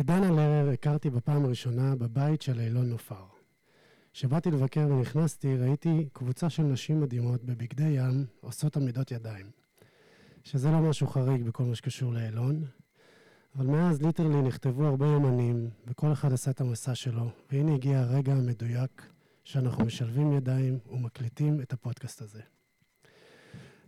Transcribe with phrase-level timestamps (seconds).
[0.00, 3.24] את דנה לרר הכרתי בפעם הראשונה בבית של אילון נופר.
[4.12, 9.50] כשבאתי לבקר ונכנסתי, ראיתי קבוצה של נשים מדהימות בבגדי ים עושות עמידות ידיים.
[10.44, 12.64] שזה לא משהו חריג בכל מה שקשור לאילון,
[13.56, 18.32] אבל מאז ליטרלי נכתבו הרבה יומנים, וכל אחד עשה את המסע שלו, והנה הגיע הרגע
[18.32, 19.02] המדויק
[19.44, 22.40] שאנחנו משלבים ידיים ומקליטים את הפודקאסט הזה.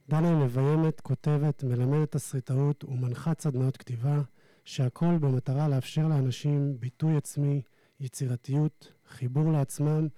[0.09, 4.23] דנה היא מביימת, כותבת, מלמדת תסריטאות ומנחת סדנאות כתיבה,
[4.65, 7.63] שהכל במטרה לאפשר לאנשים ביטוי עצמי,
[8.01, 10.09] יצירתיות, חיבור לעצמם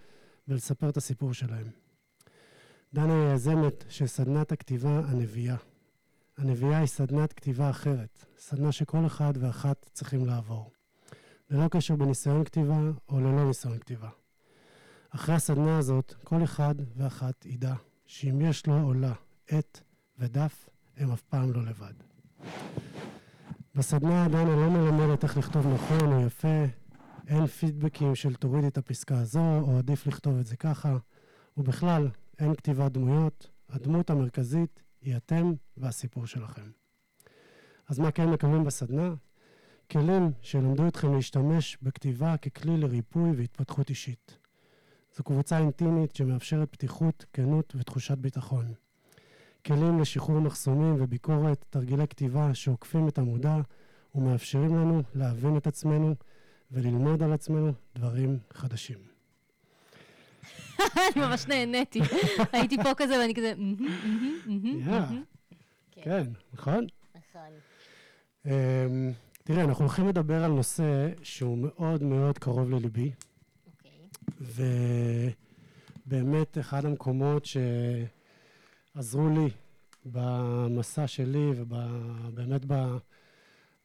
[0.48, 1.66] ולספר את הסיפור שלהם.
[2.94, 5.56] דנה היא היזמת של סדנת הכתיבה הנביאה.
[6.36, 10.70] הנביאה היא סדנת כתיבה אחרת, סדנה שכל אחד ואחת צריכים לעבור.
[11.50, 14.08] ללא קשר בניסיון כתיבה או ללא ניסיון כתיבה.
[15.10, 17.74] אחרי הסדנה הזאת, כל אחד ואחת ידע
[18.06, 19.12] שאם יש לו או לה
[19.48, 19.80] עט
[20.18, 21.94] ודף, הם אף פעם לא לבד.
[23.76, 26.64] בסדנה דנה לא מלמדת איך לכתוב נכון או יפה,
[27.26, 30.96] אין פידבקים של תורידי את הפסקה הזו, או עדיף לכתוב את זה ככה,
[31.56, 32.08] ובכלל,
[32.38, 36.70] אין כתיבת דמויות, הדמות המרכזית היא אתם והסיפור שלכם.
[37.88, 39.14] אז מה כן מקבלים בסדנה?
[39.90, 44.38] כלים שילמדו אתכם להשתמש בכתיבה ככלי לריפוי והתפתחות אישית.
[45.16, 48.74] זו קבוצה אינטימית שמאפשרת פתיחות, כנות ותחושת ביטחון.
[49.66, 53.56] כלים לשחרור מחסומים וביקורת, תרגילי כתיבה שעוקפים את המודע
[54.14, 56.14] ומאפשרים לנו להבין את עצמנו
[56.70, 58.98] וללמוד על עצמנו דברים חדשים.
[60.80, 62.00] אני ממש נהניתי.
[62.52, 63.52] הייתי פה כזה ואני כזה...
[65.90, 66.86] כן, נכון?
[67.14, 67.50] נכון.
[68.46, 69.12] אמ,
[69.44, 73.12] תראה, אנחנו הולכים לדבר על נושא שהוא מאוד מאוד קרוב לליבי,
[73.66, 74.08] אוקיי.
[76.06, 77.46] ובאמת אחד המקומות
[78.94, 79.50] שעזרו לי
[80.04, 82.62] במסע שלי ובאמת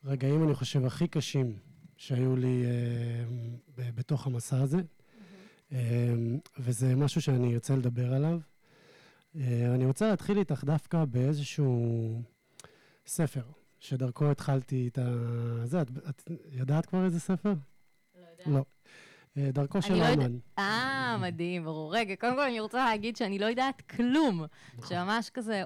[0.03, 1.57] ברגעים, אני חושב, הכי קשים
[1.97, 4.81] שהיו לי אה, בתוך המסע הזה.
[5.71, 6.13] אה,
[6.57, 8.39] וזה משהו שאני ארצה לדבר עליו.
[9.35, 12.21] אה, אני רוצה להתחיל איתך דווקא באיזשהו
[13.07, 13.43] ספר,
[13.79, 15.11] שדרכו התחלתי את ה...
[15.65, 17.53] זה, את, את יודעת כבר איזה ספר?
[18.45, 18.57] לא.
[18.57, 18.61] אה,
[19.37, 20.37] דרכו של אני לא האמן.
[20.59, 21.95] אה, מדהים, ברור.
[21.95, 24.45] רגע, קודם כל אני רוצה להגיד שאני לא יודעת כלום.
[24.77, 24.89] נכון.
[24.89, 25.63] שממש כזה,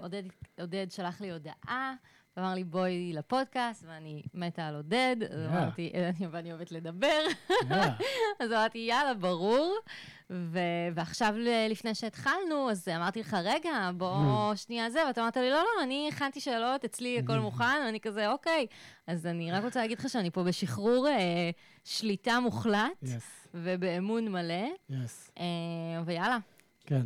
[0.59, 1.93] עודד שלח לי הודעה,
[2.37, 5.45] ואמר לי, בואי לפודקאסט, ואני מתה על עודד, אז אה.
[5.63, 7.21] אמרתי, "אני- ואני אוהבת לדבר.
[8.39, 9.75] אז אמרתי, יאללה, ברור.
[10.93, 15.55] ועכשיו, ל- לפני שהתחלנו, אז אמרתי לך, רגע, בוא שנייה זה, ואתה אמרת לי, לא,
[15.77, 18.67] לא, אני הכנתי שאלות, אצלי הכל מוכן, ואני כזה, אוקיי.
[19.07, 21.49] אז אני רק רוצה להגיד לך שאני פה בשחרור אה,
[21.83, 23.03] שליטה מוחלט,
[23.53, 24.65] ובאמון מלא.
[25.39, 25.43] אה,
[26.05, 26.37] ויאללה.
[26.85, 27.05] כן,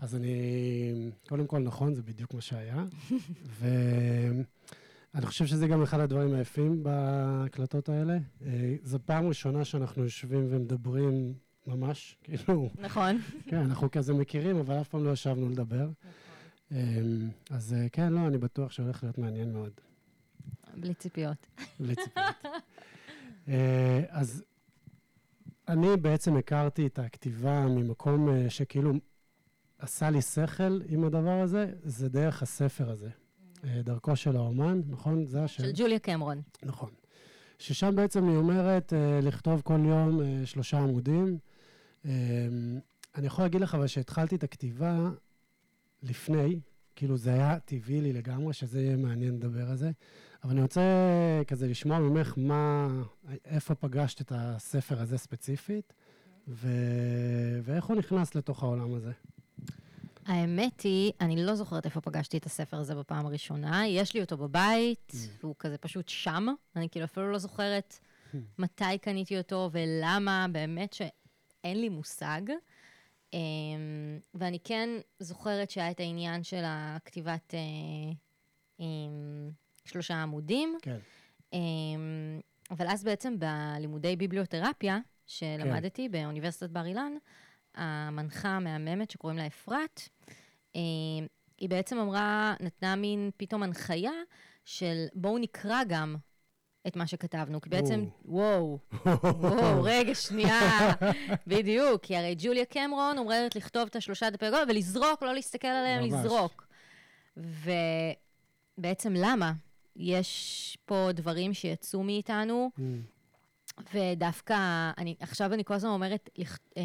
[0.00, 2.84] אז אני, קודם כל, נכון, זה בדיוק מה שהיה.
[3.58, 8.18] ואני חושב שזה גם אחד הדברים היפים בהקלטות האלה.
[8.46, 11.34] אה, זו פעם ראשונה שאנחנו יושבים ומדברים
[11.66, 13.18] ממש, כאילו, נכון.
[13.48, 15.88] כן, אנחנו כזה מכירים, אבל אף פעם לא ישבנו לדבר.
[16.72, 17.00] אה,
[17.50, 19.72] אז אה, כן, לא, אני בטוח שהולך להיות מעניין מאוד.
[20.76, 21.46] בלי ציפיות.
[21.80, 22.26] בלי ציפיות.
[23.48, 24.44] אה, אז
[25.68, 28.92] אני בעצם הכרתי את הכתיבה ממקום שכאילו
[29.78, 33.10] עשה לי שכל עם הדבר הזה, זה דרך הספר הזה.
[33.64, 35.26] אה, דרכו של האומן, נכון?
[35.26, 35.62] זה השם?
[35.62, 36.42] של ג'וליה קמרון.
[36.62, 36.90] נכון.
[37.58, 41.38] ששם בעצם היא אומרת אה, לכתוב כל יום אה, שלושה עמודים.
[43.14, 45.10] אני יכול להגיד לך, אבל שהתחלתי את הכתיבה
[46.02, 46.60] לפני,
[46.96, 49.90] כאילו זה היה טבעי לי לגמרי, שזה יהיה מעניין לדבר על זה,
[50.44, 50.82] אבל אני רוצה
[51.46, 52.88] כזה לשמוע ממך מה,
[53.44, 55.92] איפה פגשת את הספר הזה ספציפית,
[56.48, 56.68] ו...
[57.62, 59.12] ואיך הוא נכנס לתוך העולם הזה.
[60.26, 64.36] האמת היא, אני לא זוכרת איפה פגשתי את הספר הזה בפעם הראשונה, יש לי אותו
[64.36, 65.16] בבית, Mm.
[65.40, 67.98] והוא כזה פשוט שם, אני כאילו אפילו לא זוכרת
[68.58, 72.40] מתי קניתי אותו ולמה, באמת שאין לי מושג.
[73.32, 73.38] אמ,
[74.34, 74.88] ואני כן
[75.18, 77.60] זוכרת שהיה את העניין של הכתיבת אה,
[78.80, 79.50] אמ,
[79.84, 80.98] שלושה עמודים, כן.
[81.52, 82.40] אמ,
[82.70, 87.12] אבל אז בעצם בלימודי ביבליותרפיה, שלמדתי באוניברסיטת בר אילן,
[87.76, 90.08] המנחה המהממת שקוראים לה אפרת,
[90.74, 90.80] אמ,
[91.58, 94.12] היא בעצם אמרה, נתנה מין פתאום הנחיה
[94.64, 96.16] של בואו נקרא גם
[96.86, 100.92] את מה שכתבנו, כי בעצם, וואו, וואו, רגע, שנייה,
[101.46, 106.04] בדיוק, כי הרי ג'וליה קמרון אומרת לכתוב את השלושה דפי גול ולזרוק, לא להסתכל עליהם,
[106.04, 106.12] ממש.
[106.14, 106.66] לזרוק.
[108.78, 109.52] ובעצם למה?
[109.96, 112.80] יש פה דברים שיצאו מאיתנו, Mm,
[113.94, 116.82] ודווקא, אני, עכשיו אני כל הזמן אומרת, לכ, אה,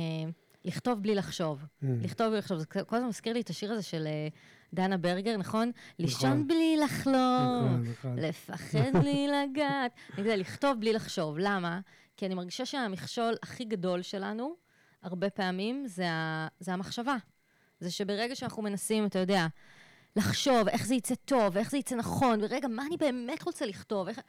[0.66, 1.62] לכתוב בלי לחשוב.
[1.62, 1.86] Mm.
[2.02, 4.28] לכתוב בלי לחשוב, זה כל הזמן מזכיר לי את השיר הזה של אה,
[4.74, 5.72] דנה ברגר, נכון?
[6.00, 7.14] לישון בלי לחלום,
[7.64, 8.20] נכון, נכון.
[8.20, 9.92] לפחד בלי לגעת.
[10.14, 11.36] אני יודע, לכתוב בלי לחשוב.
[11.40, 11.80] למה?
[12.18, 14.56] כי אני מרגישה שהמכשול הכי גדול שלנו,
[15.04, 16.48] הרבה פעמים, זה, ה...
[16.60, 17.16] זה המחשבה.
[17.80, 19.48] זה שברגע שאנחנו מנסים, אתה יודע,
[20.16, 24.08] לחשוב איך זה יצא טוב, איך זה יצא נכון, ורגע, מה אני באמת רוצה לכתוב?
[24.08, 24.20] איך...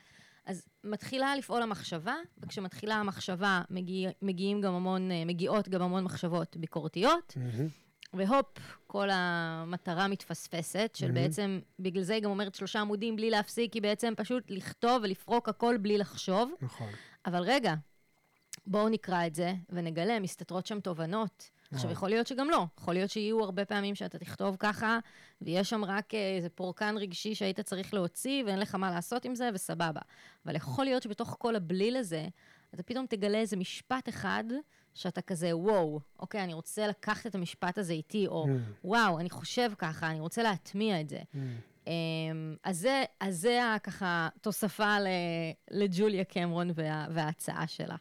[0.46, 6.56] אז מתחילה לפעול המחשבה, וכשמתחילה המחשבה מגיע, מגיעים גם המון, אה, מגיעות גם המון מחשבות
[6.56, 7.68] ביקורתיות, מהמם.
[8.14, 11.14] והופ, כל המטרה מתפספסת, של מהמם.
[11.22, 15.48] בעצם, בגלל זה היא גם אומרת שלושה עמודים בלי להפסיק, היא בעצם פשוט לכתוב ולפרוק
[15.48, 16.52] הכל בלי לחשוב.
[16.60, 16.92] נכון.
[17.26, 17.74] אבל רגע,
[18.66, 21.50] בואו נקרא את זה ונגלה, מסתתרות שם תובנות.
[21.72, 21.92] עכשיו, וואו.
[21.92, 22.66] יכול להיות שגם לא.
[22.78, 24.98] יכול להיות שיהיו הרבה פעמים שאתה תכתוב ככה,
[25.42, 29.34] ויש שם רק אה, איזה פורקן רגשי שהיית צריך להוציא, ואין לך מה לעשות עם
[29.34, 30.00] זה, וסבבה.
[30.46, 32.28] אבל יכול להיות שבתוך כל הבליל הזה,
[32.74, 34.44] אתה פתאום תגלה איזה משפט אחד,
[34.94, 38.48] שאתה כזה, וואו, אוקיי, אני רוצה לקחת את המשפט הזה איתי, או Mm.
[38.84, 41.18] וואו, אני חושב ככה, אני רוצה להטמיע את זה.
[41.34, 41.56] מהמם.
[41.86, 44.96] אמ, אז זה, אז זה ככה תוספה
[45.70, 47.96] לג'וליה קמרון וה, וההצעה שלה.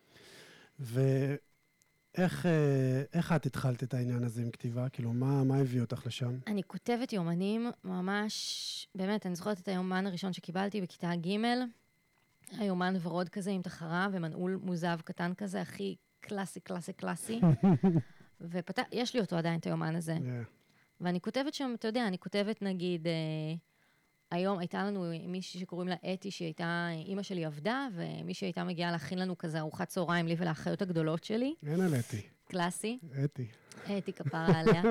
[2.19, 4.89] אה, איך את התחלת את העניין הזה עם כתיבה?
[4.89, 6.37] כאילו, מה, מה הביא אותך לשם?
[6.47, 11.27] אני כותבת יומנים ממש, באמת, אני זוכרת את היומן הראשון שקיבלתי בכיתה ג',
[12.57, 17.41] היה יומן ורוד כזה עם תחרה ומנעול מוזב קטן כזה, הכי קלאסי, קלאסי, קלאסי.
[18.41, 20.17] ויש לי אותו עדיין, את היומן הזה.
[20.17, 20.47] Yeah.
[21.01, 23.13] ואני כותבת שם, אתה יודע, אני כותבת נגיד, אה,
[24.31, 28.91] היום הייתה לנו מישהי שקוראים לה אתי, שהיא הייתה, אימא שלי עבדה, ומישהי הייתה מגיעה
[28.91, 32.21] להכין לנו כזה ארוחת צהריים, לי ולאחיות הגדולות שלי, אין על אתי.
[32.47, 32.99] קלאסי.
[33.23, 33.47] אתי.
[33.97, 34.81] אתי כפרה עליה.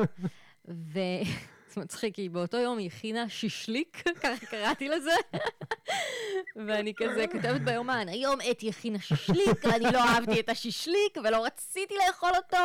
[0.64, 1.22] וזה
[1.82, 5.14] מצחיק, כי באותו יום היא הכינה שישליק, ככה קראתי לזה.
[6.66, 11.94] ואני כזה כותבת ביומן, היום אתי הכינה שישליק, אני לא אהבתי את השישליק ולא רציתי
[12.06, 12.56] לאכול אותו.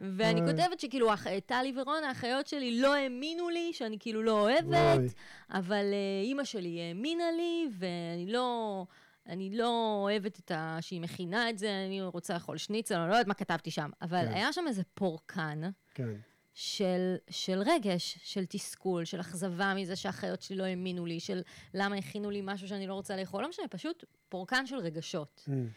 [0.00, 0.40] ואני.
[0.40, 1.10] כותבת שכאילו,
[1.46, 5.14] טלי ורון, האחיות שלי, לא האמינו לי, שאני כאילו לא אוהבת.
[5.50, 8.86] אבל אה, אימא שלי האמינה לי, ואני לא...
[9.28, 10.78] אני לא אוהבת את ה...
[10.80, 13.90] שהיא מכינה את זה, אני רוצה לאכול שניצל, אני לא יודעת מה כתבתי שם.
[14.02, 14.32] אבל כן.
[14.32, 15.60] היה שם איזה פורקן
[15.94, 16.08] כן.
[16.54, 21.42] של, של רגש, של תסכול, של אכזבה מזה שהאחיות שלי לא האמינו לי, של
[21.74, 25.44] למה הכינו לי משהו שאני לא רוצה לאכול, לא משנה, פשוט פורקן של רגשות.
[25.46, 25.68] מהמם.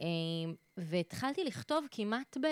[0.00, 0.06] אה,
[0.76, 2.46] והתחלתי לכתוב כמעט ב...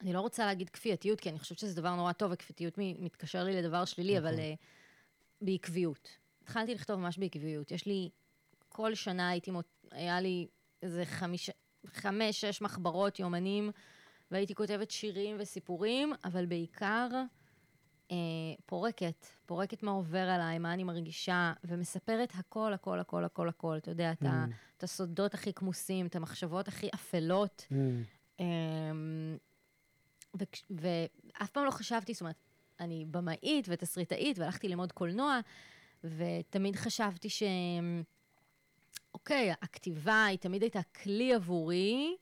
[0.00, 3.62] אני לא רוצה להגיד כפייתיות, כי אני חושבת שזה דבר נורא טוב, וכפייתיות מתקשר לי
[3.62, 4.40] לדבר שלילי, אבל נכון.
[4.40, 4.54] אה,
[5.40, 6.08] בעקביות.
[6.42, 7.70] התחלתי לכתוב ממש בעקביות.
[7.70, 8.10] יש לי,
[8.68, 9.50] כל שנה הייתי.
[9.90, 10.46] היה לי
[10.82, 11.50] איזה חמיש...
[11.86, 13.70] חמש, שש מחברות, יומנים,
[14.30, 17.08] והייתי כותבת שירים וסיפורים, אבל בעיקר
[18.66, 23.76] פורקת, פורקת מה עובר עליי, מה אני מרגישה, ומספרת הכל, הכל, הכל, הכל, הכל.
[23.76, 24.26] אתה יודע, את, Mm.
[24.76, 27.66] את הסודות הכי כמוסים, את המחשבות הכי אפלות.
[28.40, 29.36] אמ,
[30.38, 32.36] וכש- ואף פעם לא חשבתי, זאת אומרת,
[32.80, 35.40] אני במאית ותסריטאית, והלכתי ללמוד קולנוע,
[36.04, 37.42] ותמיד חשבתי ש...
[39.14, 42.16] אוקיי, הכתיבה היא תמיד הייתה כלי עבורי.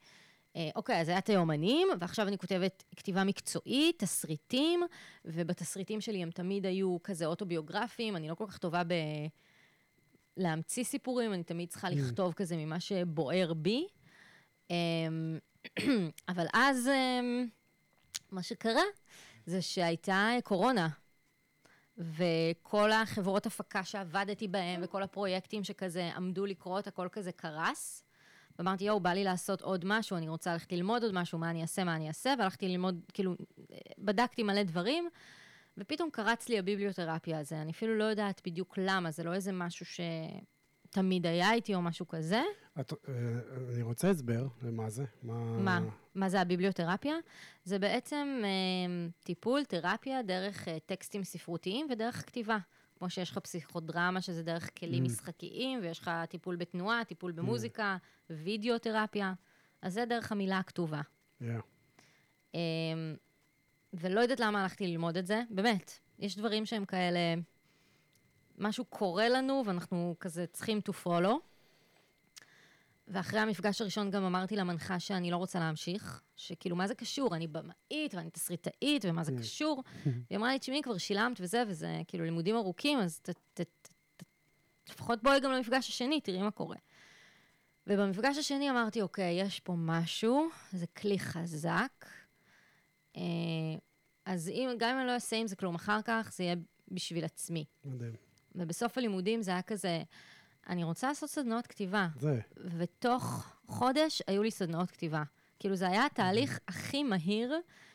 [0.57, 4.83] אה, אוקיי, אז היה את היומנים, ועכשיו אני כותבת כתיבה מקצועית, תסריטים,
[5.25, 8.93] ובתסריטים שלי הם תמיד היו כזה אוטוביוגרפיים, אני לא כל כך טובה ב...
[10.37, 13.87] להמציא סיפורים, אני תמיד צריכה לכתוב כזה ממה שבוער בי.
[14.71, 15.39] אמ,
[16.29, 17.47] אבל אז אמ,
[18.31, 18.83] מה שקרה
[19.47, 20.89] זה שהייתה קורונה,
[21.99, 28.06] וכל החברות הפקה שעבדתי בהן, וכל הפרויקטים שכזה עמדו לקרות, הכל כזה קרס.
[28.59, 31.63] ואמרתי, יואו, בא לי לעשות עוד משהו, אני רוצה ללכת ללמוד עוד משהו, מה אני
[31.63, 33.35] אעשה, מה אני אעשה, והלכתי ללמוד, כאילו,
[33.99, 35.09] בדקתי מלא דברים,
[35.79, 37.61] ופתאום קרץ לי הביבליותרפיה הזה.
[37.63, 42.09] אני אפילו לא יודעת בדיוק למה, זה לא איזה משהו שתמיד היה איתי או משהו
[42.09, 42.43] כזה.
[42.81, 43.15] את, אה,
[43.75, 45.05] אני רוצה הסבר למה זה.
[45.23, 45.35] מה?
[45.59, 45.81] מה?
[46.15, 47.15] מה זה הביבליותרפיה?
[47.65, 52.59] זה בעצם אה, טיפול, תרפיה, דרך אה, טקסטים ספרותיים ודרך כתיבה.
[52.99, 55.07] כמו שיש לך פסיכודרמה, שזה דרך כלים Mm.
[55.07, 57.97] משחקיים, ויש לך טיפול בתנועה, טיפול במוזיקה,
[58.31, 59.33] וידאו-תרפיה.
[59.83, 61.01] אז זה דרך המילה הכתובה.
[61.43, 61.45] Yeah.
[62.55, 62.61] אה,
[63.93, 65.93] ולא יודעת למה הלכתי ללמוד את זה, באמת.
[66.19, 67.19] יש דברים שהם כאלה,
[68.59, 71.35] משהו קורה לנו, ואנחנו כזה צריכים to follow.
[73.09, 77.37] ואחרי המפגש הראשון גם אמרתי למנחה שאני לא רוצה להמשיך, שכאילו, מה זה קשור?
[77.37, 79.83] אני במאית ואני תסריטאית, ומה זה קשור?
[80.31, 83.63] היא אמרה לי, תשמעי, כבר שילמת וזה, וזה כאילו לימודים ארוכים, אז ת, ת, ת,
[84.17, 84.25] ת,
[84.91, 86.77] לפחות בואי גם למפגש השני, תראי מה קורה.
[87.87, 92.07] ובמפגש השני אמרתי, אוקיי, יש פה משהו, זה כלי חזק.
[93.17, 93.23] אה,
[94.25, 96.57] אז אם, גם אם אני לא אעשה עם זה כלום אחר כך, זה יהיה
[96.89, 97.65] בשביל עצמי.
[97.85, 98.13] מדהים.
[98.55, 100.03] ובסוף הלימודים זה היה כזה,
[100.69, 102.09] אני רוצה לעשות סדנאות כתיבה.
[102.21, 102.41] זה.
[102.79, 105.23] ותוך חודש היו לי סדנאות כתיבה.
[105.59, 107.55] כאילו, זה היה התהליך הכי מהיר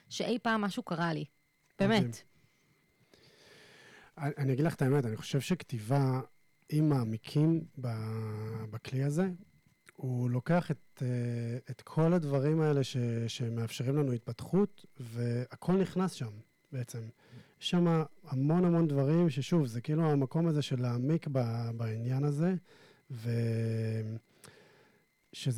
[0.09, 1.25] שאי פעם משהו קרה לי.
[1.79, 2.21] באמת.
[4.17, 6.21] אני, אני אגיד לך את האמת, אני חושב שכתיבה,
[6.73, 7.65] אם מעמיקים
[8.71, 9.29] בכלי הזה,
[9.95, 11.07] הוא לוקח את, אה,
[11.71, 12.97] את כל הדברים האלה ש,
[13.27, 16.31] שמאפשרים לנו התפתחות, והכל נכנס שם
[16.71, 16.99] בעצם.
[17.61, 21.27] יש שם המון המון דברים ששוב, זה כאילו המקום הזה של להעמיק
[21.77, 22.55] בעניין הזה,
[23.11, 23.25] ושזה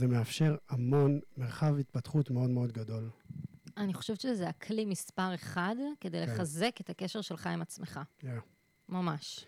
[0.08, 3.10] מאפשר המון מרחב התפתחות מאוד מאוד גדול.
[3.78, 6.34] אני חושבת שזה הכלי מספר אחד כדי כן.
[6.34, 8.00] לחזק את הקשר שלך עם עצמך.
[8.22, 8.26] Yeah.
[8.90, 9.46] ממש.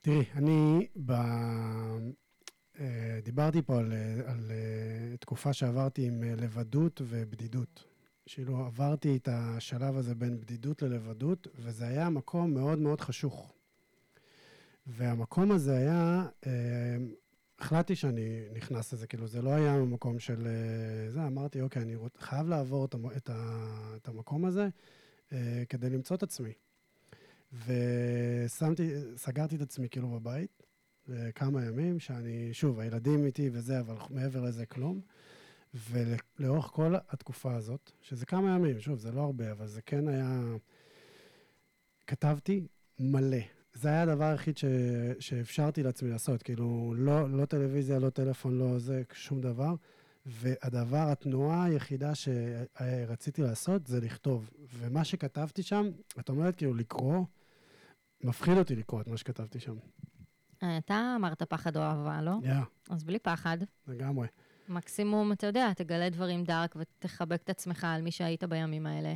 [0.00, 1.12] תראי, אני ב...
[2.80, 3.92] אה, דיברתי פה על,
[4.26, 7.93] על אה, תקופה שעברתי עם אה, לבדות ובדידות.
[8.26, 13.52] שאילו עברתי את השלב הזה בין בדידות ללבדות, וזה היה מקום מאוד מאוד חשוך.
[14.86, 16.96] והמקום הזה היה, אה,
[17.58, 21.96] החלטתי שאני נכנס לזה, כאילו זה לא היה מקום של אה, זה, אמרתי, אוקיי, אני
[21.96, 23.30] רוצ, חייב לעבור את, את,
[23.96, 24.68] את המקום הזה
[25.32, 26.52] אה, כדי למצוא את עצמי.
[27.66, 30.62] ושמתי, סגרתי את עצמי כאילו בבית,
[31.34, 35.00] כמה ימים, שאני, שוב, הילדים איתי וזה, אבל מעבר לזה כלום.
[35.74, 40.42] ולאורך כל התקופה הזאת, שזה כמה ימים, שוב, זה לא הרבה, אבל זה כן היה...
[42.06, 42.66] כתבתי
[42.98, 43.38] מלא.
[43.72, 44.64] זה היה הדבר היחיד ש...
[45.20, 49.74] שאפשרתי לעצמי לעשות, כאילו, לא, לא טלוויזיה, לא טלפון, לא זה, שום דבר.
[50.26, 54.50] והדבר, התנועה היחידה שרציתי לעשות זה לכתוב.
[54.78, 57.24] ומה שכתבתי שם, את אומרת כאילו לקרוא,
[58.24, 59.74] מפחיד אותי לקרוא את מה שכתבתי שם.
[60.78, 62.32] אתה אמרת פחד או אהבה, לא?
[62.42, 62.60] כן.
[62.60, 62.94] Yeah.
[62.94, 63.58] אז בלי פחד.
[63.86, 64.26] לגמרי.
[64.68, 69.14] מקסימום, אתה יודע, תגלה דברים דארק ותחבק את עצמך על מי שהיית בימים האלה.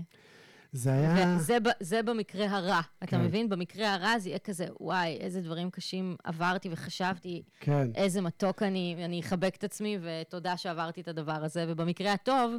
[0.73, 1.37] זה היה...
[1.37, 3.07] וזה זה במקרה הרע, כן.
[3.07, 3.49] אתה מבין?
[3.49, 7.90] במקרה הרע זה יהיה כזה, וואי, איזה דברים קשים עברתי וחשבתי, כן.
[7.95, 11.64] איזה מתוק אני, אני אחבק את עצמי, ותודה שעברתי את הדבר הזה.
[11.69, 12.55] ובמקרה הטוב,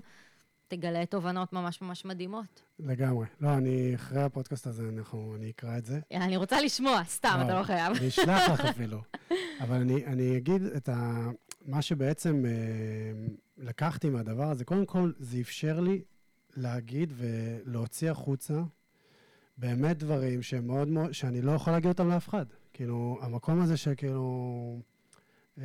[0.68, 2.62] תגלה תובנות ממש ממש מדהימות.
[2.80, 3.26] לגמרי.
[3.42, 6.00] לא, אני, אחרי הפודקאסט הזה, אנחנו, אני אקרא את זה.
[6.12, 7.98] אני רוצה לשמוע, סתם, לא, אתה לא חייב.
[7.98, 9.02] אני אשלח לך אפילו.
[9.62, 11.30] אבל אני, אני אגיד את ה...
[11.66, 12.52] מה שבעצם אה,
[13.58, 16.02] לקחתי מהדבר הזה, קודם כל, זה אפשר לי
[16.56, 18.62] להגיד ולהוציא החוצה
[19.58, 22.46] באמת דברים שהם מאוד מאוד, שאני לא יכול להגיד אותם לאף אחד.
[22.74, 24.82] כאילו, המקום הזה שכאילו,
[25.58, 25.64] אה,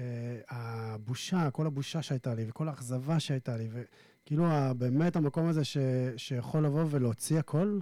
[0.49, 4.45] הבושה, כל הבושה שהייתה לי, וכל האכזבה שהייתה לי, וכאילו,
[4.79, 5.77] באמת המקום הזה ש,
[6.17, 7.79] שיכול לבוא ולהוציא הכל,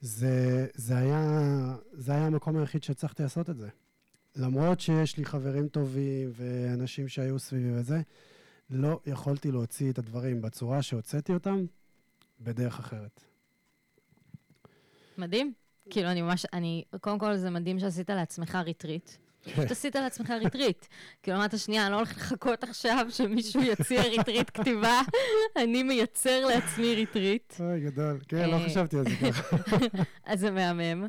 [0.00, 3.68] זה, זה, היה, זה היה המקום היחיד שהצלחתי לעשות את זה.
[4.36, 8.00] למרות שיש לי חברים טובים ואנשים שהיו סביבי וזה,
[8.70, 11.64] לא יכולתי להוציא את הדברים בצורה שהוצאתי אותם
[12.40, 13.24] בדרך אחרת.
[15.18, 15.52] מדהים.
[15.90, 19.10] כאילו, אני ממש, אני, קודם כל זה מדהים שעשית לעצמך ריטריט.
[19.42, 19.52] כן.
[19.52, 20.86] פשוט עשית לעצמך ריטריט.
[21.22, 25.00] כאילו, אמרת, שנייה, אני לא הולכת לחכות עכשיו שמישהו יציע ריטריט כתיבה,
[25.62, 27.54] אני מייצר לעצמי ריטריט.
[27.60, 28.20] אוי, גדול.
[28.28, 29.56] כן, לא אה, חשבתי על זה ככה.
[30.26, 31.08] אז זה מהמם.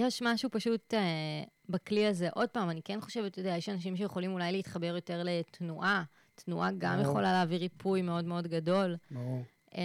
[0.00, 2.28] יש משהו פשוט אה, בכלי הזה.
[2.34, 6.02] עוד פעם, אני כן חושבת, אתה יודע, יש אנשים שיכולים אולי להתחבר יותר לתנועה.
[6.34, 7.10] תנועה גם ברור.
[7.10, 8.96] יכולה להביא ריפוי מאוד מאוד גדול.
[9.10, 9.42] ברור.
[9.74, 9.80] אה,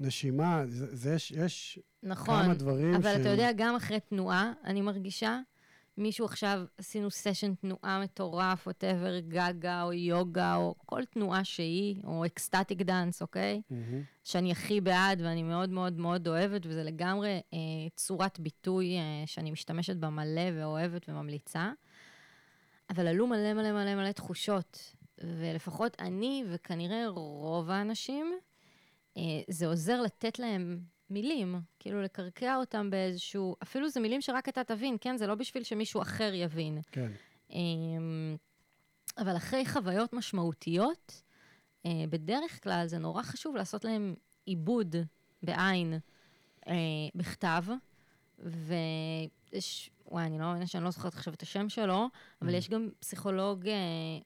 [0.00, 3.06] נשימה, זה, זה יש, יש נכון, כמה דברים אבל ש...
[3.06, 5.40] אבל אתה יודע, גם אחרי תנועה, אני מרגישה
[5.98, 12.26] מישהו עכשיו, עשינו סשן תנועה מטורף, whatever, גגה או יוגה, או כל תנועה שהיא, או
[12.26, 13.62] ecstatic dance, אוקיי?
[13.70, 13.74] Mm-hmm.
[14.24, 17.58] שאני הכי בעד ואני מאוד מאוד מאוד אוהבת, וזה לגמרי אה,
[17.94, 21.72] צורת ביטוי אה, שאני משתמשת בה מלא ואוהבת וממליצה.
[22.90, 28.32] אבל עלו מלא מלא מלא מלא תחושות, ולפחות אני, וכנראה רוב האנשים,
[29.16, 30.80] אה, זה עוזר לתת להם
[31.10, 35.16] מילים, כאילו לקרקע אותם באיזשהו, אפילו זה מילים שרק אתה תבין, כן?
[35.16, 36.78] זה לא בשביל שמישהו אחר יבין.
[36.92, 37.10] כן.
[37.50, 38.36] אמ,
[39.18, 41.22] אבל אחרי חוויות משמעותיות,
[41.86, 44.14] אה, בדרך כלל זה נורא חשוב לעשות להם
[44.46, 44.96] עיבוד
[45.42, 45.98] בעין
[46.68, 46.74] אה,
[47.14, 47.64] בכתב,
[48.38, 52.08] ויש, וואי, אני לא מאמינה שאני לא זוכרת עכשיו את השם שלו,
[52.42, 52.56] אבל mm.
[52.56, 53.74] יש גם פסיכולוג אה,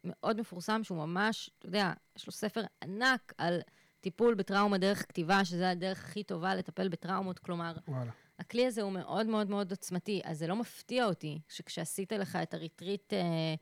[0.04, 3.60] מאוד מפורסם שהוא ממש, אתה יודע, יש לו ספר ענק על...
[4.00, 8.10] טיפול בטראומה דרך כתיבה, שזה הדרך הכי טובה לטפל בטראומות, כלומר, וואלה.
[8.38, 12.54] הכלי הזה הוא מאוד מאוד מאוד עוצמתי, אז זה לא מפתיע אותי שכשעשית לך את
[12.54, 13.54] הריטריט, אה,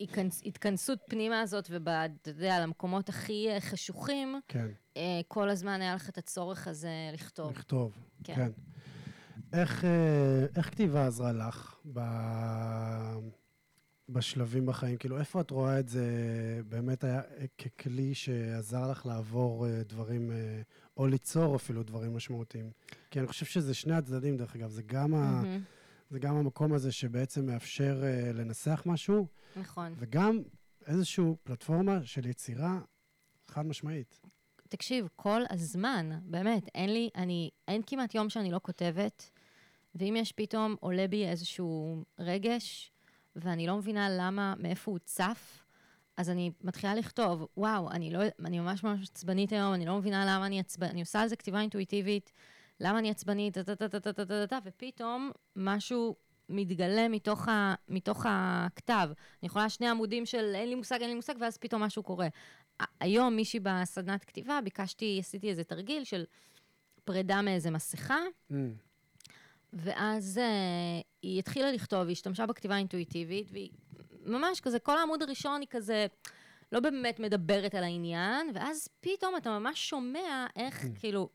[0.00, 4.68] התכנס, התכנסות פנימה הזאת, ואתה יודע, למקומות הכי אה, חשוכים, כן.
[4.96, 7.50] אה, כל הזמן היה לך את הצורך הזה לכתוב.
[7.50, 7.92] לכתוב,
[8.24, 8.34] כן.
[8.34, 8.50] כן.
[9.52, 12.00] איך, אה, איך כתיבה עזרה לך ב...
[14.08, 14.96] בשלבים בחיים?
[14.96, 16.04] כאילו, איפה את רואה את זה
[16.68, 17.20] באמת היה
[17.58, 20.60] ככלי שעזר לך לעבור אה, דברים, אה,
[20.96, 22.70] או ליצור אפילו דברים משמעותיים?
[23.10, 24.70] כי אני חושב שזה שני הצדדים, דרך אגב.
[24.70, 25.46] זה גם, mm-hmm.
[25.46, 25.58] ה,
[26.10, 29.26] זה גם המקום הזה שבעצם מאפשר uh, לנסח משהו.
[29.56, 29.94] נכון.
[29.98, 30.42] וגם
[30.86, 32.78] איזושהי פלטפורמה של יצירה
[33.48, 34.20] חד משמעית.
[34.68, 39.30] תקשיב, כל הזמן, באמת, אין לי, אני, אין כמעט יום שאני לא כותבת,
[39.94, 42.92] ואם יש פתאום עולה בי איזשהו רגש,
[43.40, 45.62] ואני לא מבינה למה, מאיפה הוא צף,
[46.16, 50.24] אז אני מתחילה לכתוב, וואו, אני לא, אני ממש ממש עצבנית היום, אני לא מבינה
[50.26, 52.32] למה אני עצבנית, אני עושה על זה כתיבה אינטואיטיבית,
[52.80, 56.16] למה אני עצבנית, טה-טה-טה-טה-טה-טה, ופתאום משהו
[56.48, 59.08] מתגלה מתוך, ה, מתוך הכתב.
[59.42, 62.28] אני יכולה שני עמודים של אין לי מושג, אין לי מושג, ואז פתאום משהו קורה.
[63.00, 66.24] היום מישהי בסדנת כתיבה, ביקשתי, עשיתי איזה תרגיל של
[67.04, 68.18] פרידה מאיזה מסכה,
[68.50, 68.54] mm.
[69.72, 73.70] ואז uh, היא התחילה לכתוב, היא השתמשה בכתיבה האינטואיטיבית, והיא
[74.26, 76.06] ממש כזה, כל העמוד הראשון היא כזה...
[76.72, 81.00] לא באמת מדברת על העניין, ואז פתאום אתה ממש שומע איך, mm.
[81.00, 81.28] כאילו,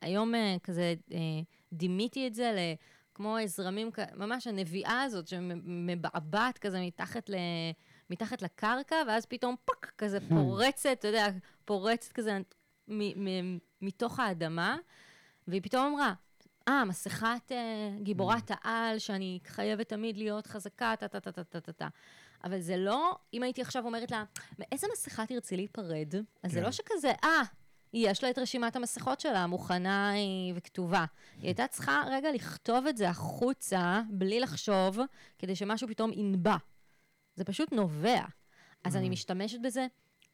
[0.00, 1.14] היום uh, כזה uh,
[1.72, 2.58] דימיתי את זה ל...
[3.20, 7.34] כמו זרמים, ממש הנביעה הזאת שמבעבעת כזה מתחת, ל,
[8.10, 10.34] מתחת לקרקע, ואז פתאום פאק, כזה hmm.
[10.34, 11.26] פורצת, אתה יודע,
[11.64, 12.38] פורצת כזה
[12.88, 14.76] מ, מ, מתוך האדמה,
[15.48, 16.14] והיא פתאום אמרה,
[16.70, 18.54] אה, מסכת uh, גיבורת hmm.
[18.62, 21.88] העל, שאני חייבת תמיד להיות חזקה, טה-טה-טה-טה-טה.
[22.44, 24.24] אבל זה לא, אם הייתי עכשיו אומרת לה,
[24.58, 26.14] מאיזה מסכה תרצי להיפרד?
[26.42, 26.72] אז זה לא כן.
[26.72, 27.42] שכזה, אה,
[27.92, 30.12] יש לה את רשימת המסכות שלה, מוכנה
[30.54, 31.04] וכתובה.
[31.36, 34.98] היא הייתה צריכה רגע לכתוב את זה החוצה, בלי לחשוב,
[35.38, 36.56] כדי שמשהו פתאום ינבע.
[37.34, 38.22] זה פשוט נובע.
[38.84, 39.10] אז אני mm.
[39.10, 39.86] משתמשת בזה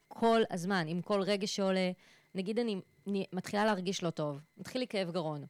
[0.09, 1.91] כל הזמן, עם כל רגע שעולה.
[2.35, 5.45] נגיד אני, אני מתחילה להרגיש לא טוב, מתחיל לי כאב גרון.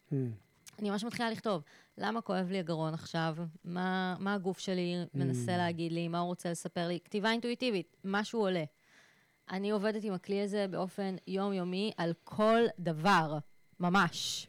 [0.78, 1.62] אני ממש מתחילה לכתוב,
[1.98, 3.36] למה כואב לי הגרון עכשיו?
[3.64, 5.58] מה, מה הגוף שלי מנסה mm.
[5.58, 6.08] להגיד לי?
[6.08, 6.98] מה הוא רוצה לספר לי?
[7.04, 8.64] כתיבה אינטואיטיבית, משהו עולה.
[9.50, 13.38] אני עובדת עם הכלי הזה באופן יומיומי על כל דבר,
[13.80, 14.48] ממש.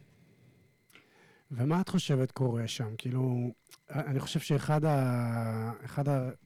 [1.52, 2.94] ומה את חושבת קורה שם?
[2.98, 3.52] כאילו,
[3.90, 5.72] אני חושב שאחד ה...
[5.86, 6.04] אחד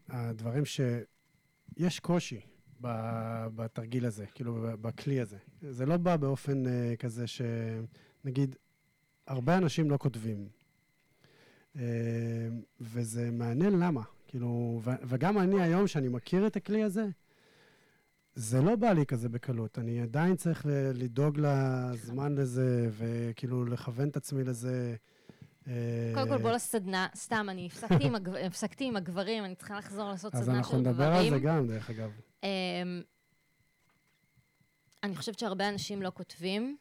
[0.10, 2.42] הדברים שיש קושי
[3.56, 5.38] בתרגיל הזה, כאילו, בכלי הזה.
[5.62, 8.56] זה לא בא באופן uh, כזה שנגיד,
[9.32, 10.48] הרבה אנשים לא כותבים.
[11.76, 11.80] Uh,
[12.82, 14.02] וזה מעניין למה.
[14.28, 17.08] כאילו, וגם אני היום, שאני מכיר את הכלי הזה,
[18.36, 19.80] זה לא בא לי כזה בקלות.
[19.80, 24.96] אני עדיין צריך לדאוג לזמן לזה, וכאילו לכוון את עצמי לזה.
[25.68, 27.08] אה, קודם כל, בוא לסדנה.
[27.16, 30.60] סתם, אני הפסקתי עם, הגבר, הפסקתי עם הגברים, אני צריכה לחזור לעשות סדנה של גברים.
[30.60, 32.12] אז אנחנו נדבר על זה גם, דרך אגב.
[32.44, 32.50] אמ,
[35.04, 36.78] אני חושבת שהרבה אנשים לא כותבים,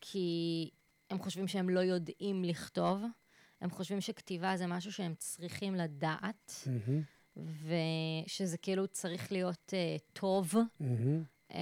[0.00, 0.70] כי
[1.10, 3.04] הם חושבים שהם לא יודעים לכתוב.
[3.60, 6.52] הם חושבים שכתיבה זה משהו שהם צריכים לדעת.
[6.64, 7.40] Mm-hmm.
[8.26, 10.54] ושזה כאילו צריך להיות uh, טוב.
[10.54, 11.54] Mm-hmm.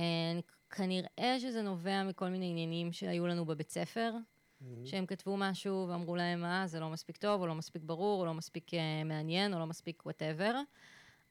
[0.70, 4.64] כנראה שזה נובע מכל מיני עניינים שהיו לנו בבית ספר, mm-hmm.
[4.85, 8.26] שהם כתבו משהו ואמרו להם, מה, זה לא מספיק טוב, או לא מספיק ברור, או
[8.26, 10.61] לא מספיק uh, מעניין, או לא מספיק וואטאבר.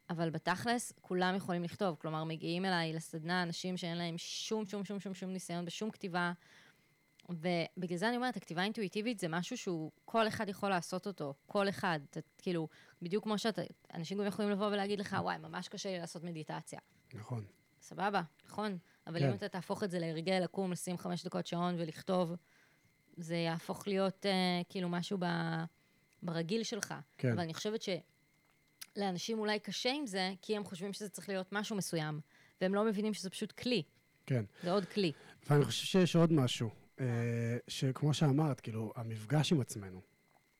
[0.10, 1.98] אבל בתכלס, כולם יכולים לכתוב.
[2.00, 6.32] כלומר, מגיעים אליי לסדנה אנשים שאין להם שום, שום, שום, שום, שום ניסיון בשום כתיבה,
[7.30, 11.70] ובגלל זה אני אומרת, הכתיבה האינטואיטיבית זה משהו שהוא, כל אחד יכול לעשות אותו, כל
[11.70, 12.00] אחד.
[12.10, 12.68] אתה, כאילו,
[13.02, 13.62] בדיוק כמו שאתה,
[13.94, 16.80] אנשים גם יכולים לבוא ולהגיד לך, וואי, ממש קשה לי לעשות מדיטציה.
[17.14, 17.46] נכון.
[17.82, 18.78] סבבה, נכון.
[19.08, 19.30] אבל כן.
[19.30, 22.34] אם אתה תהפוך את זה להרגל, לקום, לשים חמש דקות שעון ולכתוב,
[23.18, 25.26] זה יהפוך להיות uh, כאילו משהו ב,
[26.24, 26.94] ברגיל שלך.
[27.18, 27.32] כן.
[27.32, 27.82] אבל אני חושבת
[28.96, 32.20] שלאנשים אולי קשה עם זה, כי הם חושבים שזה צריך להיות משהו מסוים,
[32.62, 33.84] והם לא מבינים שזה פשוט כלי.
[34.26, 34.46] כן.
[34.64, 35.12] זה עוד כלי.
[35.50, 36.83] ואני חושב שיש עוד משהו.
[37.00, 40.02] אה, שכמו שאמרת, כאילו, המפגש עם עצמנו,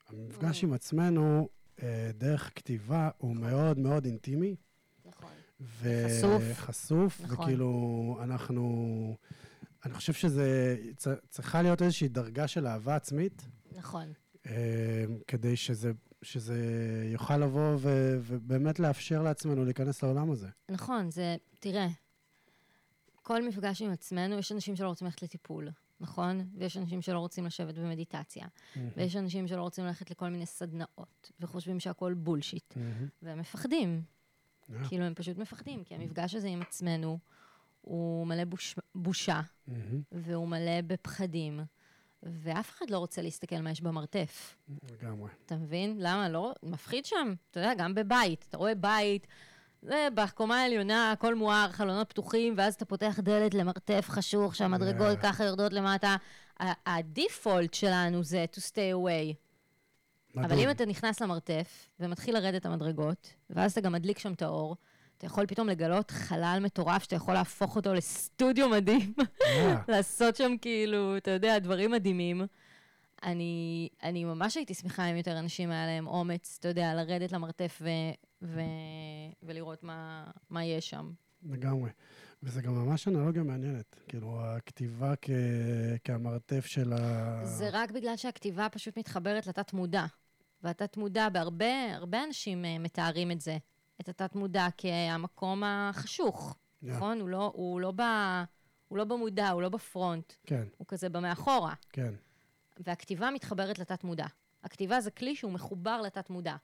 [0.08, 1.50] המפגש עם עצמנו
[1.84, 4.56] אה, דרך כתיבה הוא מאוד מאוד אינטימי.
[5.06, 5.32] נכון.
[5.82, 7.22] וחשוף.
[7.22, 7.46] נכון.
[7.46, 9.16] וכאילו, אנחנו...
[9.86, 10.78] אני חושב שזה...
[11.30, 13.46] צריכה להיות איזושהי דרגה של אהבה עצמית.
[13.72, 14.14] נכון.
[14.46, 15.92] אה, כדי שזה
[16.24, 16.58] שזה
[17.14, 20.48] יוכל לבוא ו, ובאמת לאפשר לעצמנו להיכנס לעולם הזה.
[20.70, 21.88] נכון, זה, תראה,
[23.16, 25.70] כל מפגש עם עצמנו, יש אנשים שלא רוצים ללכת לטיפול.
[26.00, 26.50] נכון?
[26.56, 28.80] ויש אנשים שלא רוצים לשבת במדיטציה, mm-hmm.
[28.96, 33.06] ויש אנשים שלא רוצים ללכת לכל מיני סדנאות, וחושבים שהכל בולשיט, mm-hmm.
[33.22, 34.02] והם מפחדים.
[34.02, 34.88] Yeah.
[34.88, 37.20] כאילו, הם פשוט מפחדים, כי המפגש הזה עם עצמנו
[37.82, 38.76] הוא מלא בוש...
[38.96, 39.72] בושה, mm-hmm.
[40.12, 41.60] והוא מלא בפחדים,
[42.24, 44.58] ואף אחד לא רוצה להסתכל מה יש במרתף.
[44.92, 45.30] לגמרי.
[45.46, 45.96] אתה מבין?
[46.00, 46.30] למה?
[46.30, 47.34] לא, מפחיד שם.
[47.52, 48.46] אתה יודע, גם בבית.
[48.50, 49.28] אתה רואה בית...
[49.84, 55.22] זה בקומה העליונה, הכל מואר, חלונות פתוחים, ואז אתה פותח דלת למרתף חשוך, שהמדרגות yeah.
[55.24, 56.16] ככה יורדות למטה.
[56.86, 59.36] הדיפולט שלנו זה to stay away.
[60.36, 60.52] מדהים.
[60.52, 64.76] אבל אם אתה נכנס למרתף ומתחיל לרדת המדרגות, ואז אתה גם מדליק שם את האור,
[65.18, 69.14] אתה יכול פתאום לגלות חלל מטורף שאתה יכול להפוך אותו לסטודיו מדהים.
[69.20, 69.46] Yeah.
[69.92, 72.46] לעשות שם כאילו, אתה יודע, דברים מדהימים.
[73.24, 77.82] אני, אני ממש הייתי שמחה אם יותר אנשים היה להם אומץ, אתה יודע, לרדת למרתף
[77.82, 77.90] ו,
[78.42, 78.62] ו,
[79.44, 81.12] ולראות מה, מה יש שם.
[81.46, 81.90] לגמרי.
[82.44, 83.96] וזה גם ממש אנלוגיה מעניינת.
[84.08, 85.30] כאילו, הכתיבה כ...
[86.04, 87.42] כמרתף של ה...
[87.46, 90.06] זה רק בגלל שהכתיבה פשוט מתחברת לתת-מודע.
[90.64, 93.58] והתת-מודע, בהרבה, הרבה אנשים אה, מתארים את זה,
[94.02, 96.86] את התת-מודע כהמקום החשוך, Yeah.
[96.88, 97.20] נכון?
[97.20, 98.02] הוא לא, הוא, לא ב,
[98.88, 101.74] הוא לא במודע, הוא לא בפרונט, כן, הוא כזה במאחורה.
[101.90, 102.14] כן.
[102.80, 104.26] והכתיבה מתחברת לתת-מודע.
[104.64, 106.56] הכתיבה זה כלי שהוא מחובר לתת-מודע.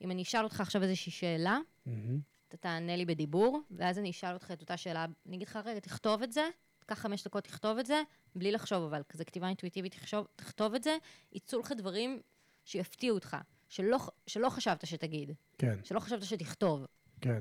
[0.00, 2.20] אם אני אשאל אותך עכשיו איזושהי שאלה, מהמם.
[2.48, 5.80] אתה תענה לי בדיבור, ואז אני אשאל אותך את אותה שאלה, אני אגיד לך, רגע,
[5.80, 6.48] תכתוב את זה,
[6.86, 8.02] קח חמש דקות, תכתוב את זה,
[8.34, 10.96] בלי לחשוב, אבל כזה כתיבה אינטואיטיבית, תחשוב, תכתוב את זה,
[11.32, 12.20] יצאו לך דברים
[12.64, 13.36] שיפתיעו אותך,
[13.68, 16.86] שלא, שלא חשבת שתגיד, כן, שלא חשבת שתכתוב.
[17.20, 17.40] כן.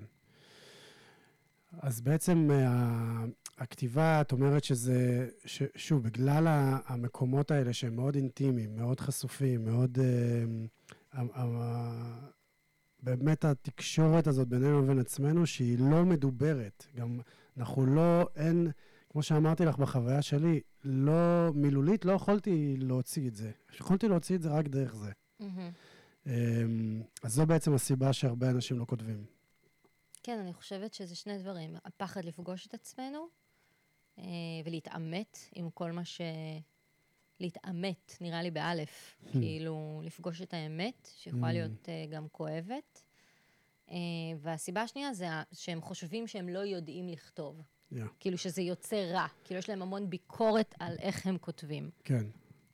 [1.82, 3.26] אז בעצם אה,
[3.58, 6.48] הכתיבה, את אומרת שזה, ש, שוב, בגלל
[6.86, 9.98] המקומות האלה שהם מאוד אינטימיים, מאוד חשופים, מאוד...
[10.00, 10.46] אה,
[13.04, 16.88] באמת התקשורת הזאת בינינו לבין עצמנו, שהיא לא מדוברת.
[16.96, 17.20] גם
[17.58, 18.72] אנחנו לא, אין,
[19.10, 23.52] כמו שאמרתי לך בחוויה שלי, לא, מילולית לא יכולתי להוציא את זה.
[23.80, 25.12] יכולתי להוציא את זה רק דרך זה.
[26.28, 29.37] אמ, אז זו בעצם הסיבה שהרבה אנשים לא כותבים.
[30.28, 31.76] כן, אני חושבת שזה שני דברים.
[31.86, 33.28] הפחד לפגוש את עצמנו
[34.20, 34.24] אה,
[34.66, 36.22] ולהתעמת עם כל מה ש...
[37.40, 39.18] להתעמת, נראה לי באלף.
[39.32, 41.52] כאילו, לפגוש את האמת, שיכולה Hmm.
[41.52, 43.04] להיות אה, גם כואבת.
[43.90, 43.96] אה,
[44.38, 47.62] והסיבה השנייה זה שהם חושבים שהם לא יודעים לכתוב.
[47.94, 47.96] Yeah.
[48.20, 49.28] כאילו שזה יוצא רע.
[49.44, 51.90] כאילו יש להם המון ביקורת על איך הם כותבים.
[52.04, 52.26] כן.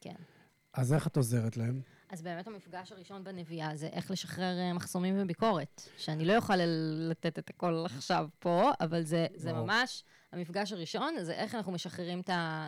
[0.01, 0.15] כן.
[0.73, 1.81] אז איך את עוזרת להם?
[2.13, 5.81] אז באמת המפגש הראשון בנביאה זה איך לשחרר אה, מחסומים וביקורת.
[5.97, 6.55] שאני לא אוכל
[7.09, 9.53] לתת את הכל עכשיו פה, אבל זה, זה.
[9.53, 12.67] ממש, המפגש הראשון זה איך אנחנו משחררים את, ה,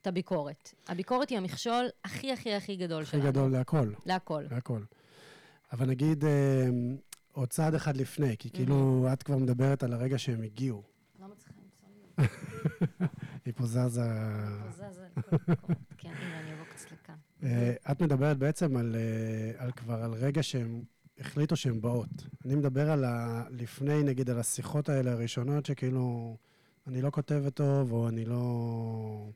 [0.00, 0.74] את הביקורת.
[0.88, 3.24] הביקורת היא המכשול הכי הכי הכי גדול הכי שלנו.
[3.24, 4.44] גדול להכל, להכל.
[4.50, 4.82] להכל.
[5.72, 6.68] אבל נגיד אה,
[7.32, 10.82] עוד צעד אחד לפני, כי כאילו את כבר מדברת על הרגע שהם הגיעו.
[11.20, 13.06] לא מצליחה למצוא לי.
[13.44, 14.02] היא פה זזה...
[14.62, 15.06] פה זזה.
[15.98, 17.14] כן, הנה, אני אבוא קצת לכאן.
[17.14, 17.31] אה,
[17.90, 20.82] את מדברת בעצם על, אה, על כבר על רגע שהם
[21.18, 22.26] החליטו שהן באות.
[22.44, 23.44] אני מדבר על ה...
[23.50, 26.36] לפני, נגיד, על השיחות האלה הראשונות, שכאילו,
[26.86, 29.30] אני לא כותבת טוב, או אני לא...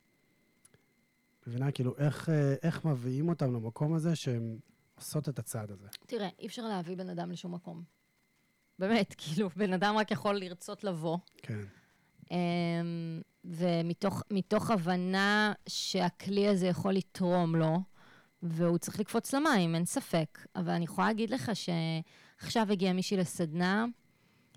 [1.46, 1.72] מבינה?
[1.72, 4.58] כאילו, איך, אה, איך מביאים אותם למקום הזה שהן
[4.94, 5.88] עושות את הצעד הזה?
[6.06, 7.82] תראה, אי אפשר להביא בן אדם לשום מקום.
[8.78, 11.18] באמת, כאילו, בן אדם רק יכול לרצות לבוא.
[11.36, 11.60] כן.
[12.30, 17.78] אמ, ומתוך מתוך הבנה שהכלי הזה יכול לתרום לו,
[18.50, 20.46] והוא צריך לקפוץ למים, אין ספק.
[20.56, 23.86] אבל אני יכולה להגיד לך שעכשיו הגיעה מישהי לסדנה,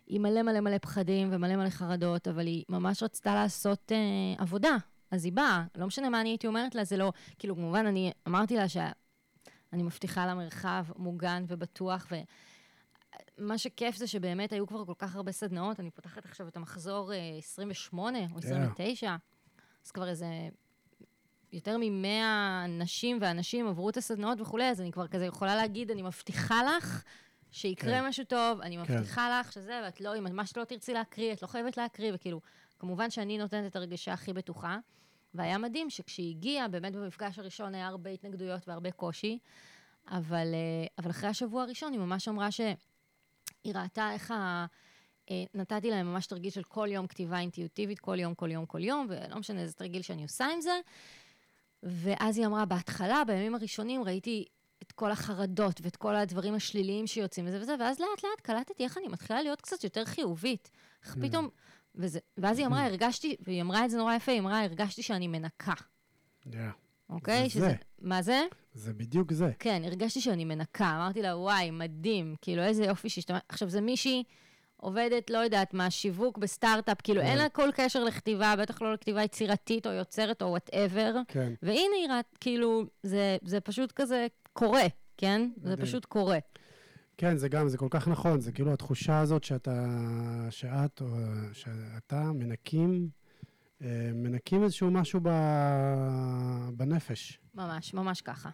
[0.08, 3.98] היא מלא מלא מלא פחדים ומלא מלא חרדות, אבל היא ממש רצתה לעשות אה,
[4.44, 4.78] עבודה.
[5.12, 7.12] אז היא באה, לא משנה מה אני הייתי אומרת לה, זה לא...
[7.40, 12.16] כאילו, כמובן, אני אמרתי לה שאני מבטיחה לה מרחב מוגן ובטוח, ו...
[13.38, 17.14] מה שכיף זה שבאמת היו כבר כל כך הרבה סדנאות, אני פותחת עכשיו את המחזור
[17.14, 19.16] אה, 28 או 29,
[19.86, 20.26] אז כבר איזה
[21.52, 26.02] יותר מ-100 נשים ואנשים עברו את הסדנאות וכולי, אז אני כבר כזה יכולה להגיד, אני
[26.02, 27.04] מבטיחה לך
[27.52, 28.08] שיקרה כן.
[28.08, 28.82] משהו טוב, אני כן.
[28.82, 32.42] מבטיחה לך שזה, ואת לא, אם מה שלא תרצי להקריא, את לא חייבת להקריא, וכאילו,
[32.80, 34.78] כמובן שאני נותנת את הרגשה הכי בטוחה.
[35.34, 39.40] והיה מדהים שכשהיא הגיעה, באמת במפגש הראשון היה הרבה התנגדויות והרבה קושי,
[40.08, 44.66] אבל, אה, אבל אחרי השבוע הראשון היא ממש אמרה שהיא ראתה איך ה...
[45.32, 48.84] אה, נתתי להם ממש תרגיל של כל יום כתיבה אינטואיטיבית, כל יום, כל יום, כל
[48.84, 50.80] יום, ולא משנה איזה תרגיל שאני עושה עם זה.
[51.84, 54.46] ואז היא אמרה, בהתחלה, בימים הראשונים, ראיתי
[54.84, 58.98] את כל החרדות ואת כל הדברים השליליים שיוצאים וזה וזה, ואז לאט לאט קלטתי איך
[58.98, 60.72] אני מתחילה להיות קצת יותר חיובית.
[61.06, 61.22] איך Mm.
[61.22, 61.50] פתאום...
[61.96, 65.28] וזה, ואז היא אמרה, הרגשתי, והיא אמרה את זה נורא יפה, היא אמרה, הרגשתי שאני
[65.28, 65.74] מנקה,
[66.48, 66.56] Yeah.
[67.10, 67.50] אוקיי?
[67.50, 67.76] זה זה.
[68.02, 68.42] מה זה?
[68.74, 69.52] זה בדיוק זה.
[69.60, 70.96] כן, הרגשתי שאני מנקה.
[70.96, 73.40] אמרתי לה, וואי, מדהים, כאילו, איזה יופי שהשתמש...
[73.50, 74.24] עכשיו, זה מישהי
[74.82, 77.28] עובדת, לא יודעת מה, שיווק בסטארט-אפ, כאילו, כן.
[77.28, 81.16] אין לה כל קשר לכתיבה, בטח לא לכתיבה יצירתית או יוצרת או whatever.
[81.28, 81.54] כן.
[81.64, 84.86] והנה היא ראית, כאילו, זה, זה פשוט כזה קורה,
[85.18, 85.50] כן?
[85.64, 85.86] זה מדהים.
[85.86, 86.38] פשוט קורה.
[87.18, 88.40] כן, זה גם, זה כל כך נכון.
[88.40, 89.86] זה כאילו התחושה הזאת שאתה,
[90.50, 91.08] שאת או
[91.54, 93.10] שאתה מנקים,
[93.82, 95.30] אה, מנקים איזשהו משהו ב,
[96.74, 97.40] בנפש.
[97.56, 98.50] ממש, ממש ככה.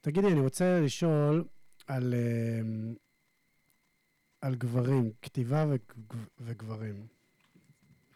[0.00, 1.44] תגידי, אני רוצה לשאול
[1.86, 2.92] על, אה,
[4.42, 7.06] על גברים, כתיבה וגב- וגברים.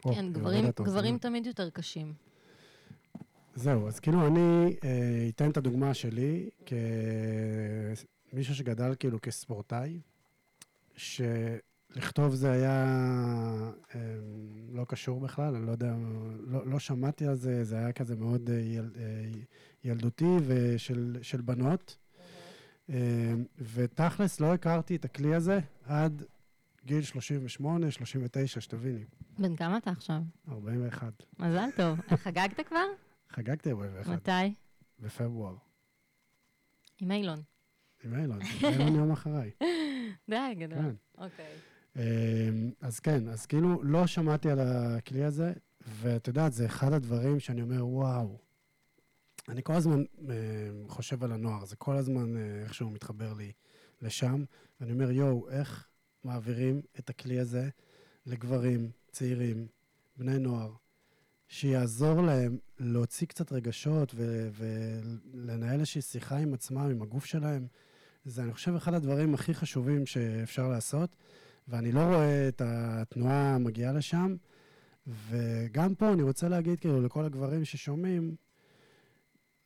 [0.02, 2.14] כן, היא גברים, גברים זה- תמיד יותר קשים.
[3.54, 6.50] זהו, אז כאילו אני אה, אתן את הדוגמה שלי
[8.30, 10.00] כמישהו שגדל כאילו כספורטאי,
[10.96, 12.84] שלכתוב זה היה
[13.94, 14.00] אה,
[14.72, 15.94] לא קשור בכלל, אני לא יודע,
[16.46, 19.30] לא, לא שמעתי על זה, זה היה כזה מאוד אה, יל, אה,
[19.84, 21.96] ילדותי ושל של בנות.
[22.90, 26.22] אה, ותכלס לא הכרתי את הכלי הזה עד
[26.85, 29.05] גיל 38, 39, שתביני.
[29.38, 30.20] בן כמה אתה עכשיו?
[30.49, 31.12] 41.
[31.38, 32.01] מזל טוב.
[32.25, 32.87] חגגת כבר?
[33.31, 34.12] חגגתי 41.
[34.12, 34.55] מתי?
[35.01, 35.55] בפברואר.
[37.01, 37.42] עם אילון.
[38.05, 38.38] עם אילון.
[38.62, 39.51] אילון יום אחריי.
[40.31, 40.79] די, גדול.
[40.79, 40.94] כן.
[41.18, 41.55] אוקיי.
[41.96, 45.53] אמ, אז כן, אז כאילו לא שמעתי על הכלי הזה,
[45.87, 48.38] ואת יודעת, זה אחד הדברים שאני אומר, וואו.
[49.48, 50.35] אני כל הזמן אה,
[50.88, 53.52] חושב על הנוער, זה כל הזמן אה, איכשהו מתחבר לי
[54.02, 54.44] לשם,
[54.80, 55.88] ואני אומר, יואו, איך
[56.24, 57.68] מעבירים את הכלי הזה
[58.26, 59.66] לגברים, צעירים,
[60.16, 60.72] בני נוער,
[61.48, 67.66] שיעזור להם להוציא קצת רגשות ו- ולנהל איזושהי שיחה עם עצמם, עם הגוף שלהם.
[68.24, 71.16] זה, אני חושב, אחד הדברים הכי חשובים שאפשר לעשות.
[71.68, 74.37] ואני לא רואה את התנועה מגיעה לשם.
[75.06, 78.37] וגם פה אני רוצה להגיד, כאילו, לכל הגברים ששומעים,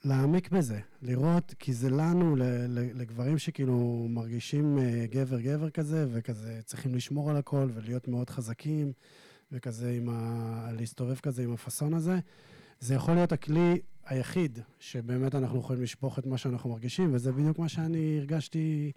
[0.04, 2.36] להעמיק בזה, לראות, כי זה לנו,
[2.68, 4.78] לגברים שכאילו מרגישים
[5.10, 8.92] גבר-גבר אה, כזה, וכזה צריכים לשמור על הכל ולהיות מאוד חזקים,
[9.52, 10.72] וכזה עם ה...
[10.72, 12.18] להסתובב כזה עם הפאסון הזה,
[12.80, 17.58] זה יכול להיות הכלי היחיד שבאמת אנחנו יכולים לשפוך את מה שאנחנו מרגישים, וזה בדיוק
[17.58, 18.92] מה שאני הרגשתי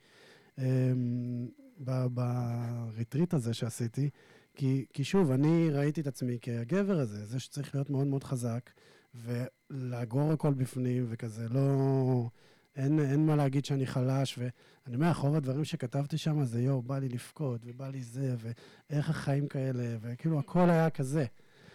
[0.57, 4.09] אמ, בריטריט הזה שעשיתי,
[4.55, 8.69] כי, כי שוב, אני ראיתי את עצמי כגבר הזה, זה שצריך להיות מאוד מאוד חזק,
[9.15, 12.29] ולאגור הכל בפנים, וכזה לא...
[12.75, 16.99] אין, אין מה להגיד שאני חלש, ואני אומר, רוב הדברים שכתבתי שם זה יואו, בא
[16.99, 21.25] לי לבכות, ובא לי זה, ואיך החיים כאלה, וכאילו הכל היה כזה.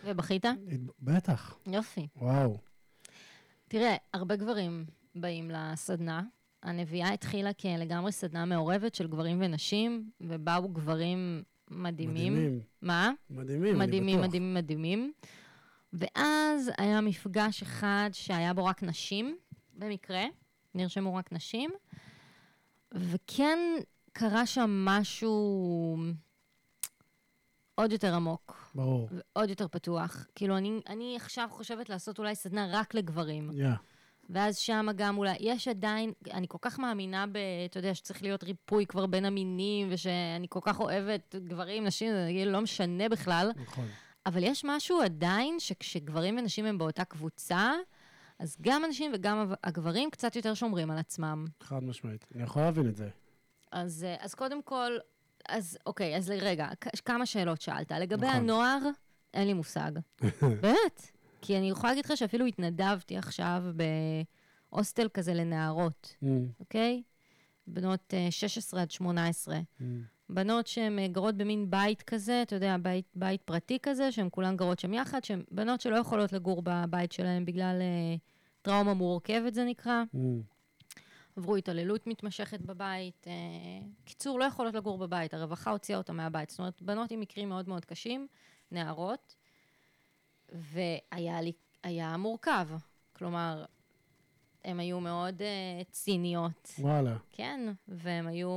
[0.04, 0.44] ובכית?
[1.00, 1.58] בטח.
[1.66, 2.06] יופי.
[2.16, 2.58] וואו.
[3.68, 6.22] תראה, הרבה גברים באים לסדנה,
[6.62, 12.32] הנביאה התחילה כלגמרי סדנה מעורבת של גברים ונשים, ובאו גברים מדהימים.
[12.32, 12.60] מדהימים.
[12.82, 13.10] מה?
[13.30, 14.28] מדהימים, מדהימים, אני בטוח.
[14.28, 15.12] מדהימים, מדהימים.
[15.92, 19.36] ואז היה מפגש אחד שהיה בו רק נשים,
[19.74, 20.24] במקרה,
[20.74, 21.70] נרשמו רק נשים,
[22.92, 23.58] וכן
[24.12, 25.96] קרה שם משהו
[27.74, 28.70] עוד יותר עמוק.
[28.74, 29.08] ברור.
[29.12, 30.26] ועוד יותר פתוח.
[30.34, 33.50] כאילו, אני, אני עכשיו חושבת לעשות אולי סדנה רק לגברים.
[33.50, 33.78] Yeah.
[34.30, 38.44] ואז שם גם אולי, יש עדיין, אני כל כך מאמינה ב, אתה יודע, שצריך להיות
[38.44, 43.50] ריפוי כבר בין המינים, ושאני כל כך אוהבת גברים, נשים, זה כאילו לא משנה בכלל.
[43.56, 43.86] נכון.
[44.28, 47.72] אבל יש משהו עדיין, שכשגברים ונשים הם באותה קבוצה,
[48.38, 51.46] אז גם הנשים וגם הגברים קצת יותר שומרים על עצמם.
[51.62, 52.26] חד משמעית.
[52.34, 53.08] אני יכול להבין את זה.
[53.72, 54.92] אז, אה, אז קודם כל,
[55.48, 56.68] אז אוקיי, אז רגע,
[57.04, 57.92] כמה שאלות שאלת.
[57.92, 58.36] לגבי נכון.
[58.40, 58.78] הנוער,
[59.34, 59.92] אין לי מושג.
[60.62, 61.10] באמת.
[61.40, 63.62] כי אני יכולה להגיד לך שאפילו התנדבתי עכשיו
[64.70, 66.26] בהוסטל כזה לנערות, Mm,
[66.60, 67.02] אוקיי?
[67.66, 69.58] בנות אה, 16 עד 18.
[70.30, 74.56] בנות שהן אה, גרות במין בית כזה, אתה יודע, בית, בית פרטי כזה, שהן כולן
[74.56, 78.16] גרות שם יחד, שהן בנות שלא יכולות לגור בבית שלהן בגלל אה,
[78.62, 80.02] טראומה מורכבת, זה נקרא.
[80.14, 80.18] mm.
[81.38, 83.26] עברו התעללות מתמשכת בבית.
[83.26, 83.32] אה,
[84.04, 86.50] קיצור, לא יכולות לגור בבית, הרווחה הוציאה אותה מהבית.
[86.50, 88.26] זאת אומרת, בנות עם מקרים מאוד מאוד קשים,
[88.70, 89.34] נערות,
[90.52, 92.68] והיה לי, היה מורכב.
[93.12, 93.64] כלומר,
[94.64, 96.74] הן היו מאוד אה, ציניות.
[96.78, 97.16] וואלה.
[97.32, 98.50] כן, והם היו,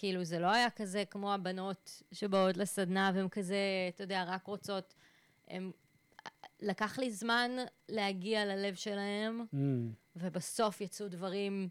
[0.00, 3.56] כאילו, זה לא היה כזה כמו הבנות שבאות לסדנה והן כזה,
[3.94, 4.94] אתה יודע, רק רוצות,
[5.48, 5.70] הם,
[6.60, 7.50] לקח לי זמן
[7.88, 9.56] להגיע ללב שלהם, Mm,
[10.16, 11.68] ובסוף יצאו דברים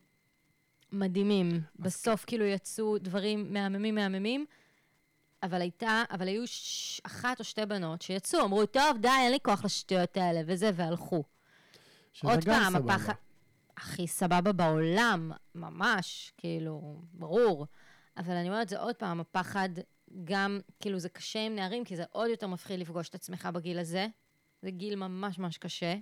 [0.92, 1.62] מדהימים.
[1.80, 4.46] בסוף כאילו יצאו דברים מהממים מהממים,
[5.44, 7.02] אבל הייתה, אבל היו ש...
[7.04, 11.24] אחת או שתי בנות שיצאו, אמרו, טוב, די, אין לי כוח לשטויות האלה, וזה, והלכו.
[12.24, 12.76] עוד פעם.
[12.76, 13.13] הפחד...
[13.78, 17.65] הכי סבבה בעולם, ממש, כאילו, ברור.
[18.19, 19.69] אבל אני אומרת, זה עוד פעם, הפחד
[20.23, 23.79] גם, כאילו, זה קשה עם נערים, כי זה עוד יותר מפחיד לפגוש את עצמך בגיל
[23.79, 24.08] הזה.
[24.62, 25.95] זה גיל ממש ממש קשה.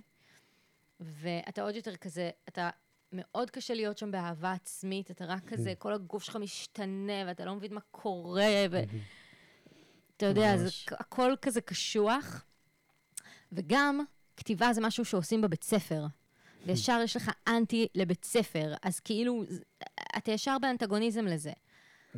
[1.00, 2.70] ואתה עוד יותר כזה, אתה,
[3.12, 7.54] מאוד קשה להיות שם באהבה עצמית, אתה רק כזה, כל הגוף שלך משתנה, ואתה לא
[7.54, 8.80] מבין מה קורה, ו...
[10.16, 10.68] אתה יודע, זה.
[10.90, 12.44] הכל כזה קשוח.
[13.52, 14.00] וגם,
[14.36, 16.06] כתיבה זה משהו שעושים בבית ספר.
[16.66, 19.44] וישר יש לך אנטי לבית ספר, אז כאילו,
[20.16, 21.52] אתה ישר באנטגוניזם לזה.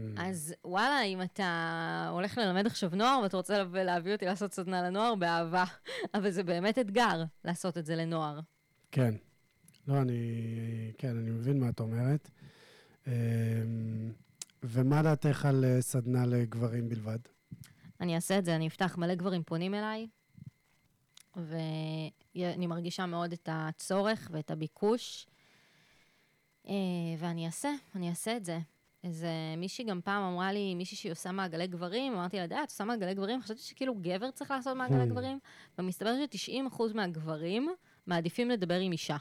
[0.00, 0.20] Mm.
[0.20, 5.14] אז וואלה, אם אתה הולך ללמד עכשיו נוער ואתה רוצה להביא אותי לעשות סדנה לנוער,
[5.14, 5.64] באהבה.
[6.14, 8.40] אבל זה באמת אתגר לעשות את זה לנוער.
[8.92, 9.14] כן.
[9.88, 10.92] לא, אני...
[10.98, 12.30] כן, אני מבין מה את אומרת.
[13.06, 13.12] אמ,
[14.62, 17.18] ומה דעתך על אה, סדנה לגברים בלבד?
[18.00, 20.06] אני אעשה את זה, אני אפתח, מלא גברים פונים אליי,
[21.36, 25.26] ואני מרגישה מאוד את הצורך ואת הביקוש,
[26.68, 26.74] אה,
[27.18, 28.58] ואני אעשה, אני אעשה את זה.
[29.04, 32.70] איזה מישהי גם פעם אמרה לי, מישהי שהיא עושה מעגלי גברים, אמרתי לה, די, את
[32.70, 33.42] עושה מעגלי גברים?
[33.42, 35.06] חשבתי שכאילו גבר צריך לעשות מעגלי.
[35.06, 35.38] גברים,
[35.78, 37.68] ומסתבר ש-90% מהגברים
[38.06, 39.16] מעדיפים לדבר עם אישה.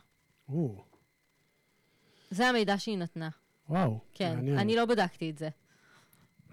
[2.32, 3.30] זה המידע שהיא נתנה.
[3.70, 4.58] וואו, כן, מעניין.
[4.58, 5.50] אני לא בדקתי את זה.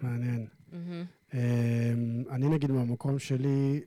[0.03, 0.47] מעניין.
[0.73, 1.05] מהמם.
[1.35, 3.81] אמ, אני נגיד מהמקום שלי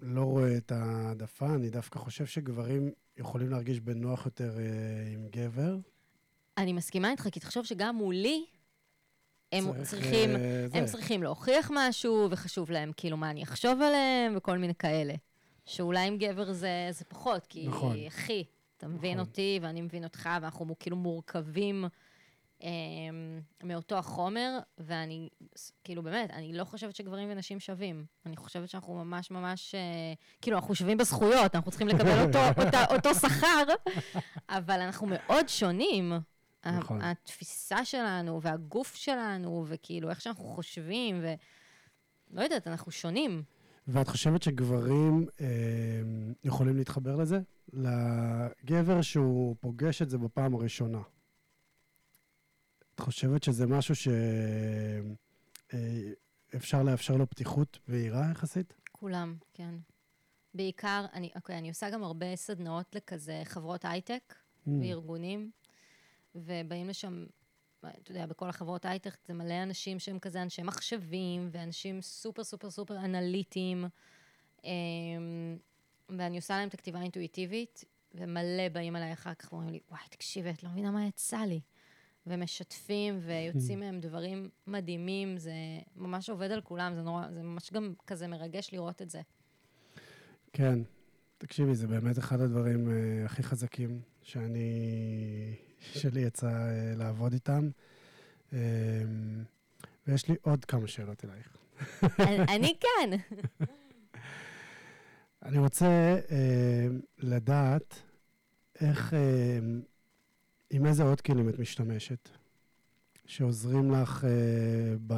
[0.00, 4.64] לא רואה את העדפה, אני דווקא חושב שגברים יכולים להרגיש בנוח יותר אה,
[5.14, 5.76] עם גבר.
[6.58, 8.44] אני מסכימה איתך, כי תחשוב שגם מולי,
[9.52, 10.66] הם צריכים, אה.
[10.74, 15.14] הם צריכים להוכיח משהו, וחשוב להם כאילו מה אני אחשוב עליהם, וכל מיני כאלה.
[15.66, 17.96] שאולי עם גבר זה, זה פחות, כי נכון.
[18.08, 18.44] אחי,
[18.76, 19.28] אתה מבין נכון.
[19.28, 21.84] אותי ואני מבין אותך, ואנחנו כאילו מורכבים
[22.62, 22.68] אה,
[23.64, 25.28] מאותו החומר, ואני,
[25.84, 28.04] כאילו באמת, אני לא חושבת שגברים ונשים שווים.
[28.26, 29.80] אני חושבת שאנחנו ממש ממש, אה,
[30.40, 33.64] כאילו, אנחנו שווים בזכויות, אנחנו צריכים לקבל אותו, אותה, אותו שכר,
[34.48, 36.12] אבל אנחנו מאוד שונים.
[36.70, 37.00] נכון.
[37.02, 41.34] התפיסה שלנו, והגוף שלנו, וכאילו, איך שאנחנו חושבים, ו...
[42.30, 43.42] לא יודעת, אנחנו שונים.
[43.88, 45.46] ואת חושבת שגברים אה,
[46.44, 47.40] יכולים להתחבר לזה?
[47.72, 51.00] לגבר שהוא פוגש את זה בפעם הראשונה.
[52.94, 53.94] את חושבת שזה משהו
[56.52, 58.74] שאפשר לאפשר לו פתיחות ויראה יחסית?
[58.92, 59.74] כולם, כן.
[60.54, 64.34] בעיקר, אני, אוקיי, אני עושה גם הרבה סדנאות לכזה חברות הייטק
[64.66, 64.70] Mm.
[64.80, 65.50] וארגונים,
[66.44, 67.26] ובאים לשם,
[67.80, 72.70] אתה יודע, בכל החברות הייטק זה מלא אנשים שהם כזה אנשי מחשבים, ואנשים סופר סופר
[72.70, 73.84] סופר אנליטיים,
[74.64, 74.70] אמ,
[76.08, 80.50] ואני עושה להם את הכתיבה האינטואיטיבית, ומלא באים אליי אחר כך ואומרים לי, וואי, תקשיבי,
[80.50, 81.60] את לא מבינה מה יצא לי.
[82.26, 85.52] ומשתפים, ויוצאים מהם דברים מדהימים, זה
[85.96, 89.20] ממש עובד על כולם, זה נורא, זה ממש גם כזה מרגש לראות את זה.
[90.52, 90.78] כן.
[91.38, 94.70] תקשיבי, זה באמת אחד הדברים אה, הכי חזקים שאני,
[95.80, 97.68] שלי יצא אה, לעבוד איתם.
[98.52, 98.58] אה,
[100.06, 101.56] ויש לי עוד כמה שאלות אלייך.
[102.48, 103.10] אני- כן.
[105.42, 105.86] אני רוצה
[106.30, 106.86] אה,
[107.18, 108.02] לדעת
[108.80, 109.58] איך, אה,
[110.70, 112.28] עם איזה עוד כלים את משתמשת,
[113.26, 114.24] שעוזרים לך
[115.06, 115.14] ב...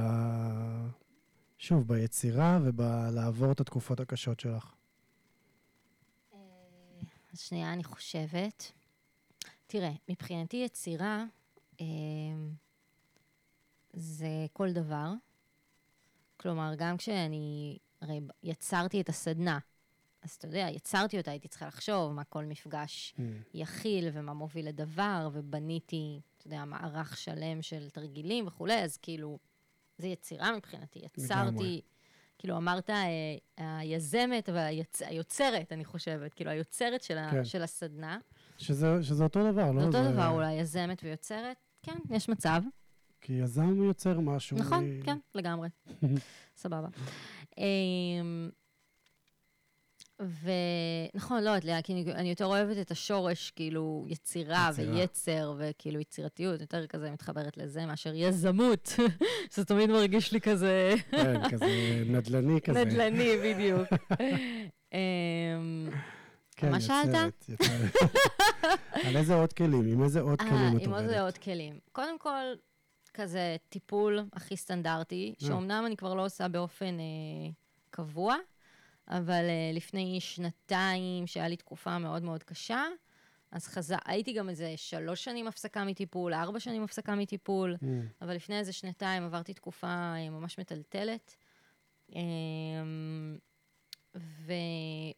[1.59, 4.75] שוב, ביצירה ובלעבור את התקופות הקשות שלך.
[7.35, 8.73] שנייה, אני חושבת.
[9.71, 11.25] תראה, מבחינתי יצירה
[11.81, 11.87] אה,
[13.93, 15.13] זה כל דבר.
[16.37, 19.59] כלומר, גם כשאני, הרי יצרתי את הסדנה,
[20.23, 23.15] אז אתה יודע, יצרתי אותה, הייתי צריכה לחשוב מה כל מפגש
[23.55, 29.39] יכיל ומה מוביל לדבר, ובניתי, אתה יודע, מערך שלם של תרגילים וכולי, אז כאילו,
[29.99, 30.99] זה יצירה מבחינתי.
[30.99, 31.81] יצרתי.
[32.39, 37.45] כאילו, אמרת, אה, היזמת והיוצרת, אני חושבת, כאילו, היוצרת של, ה, כן.
[37.45, 38.19] של הסדנה.
[38.59, 39.81] שזה, שזה אותו דבר, לא?
[39.81, 42.63] זה אותו דבר אולי, יזמת ויוצרת, כן, יש מצב.
[43.21, 44.59] כי יזם יוצר משהו.
[44.59, 45.69] נכון, מ- כן, לגמרי.
[46.57, 46.89] סבבה.
[47.59, 48.51] אמ,
[50.21, 54.95] ונכון, לא, את לאה, כי אני, אני יותר אוהבת את השורש, כאילו, יצירה, יצירה.
[54.95, 58.93] ויצר, וכאילו יצירתיות, יותר כזה מתחברת לזה מאשר יזמות.
[59.55, 61.67] זה תמיד מרגיש לי כזה כן, כזה
[62.07, 62.85] נדל"ני כזה.
[62.85, 63.89] נדל"ני, בדיוק.
[66.59, 67.51] כן, מה שאלת?
[69.07, 69.87] על איזה עוד כלים?
[69.93, 71.21] עם איזה עוד אה, כלים את עם עוד עובדת?
[71.21, 71.79] עוד כלים.
[71.93, 72.45] קודם כל,
[73.15, 75.47] כזה טיפול הכי סטנדרטי, אה.
[75.49, 77.51] שאומנם אני כבר לא עושה באופן אה,
[77.91, 78.37] קבוע,
[79.09, 82.85] אבל אה, לפני שנתיים, שהיה לי תקופה מאוד מאוד קשה,
[83.53, 87.87] אז חזר, הייתי גם איזה שלוש שנים הפסקה מטיפול, ארבע שנים הפסקה מטיפול, Mm,
[88.23, 91.37] אבל לפני איזה שנתיים עברתי תקופה אה, ממש מטלטלת.
[94.17, 94.53] אה, ו...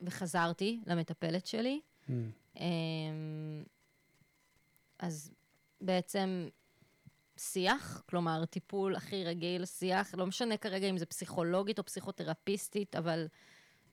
[0.01, 1.81] וחזרתי למטפלת שלי.
[2.09, 2.11] mm.
[2.57, 3.63] אמ,
[4.99, 5.31] אז
[5.81, 6.49] בעצם
[7.37, 13.27] שיח, כלומר, טיפול הכי רגיל, שיח, לא משנה כרגע אם זה פסיכולוגית או פסיכותרפיסטית, אבל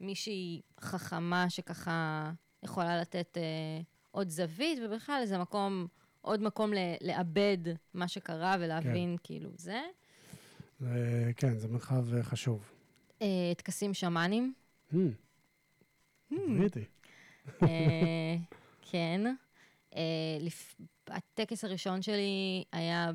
[0.02, 2.32] מישהי חכמה שככה
[2.64, 3.82] יכולה לתת אה,
[4.12, 5.88] עוד זווית, ובכלל איזה מקום,
[6.22, 7.58] עוד מקום ל- לעבד
[7.94, 9.24] מה שקרה ולהבין כן.
[9.24, 9.82] כאילו זה.
[10.80, 12.72] זה- כן, זה מרחב אה, חשוב.
[13.22, 14.54] אה, טקסים שמאנים,
[14.94, 14.98] Mm,
[16.32, 16.84] דברי איתי.
[17.64, 18.36] אה,
[18.92, 19.22] כן.
[19.96, 20.38] אה.
[21.08, 23.12] הטקס הראשון שלי היה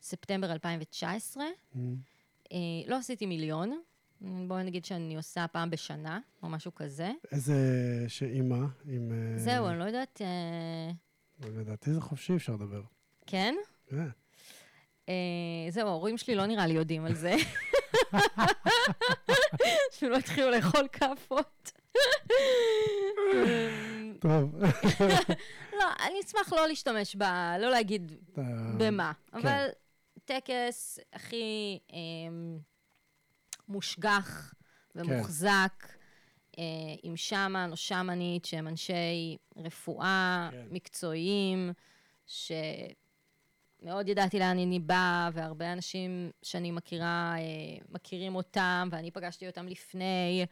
[0.00, 1.44] בספטמבר 2019.
[1.44, 1.78] Mm.
[2.52, 3.80] אה, לא עשיתי מיליון,
[4.20, 7.10] בואי נגיד שאני עושה פעם בשנה, או משהו כזה.
[7.32, 7.54] איזה
[8.08, 9.12] שאימה, עם...
[9.36, 10.20] זהו, אני לא יודעת...
[11.40, 12.82] לדעתי זה חופשי, אפשר לדבר.
[13.26, 13.54] כן?
[15.08, 17.36] אה, זהו, ההורים שלי לא נראה לי יודעים על זה.
[19.98, 21.72] שהם לא התחילו לאכול כאפות.
[24.20, 24.54] טוב.
[25.78, 27.22] לא, אני אשמח לא להשתמש ב...
[27.60, 28.12] לא להגיד
[28.78, 29.12] במה.
[29.32, 29.38] כן.
[29.38, 29.68] אבל
[30.24, 32.58] טקס הכי אמ,
[33.68, 34.54] מושגח
[34.94, 35.86] ומוחזק,
[36.58, 36.64] אה,
[37.02, 40.66] עם שמן או שמנית, שהם אנשי רפואה, כן.
[40.70, 41.72] מקצועיים,
[43.86, 47.42] מאוד ידעתי לאן אני באה, והרבה אנשים שאני מכירה, אה,
[47.88, 50.46] מכירים אותם, ואני פגשתי אותם לפני,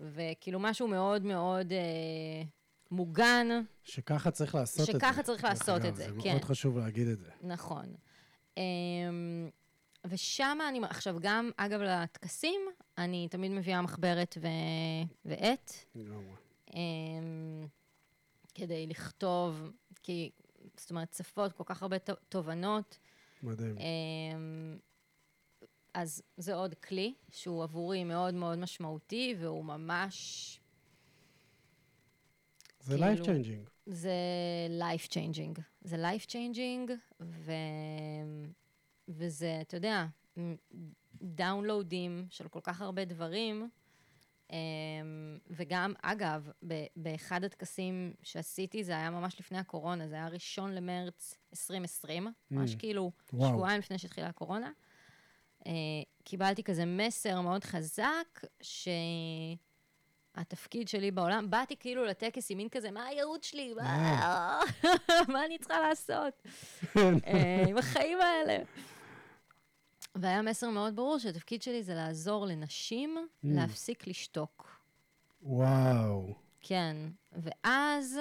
[0.00, 2.42] וכאילו משהו מאוד מאוד אה,
[2.90, 3.48] מוגן.
[3.84, 4.98] שככה צריך לעשות את זה.
[4.98, 6.30] שככה צריך לעשות את זה, זה כן.
[6.30, 7.30] מאוד חשוב להגיד את זה.
[7.42, 7.94] נכון.
[8.56, 8.62] אמ,
[10.06, 12.60] ושם אני, עכשיו גם, אגב, לטקסים,
[12.98, 14.46] אני תמיד מביאה מחברת ו...
[15.24, 16.34] ועט, לגמרי.
[16.74, 17.66] אמ,
[18.54, 19.70] כדי לכתוב,
[20.02, 20.30] כי,
[20.78, 21.96] זאת אומרת, צפות כל כך הרבה
[22.28, 22.98] תובנות.
[23.42, 23.76] מדהים.
[23.78, 24.78] אמ,
[25.94, 30.60] אז זה עוד כלי שהוא עבורי מאוד מאוד משמעותי, והוא ממש,
[32.80, 33.70] זה כאילו- life changing.
[33.86, 34.12] זה
[34.80, 35.60] life changing.
[35.80, 37.52] זה life changing, ו...
[39.08, 40.06] וזה, אתה יודע,
[41.22, 43.70] דאונלואודים של כל כך הרבה דברים.
[44.52, 44.56] אמ,
[45.50, 46.50] וגם, אגב,
[46.96, 52.78] באחד הטקסים שעשיתי, זה היה ממש לפני הקורונה, זה היה ראשון למרץ 2020, ממש Mm.
[52.78, 53.50] כאילו וואו.
[53.50, 54.70] שבועיים לפני שהתחילה הקורונה.
[55.66, 55.72] אה,
[56.24, 58.40] קיבלתי כזה מסר מאוד חזק,
[60.36, 63.74] שהתפקיד שלי בעולם, באתי כאילו לטקס עם מין כזה, מה הייעוד שלי?
[65.32, 66.42] מה, אני צריכה לעשות?
[66.96, 68.58] אה, עם החיים האלה.
[70.20, 73.46] והיה מסר מאוד ברור שהתפקיד שלי זה לעזור לנשים Mm.
[73.50, 74.78] להפסיק לשתוק.
[75.42, 76.34] וואו.
[76.60, 76.96] כן.
[77.32, 78.18] ואז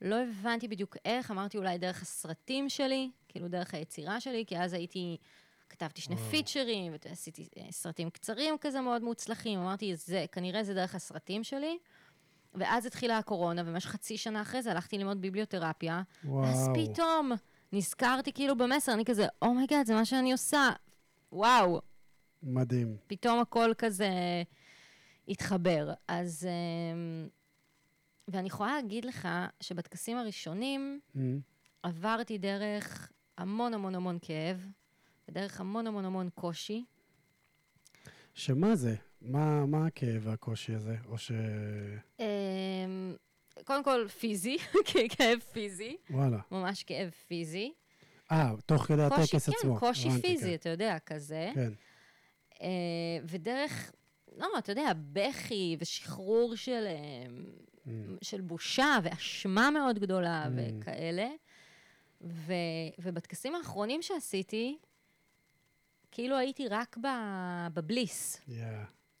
[0.00, 4.72] לא הבנתי בדיוק איך, אמרתי אולי דרך הסרטים שלי, כאילו דרך היצירה שלי, כי אז
[4.72, 5.16] הייתי,
[5.70, 6.30] כתבתי שני וואו.
[6.30, 11.78] פיצ'רים, ועשיתי אה, סרטים קצרים כזה מאוד מוצלחים, אמרתי, זה, כנראה זה דרך הסרטים שלי.
[12.54, 16.44] ואז התחילה הקורונה, ובמשך חצי שנה אחרי זה הלכתי ללמוד ביבליותרפיה, וואו.
[16.46, 17.32] אז פתאום
[17.72, 20.70] נזכרתי כאילו במסר, אני כזה, oh my god, זה מה שאני עושה.
[21.32, 21.80] וואו,
[22.42, 22.96] מדהים.
[23.06, 24.08] פתאום הכל כזה
[25.28, 25.92] התחבר.
[26.08, 26.46] אז...
[26.46, 27.28] אמ,
[28.28, 29.28] ואני יכולה להגיד לך
[29.60, 31.18] שבטקסטים הראשונים Mm.
[31.82, 34.66] עברתי דרך המון המון המון כאב,
[35.28, 36.84] ודרך המון המון המון קושי.
[38.34, 38.94] שמה זה?
[39.22, 40.96] מה, מה הכאב והקושי הזה?
[41.06, 41.32] או ש...
[42.20, 43.16] אמ,
[43.64, 44.56] קודם כל פיזי,
[45.16, 46.38] כאב פיזי, וואלה.
[46.50, 47.72] ממש כאב פיזי.
[48.32, 49.78] אה, תוך כדי הטקס כן, עצמו.
[49.78, 50.54] קושי הבנתי, פיזי, כן.
[50.54, 51.50] אתה יודע, כזה.
[51.54, 51.72] כן.
[52.62, 52.68] אה,
[53.24, 53.92] ודרך,
[54.36, 57.26] לא, אתה יודע, בכי ושחרור של, אה,
[57.86, 57.88] Mm.
[58.22, 60.48] של בושה ואשמה מאוד גדולה Mm.
[60.56, 61.28] וכאלה.
[62.20, 62.52] ו,
[62.98, 64.78] ובטקסים האחרונים שעשיתי,
[66.10, 67.06] כאילו הייתי רק ב,
[67.74, 68.40] בבליס.
[68.48, 68.52] Yeah.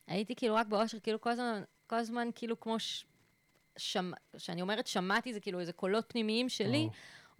[0.06, 3.04] הייתי כאילו רק באושר, כאילו כל הזמן, כל הזמן כאילו כמו ש...
[3.76, 4.10] שמ...
[4.36, 6.90] שאני אומרת שמעתי, זה כאילו איזה קולות פנימיים שלי, או,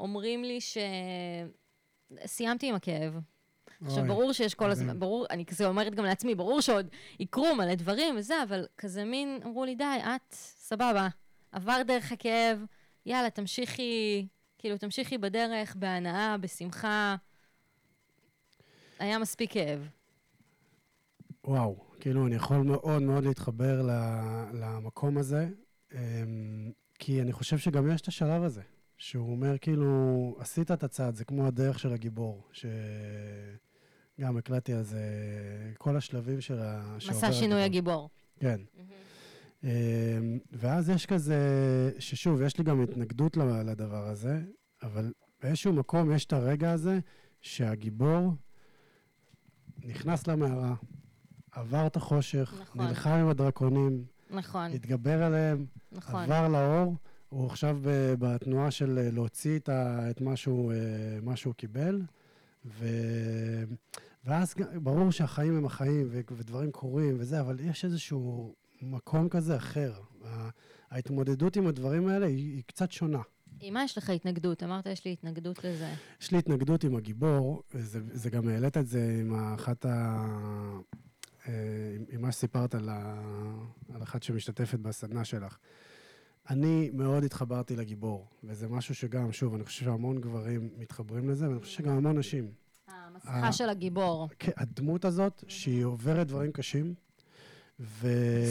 [0.05, 0.79] אומרים לי ש...
[2.27, 3.19] סיימתי עם הכאב.
[3.85, 4.71] עכשיו, ברור שיש כל.
[4.71, 6.87] הזמן, ברור, אני כזה אומרת גם לעצמי, ברור שעוד
[7.21, 11.09] יקרו מלא דברים וזה, אבל כזה מין, אמרו לי, די, את, סבבה,
[11.53, 12.65] עבר דרך הכאב,
[13.07, 14.27] יאללה, תמשיכי,
[14.59, 17.17] כאילו, תמשיכי בדרך, בהנאה, בשמחה.
[18.99, 19.89] היה מספיק כאב.
[21.45, 23.83] וואו, כאילו, אני יכול מאוד מאוד להתחבר
[24.53, 25.49] למקום הזה,
[25.93, 25.99] אמ,
[26.99, 28.63] כי אני חושב שגם יש את השלב הזה,
[29.03, 35.01] שהוא אומר, כאילו, עשית את הצעד, זה כמו הדרך של הגיבור, שגם הקלטתי על זה,
[35.79, 36.97] כל השלבים של ה...
[36.97, 38.11] מסע שינוי הגיבור.
[38.41, 38.61] כן.
[39.65, 39.69] אמ,
[40.53, 41.41] ואז יש כזה,
[41.99, 44.41] ששוב, יש לי גם התנגדות לדבר הזה,
[44.83, 46.99] אבל באיזשהו מקום יש את הרגע הזה
[47.41, 48.33] שהגיבור
[49.79, 50.75] נכנס למערה,
[51.51, 52.87] עבר את החושך, נכון.
[52.87, 56.23] נלחם עם הדרקונים, נכון, התגבר עליהם, נכון.
[56.23, 56.95] עבר לאור,
[57.33, 60.79] הוא עכשיו ב- בתנועה של אה, להוציא את, ה, את מה, שהוא, אה,
[61.23, 62.03] מה שהוא קיבל,
[62.65, 62.87] ו...
[64.25, 69.93] ואז ברור שהחיים הם החיים ו- ודברים קורים וזה, אבל יש איזשהו מקום כזה אחר.
[70.91, 73.21] ההתמודדות עם הדברים האלה היא, היא קצת שונה.
[73.61, 74.63] עם מה יש לך התנגדות?
[74.63, 75.95] אמרת, יש לי התנגדות לזה.
[76.21, 80.27] יש לי התנגדות עם הגיבור, וזה, זה גם העלית את זה עם אחת ה...
[81.49, 81.53] אה,
[82.11, 83.15] עם מה שסיפרת על, ה...
[83.95, 85.57] על אחת שמשתתפת בסדנה שלך.
[86.51, 91.61] אני מאוד התחברתי לגיבור, וזה משהו שגם, שוב, אני חושב שהמון גברים מתחברים לזה, ואני
[91.61, 92.53] חושב שגם המון נשים.
[92.89, 94.29] המסכה של הגיבור.
[94.39, 96.95] כן, הדמות הזאת, שהיא עוברת דברים קשים,
[97.81, 98.09] ו...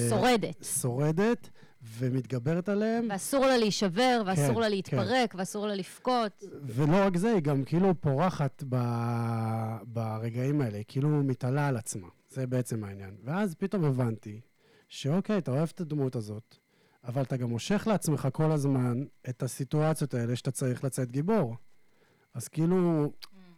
[0.10, 0.64] שורדת.
[0.82, 1.50] שורדת,
[1.84, 6.44] ומתגברת עליהם, ואסור לה להישבר, ואסור כן, לה להתפרק, ואסור לה לבכות.
[6.64, 8.76] ולא רק זה, היא גם כאילו פורחת ב...
[9.84, 12.08] ברגעים האלה, היא כאילו מתעלה על עצמה.
[12.30, 13.16] זה בעצם העניין.
[13.24, 14.42] ואז פתאום הבנתי
[14.90, 16.58] שאוקיי, אתה אוהב את הדמות הזאת,
[17.04, 21.56] אבל אתה גם מושך לעצמך כל הזמן את הסיטואציות האלה שאתה צריך לצאת גיבור.
[22.34, 23.12] אז כאילו,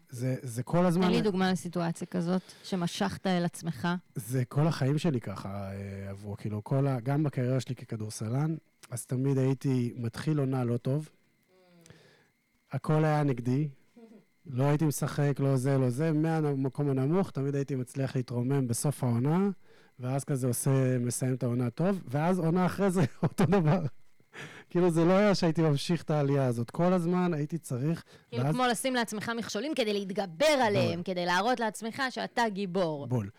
[0.09, 1.05] זה, זה כל הזמן...
[1.05, 3.87] תן לי דוגמה לסיטואציה כזאת, שמשכת אל עצמך.
[4.15, 6.99] זה כל החיים שלי ככה אה, עברו, כאילו, כל ה...
[6.99, 8.55] גם בקריירה שלי ככדורסלן,
[8.89, 11.09] אז תמיד הייתי מתחיל עונה לא טוב.
[12.71, 13.69] הכל היה נגדי,
[14.45, 19.49] לא הייתי משחק, לא זה, לא זה, מהמקום הנמוך, תמיד הייתי מצליח להתרומם בסוף העונה,
[19.99, 23.79] ואז כזה עושה, מסיים את העונה טוב, ואז עונה אחרי זה אותו דבר.
[24.69, 26.71] כאילו זה לא היה שהייתי ממשיך את העלייה הזאת.
[26.71, 28.03] כל הזמן הייתי צריך...
[28.29, 28.55] כאילו ואז...
[28.55, 31.03] כמו לשים לעצמך מכשולים כדי להתגבר עליהם, בול.
[31.03, 33.07] כדי להראות לעצמך שאתה גיבור.
[33.07, 33.29] בול.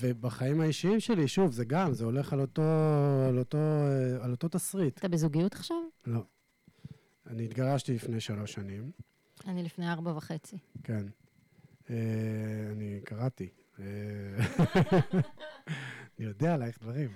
[0.00, 2.62] ובחיים האישיים שלי, שוב, זה גם, זה הולך על אותו,
[3.28, 3.58] על אותו,
[4.20, 4.98] על אותו תסריט.
[4.98, 5.76] אתה בזוגיות עכשיו?
[6.06, 6.20] לא.
[7.26, 8.90] אני התגרשתי לפני שלוש שנים.
[9.46, 10.56] אני לפני ארבע וחצי.
[10.84, 11.06] כן.
[11.90, 11.96] אה,
[12.72, 13.48] אני קראתי.
[13.80, 13.84] אה,
[16.18, 17.10] אני יודע עלייך דברים.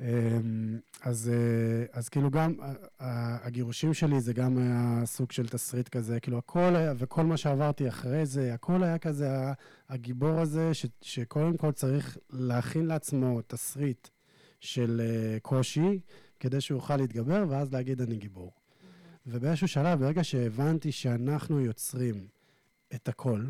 [0.00, 2.54] אמ, אז, אה, אז כאילו גם
[2.98, 7.88] הגירושים שלי זה גם היה סוג של תסריט כזה, כאילו הכל היה, וכל מה שעברתי
[7.88, 9.28] אחרי זה, הכל היה כזה
[9.88, 14.08] הגיבור הזה, ש, שקודם כל צריך להכין לעצמו תסריט
[14.60, 16.00] של אה, קושי,
[16.40, 18.52] כדי שהוא יוכל להתגבר, ואז להגיד אני גיבור.
[19.26, 22.28] ובאיזשהו שלב, ברגע שהבנתי שאנחנו יוצרים
[22.94, 23.44] את הכל,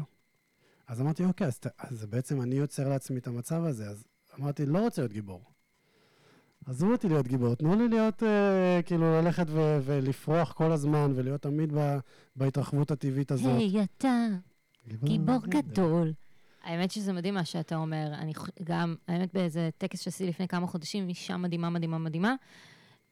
[0.89, 4.05] אז אמרתי, אוקיי, אז, אז בעצם אני יוצר לעצמי את המצב הזה, אז
[4.39, 5.43] אמרתי, לא רוצה להיות גיבור.
[6.67, 11.43] עזבו אותי להיות גיבור, תנו לי להיות, אה, כאילו, ללכת ו- ולפרוח כל הזמן, ולהיות
[11.43, 11.99] תמיד ב-
[12.37, 13.57] בהתרחבות הטבעית הזאת.
[13.57, 14.27] היי, hey, אתה
[14.89, 16.13] גיבור, גיבור גדול.
[16.63, 18.11] האמת שזה מדהים מה שאתה אומר.
[18.15, 18.33] אני
[18.63, 22.35] גם, האמת באיזה טקס שעשיתי לפני כמה חודשים, אישה מדהימה, מדהימה, מדהימה.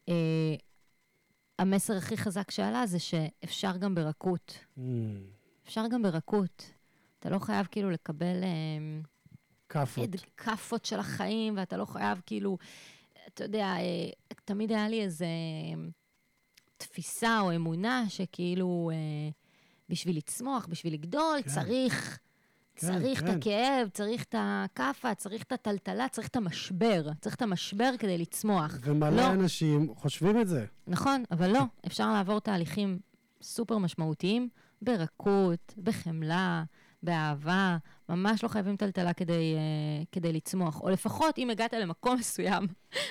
[0.09, 0.55] אה,
[1.59, 4.59] המסר הכי חזק שעלה זה שאפשר גם ברכות.
[4.79, 4.81] Mm.
[5.67, 6.76] אפשר גם ברכות.
[7.27, 8.43] אתה לא חייב כאילו לקבל...
[8.43, 9.01] אה,
[9.69, 10.09] כאפות.
[10.37, 12.59] כאפות של החיים, ואתה לא חייב כאילו
[13.35, 14.11] אתה יודע, אה,
[14.45, 15.89] תמיד היה לי איזה אה,
[16.77, 19.31] תפיסה או אמונה שכאילו אה,
[19.89, 21.51] בשביל לצמוח, בשביל לגדול, כן.
[21.51, 22.19] צריך...
[22.79, 23.27] כן, צריך כן.
[23.27, 27.09] את הכאב, צריך את הכאפה, צריך את הטלטלה, צריך את המשבר.
[27.21, 28.79] צריך את המשבר כדי לצמוח.
[28.83, 29.33] ומלא לא.
[29.33, 30.67] אנשים חושבים את זה.
[30.87, 31.63] נכון, אבל לא.
[31.87, 32.99] אפשר לעבור תהליכים
[33.43, 34.49] סופר משמעותיים
[34.83, 36.65] ברכות, בחמלה,
[37.03, 37.77] באהבה,
[38.09, 40.81] ממש לא חייבים טלטלה כדי, uh, כדי לצמוח.
[40.81, 42.67] או לפחות, אם הגעת למקום מסוים,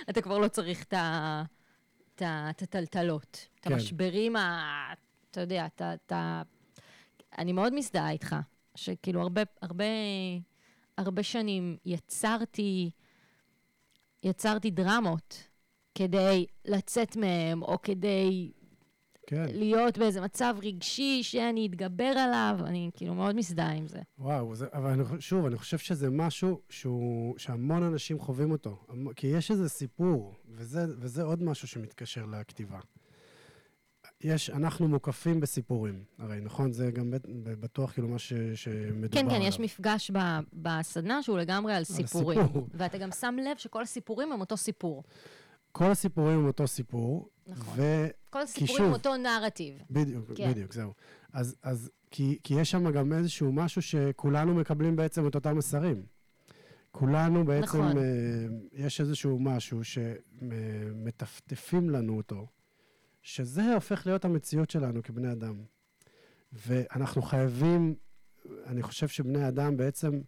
[0.09, 2.21] אתה כבר לא צריך את
[2.61, 3.47] הטלטלות.
[3.55, 3.69] כן.
[3.69, 4.93] את המשברים, ה,
[5.31, 6.41] אתה יודע, אתה...
[7.37, 8.35] אני מאוד מזדהה איתך,
[8.75, 9.85] שכאילו הרבה, הרבה,
[10.97, 12.91] הרבה שנים יצרתי,
[14.23, 15.47] יצרתי דרמות
[15.95, 18.51] כדי לצאת מהם, או כדי
[19.27, 19.45] כן.
[19.49, 23.99] להיות באיזה מצב רגשי שאני אתגבר עליו, אני כאילו מאוד מזדהה עם זה.
[24.19, 28.77] וואו, זה, אבל אני, שוב, אני חושב שזה משהו שהוא, שהמון אנשים חווים אותו.
[29.15, 32.79] כי יש איזה סיפור, וזה, וזה עוד משהו שמתקשר לכתיבה.
[34.21, 36.71] יש, אנחנו מוקפים בסיפורים, הרי, נכון?
[36.71, 37.13] זה גם
[37.59, 39.47] בטוח כאילו מה ש, שמדובר כן, כן, עליו.
[39.47, 40.17] יש מפגש ב,
[40.53, 42.39] בסדנה שהוא לגמרי על סיפורים.
[42.39, 42.67] על סיפור.
[42.73, 45.03] ואתה גם שם לב שכל הסיפורים הם אותו סיפור.
[45.71, 47.29] כל הסיפורים הם אותו סיפור.
[47.47, 47.77] נכון.
[48.29, 49.75] כל הסיפורים הם אותו נרטיב.
[49.91, 50.51] בדיוק, כן.
[50.51, 50.93] בדיוק, זהו.
[51.33, 56.05] אז, אז כי, כי יש שם גם איזשהו משהו שכולנו מקבלים בעצם את אותם מסרים.
[56.91, 57.97] כולנו בעצם, נכון.
[57.97, 58.01] uh,
[58.73, 62.47] יש איזשהו משהו שמטפטפים לנו אותו,
[63.21, 65.63] שזה הופך להיות המציאות שלנו כבני אדם.
[66.53, 67.95] ואנחנו חייבים,
[68.65, 70.21] אני חושב שבני אדם בעצם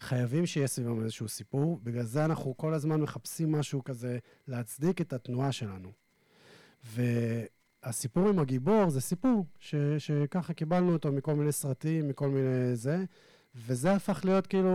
[0.00, 4.18] חייבים שיהיה סביבם איזשהו סיפור, בגלל זה אנחנו כל הזמן מחפשים משהו כזה
[4.48, 5.92] להצדיק את התנועה שלנו.
[6.84, 13.04] והסיפור עם הגיבור זה סיפור ש, שככה קיבלנו אותו מכל מיני סרטים, מכל מיני זה,
[13.54, 14.70] וזה הפך להיות כאילו,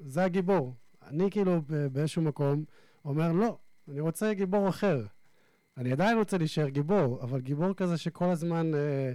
[0.00, 0.74] זה הגיבור.
[1.06, 1.60] אני כאילו
[1.92, 2.64] באיזשהו מקום
[3.04, 3.58] אומר, לא,
[3.88, 5.06] אני רוצה גיבור אחר.
[5.76, 8.74] אני עדיין רוצה להישאר גיבור, אבל גיבור כזה שכל הזמן...
[8.74, 9.12] אה...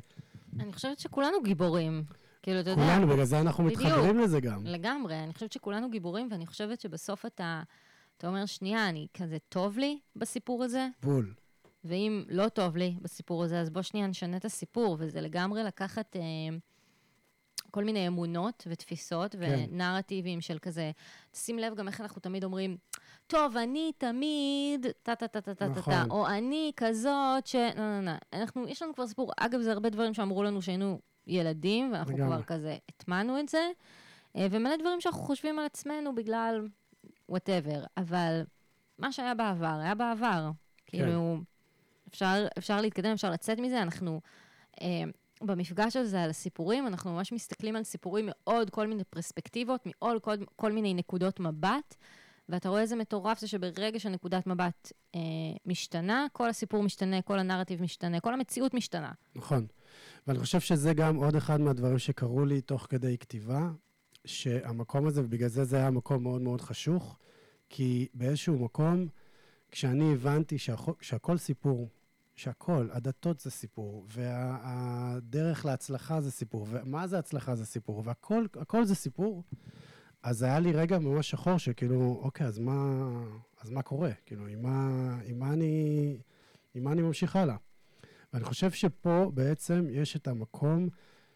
[0.59, 2.03] אני חושבת שכולנו גיבורים.
[2.41, 2.81] כאילו, אתה יודע...
[2.83, 4.65] כולנו, בגלל זה אנחנו בדיוק, מתחברים לזה גם.
[4.65, 5.23] לגמרי.
[5.23, 7.61] אני חושבת שכולנו גיבורים, ואני חושבת שבסוף אתה,
[8.17, 10.87] אתה אומר, שנייה, אני כזה טוב לי בסיפור הזה.
[11.03, 11.33] בול.
[11.83, 16.15] ואם לא טוב לי בסיפור הזה, אז בוא שנייה נשנה את הסיפור, וזה לגמרי לקחת
[16.15, 16.21] אה,
[17.71, 19.65] כל מיני אמונות ותפיסות כן.
[19.71, 20.91] ונרטיבים של כזה,
[21.33, 22.77] שים לב גם איך אנחנו תמיד אומרים,
[23.27, 25.93] טוב, אני תמיד, טה-טה-טה-טה-טה, נכון.
[26.11, 27.55] או אני כזאת ש...
[27.55, 28.11] לא, לא, לא.
[28.33, 32.35] אנחנו, יש לנו כבר סיפור, אגב, זה הרבה דברים שאמרו לנו שהיינו ילדים, ואנחנו לגמרי.
[32.35, 33.69] כבר כזה הטמענו את זה,
[34.35, 36.67] אה, ומלא דברים שאנחנו חושבים על עצמנו בגלל
[37.29, 38.41] whatever, אבל
[38.97, 40.51] מה שהיה בעבר, היה בעבר.
[40.85, 40.97] כן.
[40.97, 41.37] כאילו,
[42.11, 43.81] אפשר, אפשר להתקדם, אפשר לצאת מזה.
[43.81, 44.21] אנחנו,
[44.81, 45.03] אה,
[45.41, 50.35] במפגש הזה על הסיפורים, אנחנו ממש מסתכלים על סיפורים מעוד כל מיני פרספקטיבות, מעוד כל,
[50.55, 51.95] כל מיני נקודות מבט.
[52.49, 55.19] ואתה רואה איזה מטורף זה שברגע שנקודת מבט אה,
[55.65, 59.11] משתנה, כל הסיפור משתנה, כל הנרטיב משתנה, כל המציאות משתנה.
[59.35, 59.67] נכון.
[60.27, 63.69] ואני חושב שזה גם עוד אחד מהדברים שקרו לי תוך כדי כתיבה,
[64.25, 67.17] שהמקום הזה, ובגלל זה זה היה מקום מאוד מאוד חשוך,
[67.69, 69.07] כי באיזשהו מקום,
[69.71, 71.89] כשאני הבנתי שהכל, שהכל סיפור,
[72.39, 78.85] שהכל, הדתות זה סיפור, והדרך להצלחה זה סיפור, ומה זה הצלחה זה סיפור, והכל הכל
[78.85, 79.43] זה סיפור,
[80.23, 83.09] אז היה לי רגע ממש שחור שכאילו, אוקיי, אז מה,
[83.61, 84.11] אז מה קורה?
[84.25, 86.17] כאילו, עם מה, עם מה אני,
[86.73, 87.55] עם מה אני ממשיך הלאה?
[88.33, 90.89] ואני חושב שפה בעצם יש את המקום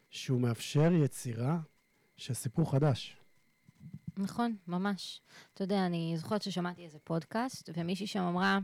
[0.09, 1.59] שהוא מאפשר יצירה
[2.17, 3.17] של סיפור חדש.
[4.17, 5.21] נכון, ממש.
[5.53, 8.59] אתה יודע, אני זוכרת ששמעתי איזה פודקאסט, ומישהי שם אמרה,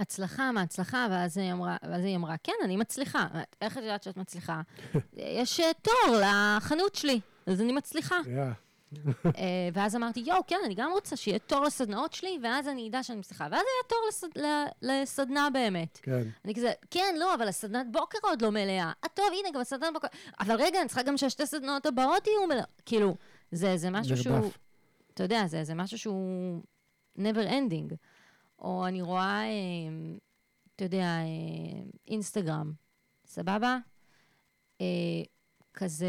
[0.00, 3.26] הצלחה מה הצלחה, ואז היא אמרה, ואז היא אמרה, כן, אני מצליחה.
[3.60, 4.60] איך את יודעת שאת מצליחה?
[5.16, 8.16] יש אה, תור לחנות שלי, אז אני מצליחה.
[8.24, 8.70] Yeah.
[9.26, 13.02] אה, ואז אמרתי, יואו, כן, אני גם רוצה שיהיה תור לסדנאות שלי, ואז אני אדע
[13.02, 13.44] שאני מצליחה.
[13.44, 14.28] ואז היה תור לסד...
[14.82, 15.98] לסדנה באמת.
[16.02, 16.22] כן.
[16.44, 18.92] אני כזה, כן, לא, אבל הסדנת בוקר עוד לא מלאה.
[19.04, 20.08] אה, טוב, הנה, גם הסדנת בוקר.
[20.40, 22.64] אבל רגע, אני צריכה גם שהשתי סדנאות הבאות יהיו מלאה.
[22.86, 23.16] כאילו,
[23.52, 24.22] זה, זה משהו נרדף.
[24.22, 24.50] שהוא...
[25.14, 26.62] אתה יודע, זה, זה משהו שהוא
[27.18, 27.94] never ending.
[28.60, 29.48] או אני רואה, אה,
[30.76, 32.72] אתה יודע, אה, אינסטגרם,
[33.26, 33.78] סבבה?
[34.80, 34.86] אה,
[35.74, 36.08] כזה,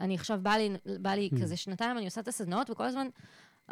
[0.00, 0.70] אני עכשיו, בא לי,
[1.00, 1.42] בא לי Mm.
[1.42, 3.08] כזה שנתיים, אני עושה את הסדנאות, וכל הזמן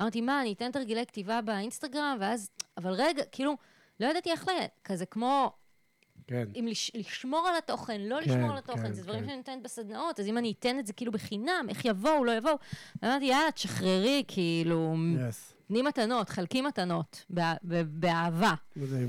[0.00, 3.56] אמרתי, מה, אני אתן תרגילי כתיבה באינסטגרם, ואז, אבל רגע, כאילו,
[4.00, 4.50] לא ידעתי איך ל...
[4.84, 5.52] כזה כמו,
[6.26, 6.48] כן.
[6.54, 9.26] אם לש, לשמור על התוכן, לא כן, לשמור על התוכן, כן, זה דברים כן.
[9.26, 12.56] שאני נותנת בסדנאות, אז אם אני אתן את זה כאילו בחינם, איך יבואו, לא יבואו.
[13.04, 14.94] אמרתי, יאללה, תשחררי, כאילו,
[15.28, 15.53] יס.
[15.68, 17.54] תני מתנות, חלקי מתנות, בא-
[17.86, 18.54] באהבה.
[18.76, 19.08] מדהים.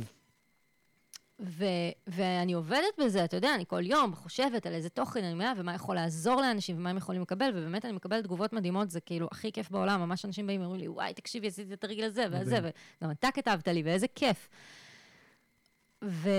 [1.39, 1.65] ו-
[2.07, 5.73] ואני עובדת בזה, אתה יודע, אני כל יום חושבת על איזה תוכן אני מביאה, ומה
[5.73, 9.51] יכול לעזור לאנשים, ומה הם יכולים לקבל, ובאמת אני מקבלת תגובות מדהימות, זה כאילו הכי
[9.51, 12.63] כיף בעולם, ממש אנשים באים ואומרים לי, וואי, תקשיבי, עשיתי את התרגיל הזה מדהים.
[13.01, 14.49] וגם אתה כתבת לי, ואיזה כיף.
[16.03, 16.29] ו-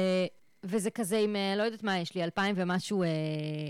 [0.65, 3.09] וזה כזה עם, אה, לא יודעת מה, יש לי אלפיים ומשהו אה,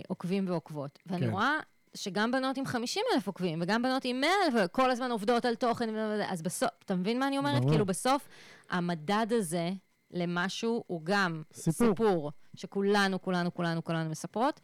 [0.08, 0.98] עוקבים ועוקבות.
[1.06, 1.30] ואני כן.
[1.32, 1.58] רואה
[1.96, 5.54] שגם בנות עם 50 אלף עוקבים, וגם בנות עם 100 אלף, כל הזמן עובדות על
[5.54, 5.96] תוכן,
[6.28, 7.60] אז בסוף, אתה מבין מה אני אומרת?
[7.60, 7.70] ברור.
[7.70, 8.28] כאילו, בסוף,
[8.70, 9.70] המדד הזה
[10.10, 11.88] למשהו הוא גם סיפור.
[11.88, 14.60] סיפור שכולנו, כולנו, כולנו, כולנו מספרות,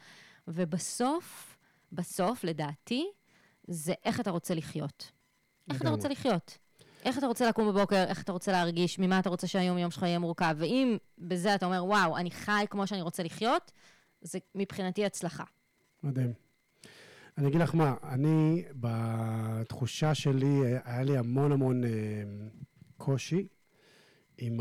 [0.49, 1.57] ובסוף,
[1.93, 3.07] בסוף, לדעתי,
[3.69, 5.13] זה איך אתה רוצה לחיות.
[5.71, 5.91] איך אתה.
[5.91, 6.59] רוצה לחיות?
[7.05, 10.19] איך אתה רוצה לקום בבוקר, איך אתה רוצה להרגיש, ממה אתה רוצה שהיום-יום שלך יהיה
[10.19, 13.73] מורכב, ואם בזה אתה אומר, וואו, אני חי כמו שאני רוצה לחיות,
[14.21, 15.45] זה מבחינתי הצלחה.
[16.03, 16.33] מדהים.
[17.39, 21.91] אני אגיד לך מה, אני, בתחושה שלי, היה לי המון המון אה,
[22.97, 23.47] קושי
[24.39, 24.61] עם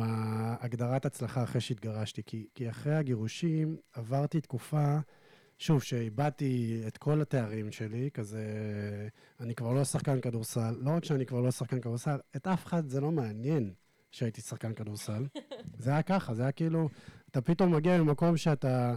[0.62, 4.98] הגדרת הצלחה אחרי שהתגרשתי, כי, כי אחרי הגירושים עברתי תקופה,
[5.58, 8.44] שוב, שאיבדתי את כל התארים שלי, כזה,
[9.40, 12.88] אני כבר לא שחקן כדורסל, לא רק שאני כבר לא שחקן כדורסל, את אף אחד
[12.88, 13.74] זה לא מעניין
[14.12, 15.26] שהייתי שחקן כדורסל.
[15.78, 16.90] זה היה ככה, זה היה כאילו,
[17.32, 18.96] אתה פתאום מגיע למקום שאתה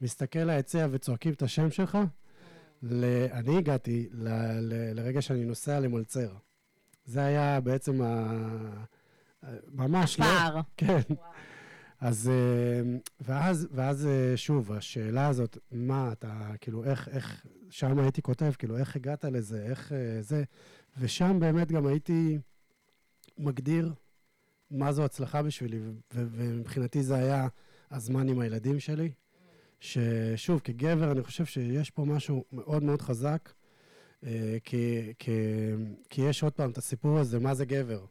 [0.00, 1.98] מסתכל ליציע וצועקים את השם שלך,
[2.82, 3.04] ל...
[3.32, 4.28] אני הגעתי ל...
[4.60, 4.92] ל...
[4.94, 6.32] לרגע שאני נוסע למלצר.
[7.04, 8.84] זה היה בעצם ה...
[9.72, 10.24] ממש לא...
[10.24, 10.60] פער.
[10.76, 11.00] כן.
[12.00, 18.22] אז, אה, ואז, ואז אה, שוב, השאלה הזאת, מה אתה, כאילו, איך, איך, שם הייתי
[18.22, 20.44] כותב, כאילו, איך הגעת לזה, איך אה, זה,
[20.98, 22.38] ושם באמת גם הייתי
[23.38, 23.94] מגדיר
[24.70, 25.80] מה זו הצלחה בשבילי,
[26.14, 27.48] ומבחינתי זה היה
[27.90, 29.12] הזמן עם הילדים שלי,
[29.80, 33.52] ששוב, כגבר, אני חושב שיש פה משהו מאוד מאוד חזק,
[34.24, 35.32] אה, כי, כי,
[36.10, 38.04] כי יש עוד פעם את הסיפור הזה, מה זה גבר.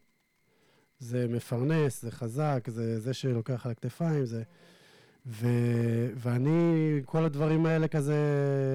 [0.99, 4.43] זה מפרנס, זה חזק, זה זה שלוקח על הכתפיים, זה...
[5.25, 5.47] ו,
[6.15, 8.15] ואני, כל הדברים האלה כזה,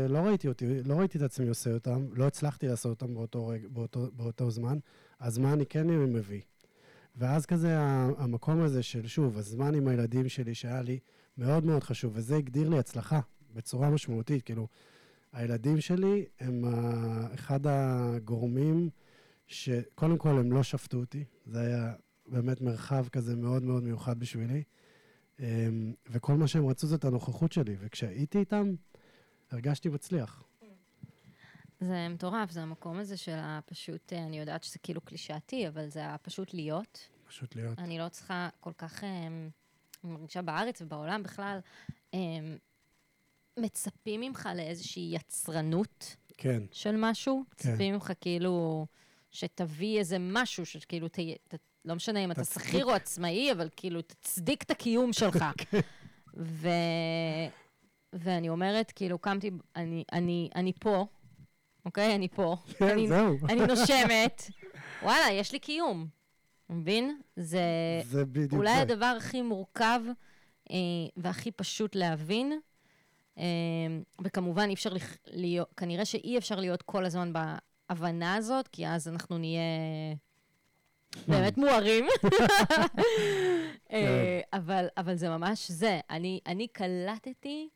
[0.09, 3.69] לא ראיתי אותי, לא ראיתי את עצמי עושה אותם, לא הצלחתי לעשות אותם באותו, רגע,
[3.69, 4.79] באותו, באותו זמן,
[5.19, 6.41] אז מה אני כן מביא?
[7.17, 7.79] ואז כזה
[8.19, 10.99] המקום הזה של, שוב, הזמן עם הילדים שלי שהיה לי
[11.39, 13.21] מאוד מאוד חשוב, וזה הגדיר לי הצלחה
[13.55, 14.69] בצורה משמעותית, כאילו,
[15.33, 16.65] הילדים שלי הם
[17.35, 18.91] אחד הגורמים
[19.47, 21.95] שקודם כל הם לא שפטו אותי, זה היה
[22.27, 24.63] באמת מרחב כזה מאוד מאוד מיוחד בשבילי,
[25.41, 28.75] אמ, וכל מה שהם רצו זה את הנוכחות שלי, וכשהייתי איתם,
[29.51, 30.45] הרגשתי מצליח.
[31.81, 36.15] זה מטורף, זה המקום הזה של הפשוט, אה, אני יודעת שזה כאילו קלישאתי, אבל זה
[36.15, 37.09] הפשוט להיות.
[37.29, 37.79] פשוט להיות.
[37.79, 39.49] אני לא צריכה כל כך, אמ,
[40.05, 41.59] אני מרגישה בארץ ובעולם בכלל,
[42.15, 42.57] אמ,
[43.59, 47.71] מצפים ממך לאיזושהי יצרנות כן, של משהו, כן.
[47.71, 48.87] מצפים ממך כאילו
[49.31, 52.45] שתביא איזה משהו שכאילו, ת, ת, לא משנה אם אתה.
[52.45, 55.45] שכיר או עצמאי, אבל כאילו תצדיק את הקיום שלך.
[56.37, 56.69] ו...
[58.13, 61.07] ואני אומרת, כאילו, קמתי, אני, אני, אני פה,
[61.85, 62.15] אוקיי?
[62.15, 62.57] אני פה.
[62.79, 63.37] כן, אני, זהו.
[63.49, 64.51] אני נושמת,
[65.03, 66.07] וואלה, יש לי קיום.
[66.71, 67.21] מבין?
[67.37, 67.61] זה
[68.05, 68.81] זה בדיוק אולי זה.
[68.83, 70.01] הדבר הכי מורכב
[70.71, 70.77] אה,
[71.17, 72.61] והכי פשוט להבין,
[73.39, 73.45] אה,
[74.25, 77.33] וכמובן אי אפשר לח- להיות, כנראה שאי אפשר להיות כל הזמן
[77.89, 79.61] בהבנה הזאת, כי אז אנחנו נהיה
[81.29, 82.05] באמת מוארים.
[83.93, 86.01] אה, אבל, אבל זה ממש זה.
[86.11, 87.69] אני, אני קלטתי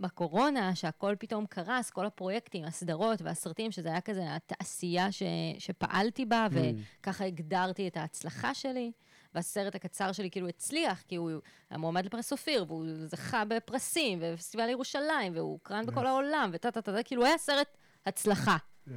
[0.00, 5.22] שבקורונה, שהכל פתאום קרס, כל הפרויקטים, הסדרות והסרטים, שזה היה כזה התעשייה ש,
[5.58, 8.92] שפעלתי בה, וככה הגדרתי את ההצלחה שלי.
[9.34, 11.30] והסרט הקצר שלי כאילו הצליח, כי הוא
[11.70, 15.86] היה מועמד לפרס אופיר, והוא זכה בפרסים, ובפסטיבל ירושלים, והוא הוקרן yes.
[15.86, 17.76] בכל העולם, וטה טה טה, כאילו היה סרט
[18.06, 18.56] הצלחה.
[18.88, 18.90] Yes.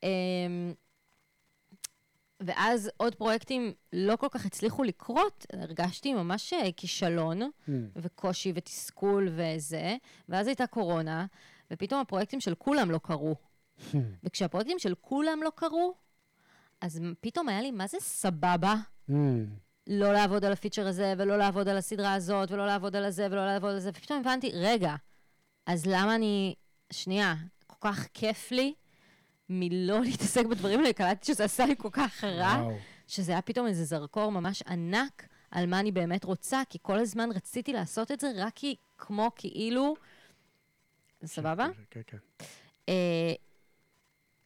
[0.00, 0.04] Um,
[2.40, 7.70] ואז עוד פרויקטים לא כל כך הצליחו לקרות, הרגשתי ממש אה, כישלון, mm.
[7.96, 9.96] וקושי ותסכול וזה,
[10.28, 11.26] ואז הייתה קורונה,
[11.70, 13.36] ופתאום הפרויקטים של כולם לא קרו.
[13.92, 13.96] Hmm.
[14.24, 15.94] וכשהפרויקטים של כולם לא קרו,
[16.80, 18.74] אז פתאום היה לי, מה זה סבבה?
[19.10, 19.12] Mm.
[19.86, 23.46] לא לעבוד על הפיצ'ר הזה, ולא לעבוד על הסדרה הזאת, ולא לעבוד על הזה, ולא
[23.46, 24.94] לעבוד על זה, ופתאום הבנתי, רגע,
[25.66, 26.54] אז למה אני...
[26.92, 27.34] שנייה,
[27.66, 28.74] כל כך כיף לי
[29.50, 32.76] מלא להתעסק בדברים האלה, קלטתי שזה עשה לי כל כך רע, וואו.
[33.06, 37.28] שזה היה פתאום איזה זרקור ממש ענק על מה אני באמת רוצה, כי כל הזמן
[37.34, 39.94] רציתי לעשות את זה רק כי, כמו כאילו...
[41.24, 41.68] סבבה?
[41.90, 42.16] כן, כן.
[42.88, 43.32] אה,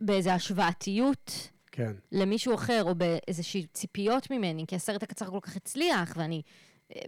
[0.01, 1.51] באיזו השוואתיות.
[1.73, 1.93] כן.
[2.13, 6.43] למישהו אחר, או באיזושהי ציפיות ממני, כי הסרט הקצר כל כך הצליח, ואני
[6.97, 7.01] אה,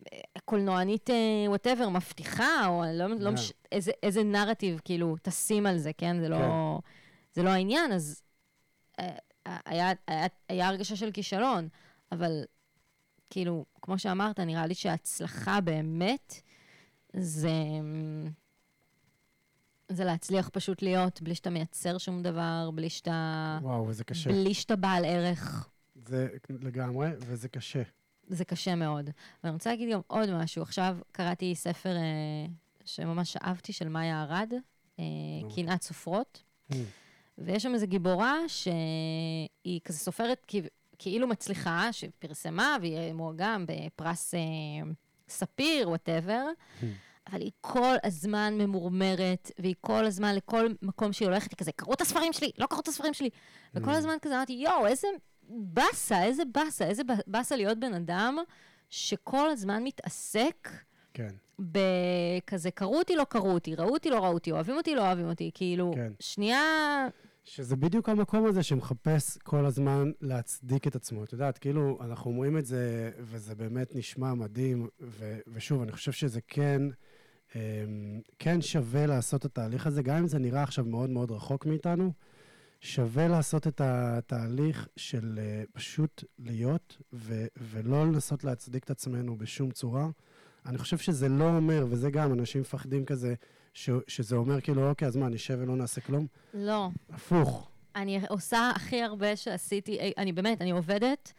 [0.45, 1.11] קולנוענית
[1.49, 3.19] וואטאבר, אה, מבטיחה, או לא, yeah.
[3.19, 3.53] לא מש...
[3.73, 6.21] איזה, איזה נרטיב, כאילו, תשים על זה, כן?
[6.21, 6.91] זה לא, כן.
[7.37, 8.23] זה לא העניין, אז
[8.99, 9.17] אה,
[9.47, 11.69] היה, היה, היה הרגשה של כישלון,
[12.13, 12.45] אבל
[13.31, 16.35] כאילו, כמו שאמרת, נראה לי שההצלחה באמת
[17.13, 17.53] זה...
[19.89, 23.59] זה להצליח פשוט להיות בלי שאתה מייצר שום דבר, בלי שאתה...
[23.63, 24.31] וואו, וזה קשה.
[24.31, 25.69] בלי שאתה בעל ערך.
[26.07, 27.83] זה לגמרי, וזה קשה.
[28.29, 29.11] זה קשה מאוד.
[29.45, 30.63] ואני רוצה להגיד גם עוד משהו.
[30.63, 32.47] עכשיו קראתי ספר אה,
[32.85, 34.53] שממש אהבתי, של מאיה ארד,
[34.99, 35.05] אה.
[35.55, 36.43] קנאת סופרות.
[36.73, 36.75] Mm.
[37.39, 40.53] ויש שם איזו גיבורה שהיא כזה סופרת
[40.99, 44.41] כאילו מצליחה, שפרסמה, והיא מועמדת בפרס אה,
[45.29, 46.47] ספיר, whatever.
[47.31, 51.93] אבל היא כל הזמן ממורמרת, והיא כל הזמן, לכל מקום שהיא הולכת, היא כזה, קראו
[51.95, 53.31] את הספרים שלי, לא קראו את הספרים שלי.
[53.75, 53.97] וכל mm.
[53.97, 55.09] הזמן כזה אמרתי, יואו, איזה
[55.49, 58.39] באסה, איזה באסה, איזה באסה להיות בן אדם
[58.91, 60.69] שכל הזמן מתעסק
[61.15, 61.29] כן.
[61.59, 65.29] בכזה, קראו אותי, לא קראו אותי, ראו אותי, לא ראו אותי, אוהבים אותי, לא אוהבים
[65.29, 66.13] אותי, כאילו, כן.
[66.21, 66.63] שנייה...
[67.47, 71.25] שזה בדיוק המקום הזה שמחפש כל הזמן להצדיק את עצמו.
[71.25, 76.13] את יודעת, כאילו, אנחנו אומרים את זה, וזה באמת נשמע מדהים, ו- ושוב, אני חושב
[76.13, 76.83] שזה כן,
[77.55, 77.61] אמ,
[78.39, 82.13] כן שווה לעשות את התהליך הזה, גם אם זה נראה עכשיו מאוד מאוד רחוק מאיתנו,
[82.81, 89.71] שווה לעשות את התהליך של uh, פשוט להיות, ו- ולא לנסות להצדיק את עצמנו בשום
[89.71, 90.09] צורה.
[90.67, 93.35] אני חושב שזה לא אומר, וזה גם, אנשים מפחדים כזה,
[93.77, 96.27] ש, שזה אומר כאילו, אוקיי, אז מה, נשב ולא נעשה כלום?
[96.55, 96.89] לא.
[97.11, 97.71] הפוך.
[97.97, 101.33] אני עושה הכי הרבה שעשיתי, אני באמת, אני עובדת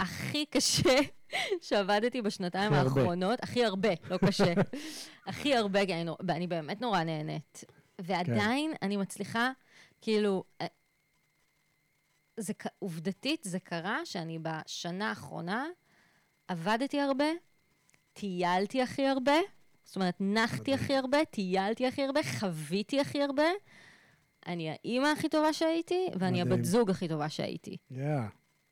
[0.00, 0.98] הכי קשה
[1.66, 3.30] שעבדתי בשנתיים הכי האחרונות.
[3.30, 3.42] הרבה.
[3.42, 4.54] הכי הרבה, לא קשה.
[5.28, 7.64] הכי הרבה, כי אני, אני באמת נורא נהנית.
[7.98, 8.86] ועדיין כן.
[8.86, 9.50] אני מצליחה,
[10.00, 10.66] כאילו, אה,
[12.36, 15.66] זה עובדתית, זה קרה שאני בשנה האחרונה
[16.48, 17.28] עבדתי הרבה,
[18.12, 19.36] טיילתי הכי הרבה,
[19.84, 23.44] זאת אומרת, נחתי הכי הרבה, טיילתי הכי הרבה, חוויתי הכי הרבה.
[24.46, 27.76] אני האימא הכי טובה שהייתי, ואני הבת זוג הכי טובה שהייתי.
[27.90, 28.26] יאה.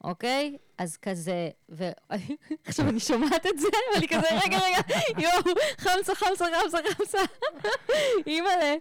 [0.04, 0.56] אוקיי?
[0.78, 6.78] אז כזה, ועכשיו אני שומעת את זה, ואני כזה, רגע, רגע, יואו, חמסה, חמסה, חמסה,
[6.96, 7.18] חמסה,
[8.26, 8.74] אימא'לה.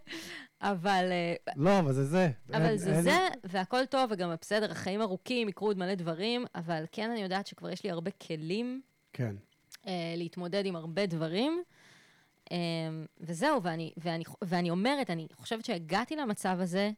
[0.62, 1.06] אבל...
[1.12, 2.30] אה, לא, אבל זה זה.
[2.54, 7.12] אבל זה זה, והכל טוב, וגם בסדר, החיים ארוכים, יקרו עוד מלא דברים, אבל כן,
[7.12, 8.82] אני יודעת שכבר יש לי הרבה כלים.
[9.14, 9.36] כן.
[9.88, 11.64] אה, להתמודד עם הרבה דברים.
[12.52, 12.58] אה,
[13.20, 16.92] וזהו, ואני, ואני, ואני אומרת, אני חושבת שהגעתי למצב הזה,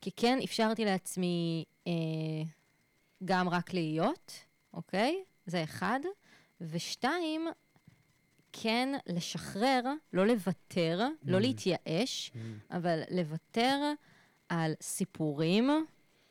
[0.00, 1.92] כי כן אפשרתי לעצמי אה,
[3.24, 4.32] גם רק להיות,
[4.74, 5.24] אוקיי?
[5.46, 6.00] זה אחד.
[6.60, 7.48] ושתיים,
[8.52, 9.80] כן לשחרר,
[10.12, 11.30] לא לוותר, לא mm.
[11.32, 12.38] לא להתייאש, mm.
[12.76, 13.92] אבל לוותר
[14.48, 15.70] על סיפורים,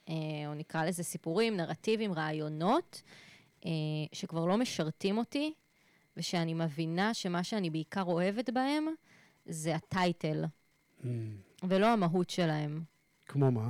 [0.10, 0.14] אה,
[0.48, 3.02] או נקרא לזה סיפורים, נרטיבים, רעיונות,
[3.66, 3.72] אה,
[4.14, 5.54] שכבר לא משרתים אותי,
[6.20, 8.86] ושאני מבינה שמה שאני בעיקר אוהבת בהם
[9.46, 10.46] זה הטייטל,
[11.02, 11.06] mm.
[11.64, 12.84] ולא המהות שלהם.
[13.26, 13.70] כמו מה?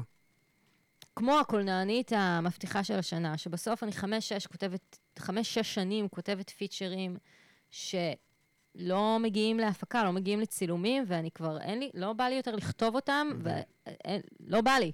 [1.16, 7.18] כמו הקולנוענית המבטיחה של השנה, שבסוף אני חמש-שש כותבת, חמש-שש שנים כותבת פיצ'רים
[7.72, 12.96] שלא מגיעים להפקה, לא מגיעים לצילומים, ואני כבר, אין לי, לא בא לי יותר לכתוב
[12.96, 14.92] אותם, ולא בא לי.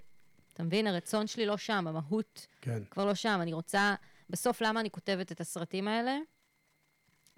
[0.53, 0.87] אתה מבין?
[0.87, 2.83] הרצון שלי לא שם, המהות כן.
[2.91, 3.39] כבר לא שם.
[3.41, 3.95] אני רוצה,
[4.29, 6.17] בסוף למה אני כותבת את הסרטים האלה?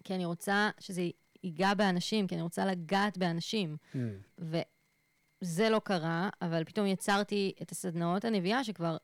[0.08, 1.02] כי אני רוצה שזה
[1.44, 3.78] ייגע באנשים, כי אני רוצה לגעת באנשים.
[3.94, 3.98] Mm.
[4.40, 8.98] וזה לא קרה, אבל פתאום יצרתי את הסדנאות הנביאה, שכבר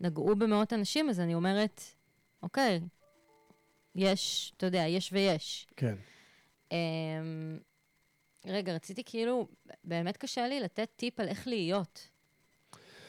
[0.00, 1.80] נגעו במאות אנשים, אז אני אומרת,
[2.42, 2.80] אוקיי,
[3.94, 5.66] יש, אתה יודע, יש ויש.
[5.76, 5.94] כן.
[6.72, 7.58] אמ,
[8.46, 9.48] רגע, רציתי כאילו,
[9.84, 12.08] באמת קשה לי לתת טיפ על איך להיות.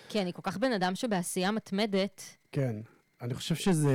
[0.09, 2.21] כי אני כל כך בן אדם שבעשייה מתמדת.
[2.51, 2.75] כן.
[3.21, 3.93] אני חושב שזה...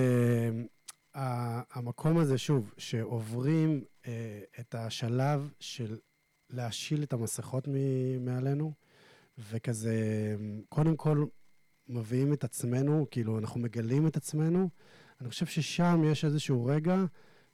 [1.14, 5.98] המקום הזה, שוב, שעוברים אה, את השלב של
[6.50, 7.68] להשיל את המסכות
[8.20, 8.72] מעלינו,
[9.38, 9.96] וכזה,
[10.68, 11.24] קודם כל
[11.88, 14.68] מביאים את עצמנו, כאילו, אנחנו מגלים את עצמנו,
[15.20, 17.04] אני חושב ששם יש איזשהו רגע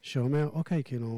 [0.02, 1.16] שאומר, אוקיי, כאילו,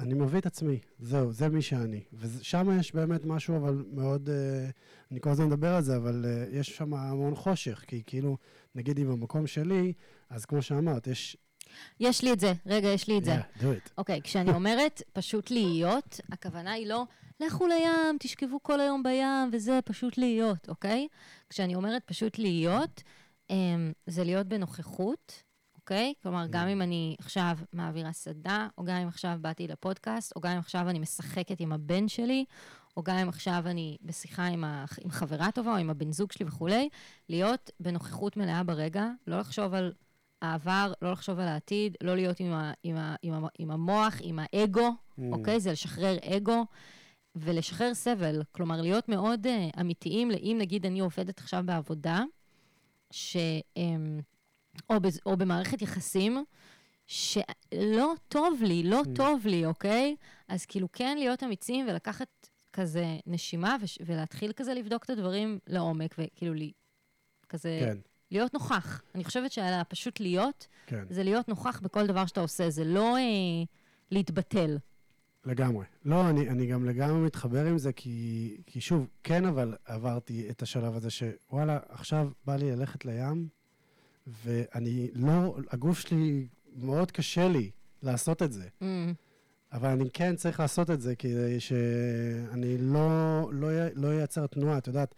[0.00, 2.00] אני מביא את עצמי, זהו, זה מי שאני.
[2.12, 4.70] ושם יש באמת משהו, אבל מאוד, אה,
[5.10, 8.36] אני כל הזמן מדבר על זה, אבל אה, יש שם המון חושך, כי כאילו,
[8.74, 9.92] נגיד אם במקום שלי,
[10.30, 11.36] אז כמו שאמרת, יש...
[12.00, 13.34] יש לי את זה, רגע, יש לי את זה.
[13.34, 13.90] Yeah, do it.
[13.98, 17.04] אוקיי, okay, כשאני אומרת פשוט להיות, הכוונה היא לא,
[17.40, 21.08] לכו לים, תשכבו כל היום בים, וזה פשוט להיות, אוקיי?
[21.10, 21.50] Okay?
[21.50, 23.02] כשאני אומרת פשוט להיות,
[23.48, 23.54] um,
[24.06, 25.42] זה להיות בנוכחות,
[25.90, 26.14] אוקיי?
[26.22, 30.50] כלומר, גם אם אני עכשיו מעבירה סדה, או גם אם עכשיו באתי לפודקאסט, או גם
[30.50, 32.44] אם עכשיו אני משחקת עם הבן שלי,
[32.96, 34.84] או גם אם עכשיו אני בשיחה עם, ה...
[35.04, 36.88] עם חברה טובה, או עם הבן זוג שלי וכולי,
[37.28, 39.92] להיות בנוכחות מלאה ברגע, לא לחשוב על
[40.42, 42.72] העבר, לא לחשוב על העתיד, לא להיות עם, ה...
[42.82, 43.14] עם, ה...
[43.22, 43.48] עם, ה...
[43.58, 45.22] עם המוח, עם האגו, Mm.
[45.32, 45.60] אוקיי?
[45.60, 46.64] זה לשחרר אגו.
[47.36, 52.22] ולשחרר סבל, כלומר, להיות מאוד uh, אמיתיים, אם נגיד אני עובדת עכשיו בעבודה,
[53.10, 53.36] ש...
[53.78, 54.22] Um,
[54.90, 56.44] או, בז, או במערכת יחסים,
[57.06, 59.16] שלא טוב לי, לא Mm.
[59.16, 60.16] טוב לי, אוקיי?
[60.48, 66.14] אז כאילו כן להיות אמיצים ולקחת כזה נשימה וש, ולהתחיל כזה לבדוק את הדברים לעומק,
[66.18, 66.72] וכאילו לי,
[67.48, 67.98] כזה, כן,
[68.30, 69.02] להיות נוכח.
[69.14, 73.22] אני חושבת שפשוט להיות, כן, זה להיות נוכח בכל דבר שאתה עושה, זה לא אה,
[74.10, 74.78] להתבטל.
[75.44, 75.84] לגמרי.
[76.04, 80.62] לא, אני, אני גם לגמרי מתחבר עם זה, כי, כי שוב, כן, אבל עברתי את
[80.62, 83.48] השלב הזה שוואלה, עכשיו בא לי ללכת לים,
[84.44, 87.70] ואני לא, הגוף שלי, מאוד קשה לי
[88.02, 88.68] לעשות את זה.
[88.80, 88.84] Mm,
[89.72, 94.78] אבל אני כן צריך לעשות את זה כדי שאני לא, לא, לא ייצר תנועה.
[94.78, 95.14] את יודעת,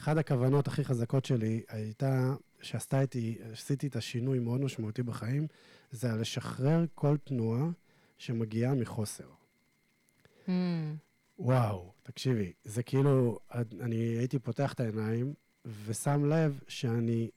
[0.00, 5.46] אחת הכוונות הכי חזקות שלי הייתה, שעשתה איתי, עשיתי את השינוי מאוד משמעותי בחיים,
[5.90, 7.66] זה לשחרר כל תנועה
[8.18, 9.28] שמגיעה מחוסר.
[10.46, 10.50] mm,
[11.38, 13.38] וואו, תקשיבי, זה כאילו,
[13.80, 15.34] אני הייתי פותח את העיניים
[15.86, 17.30] ושם לב שאני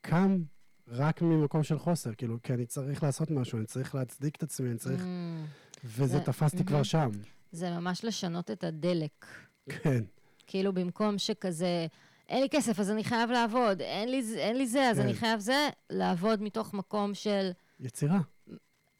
[0.00, 0.42] קם
[0.88, 4.70] רק ממקום של חוסר, כאילו, כי אני צריך לעשות משהו, אני צריך להצדיק את עצמי,
[4.70, 5.00] אני צריך...
[5.00, 5.84] mm.
[5.84, 6.84] וזה זה- תפסתי כבר מהמם.
[6.84, 7.10] שם.
[7.52, 9.26] זה ממש לשנות את הדלק.
[9.68, 10.04] כן,
[10.46, 11.86] כאילו, במקום שכזה,
[12.28, 15.02] אין לי כסף, אז אני חייב לעבוד, אין לי, אין לי זה, אז כן.
[15.02, 17.50] אני חייב זה, לעבוד מתוך מקום של...
[17.80, 18.20] יצירה.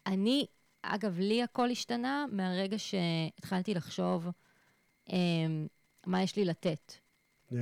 [0.06, 0.46] אני,
[0.82, 4.28] אגב, לי הכל השתנה מהרגע שהתחלתי לחשוב
[5.08, 5.12] um,
[6.06, 6.92] מה יש לי לתת.
[7.52, 7.54] Yeah.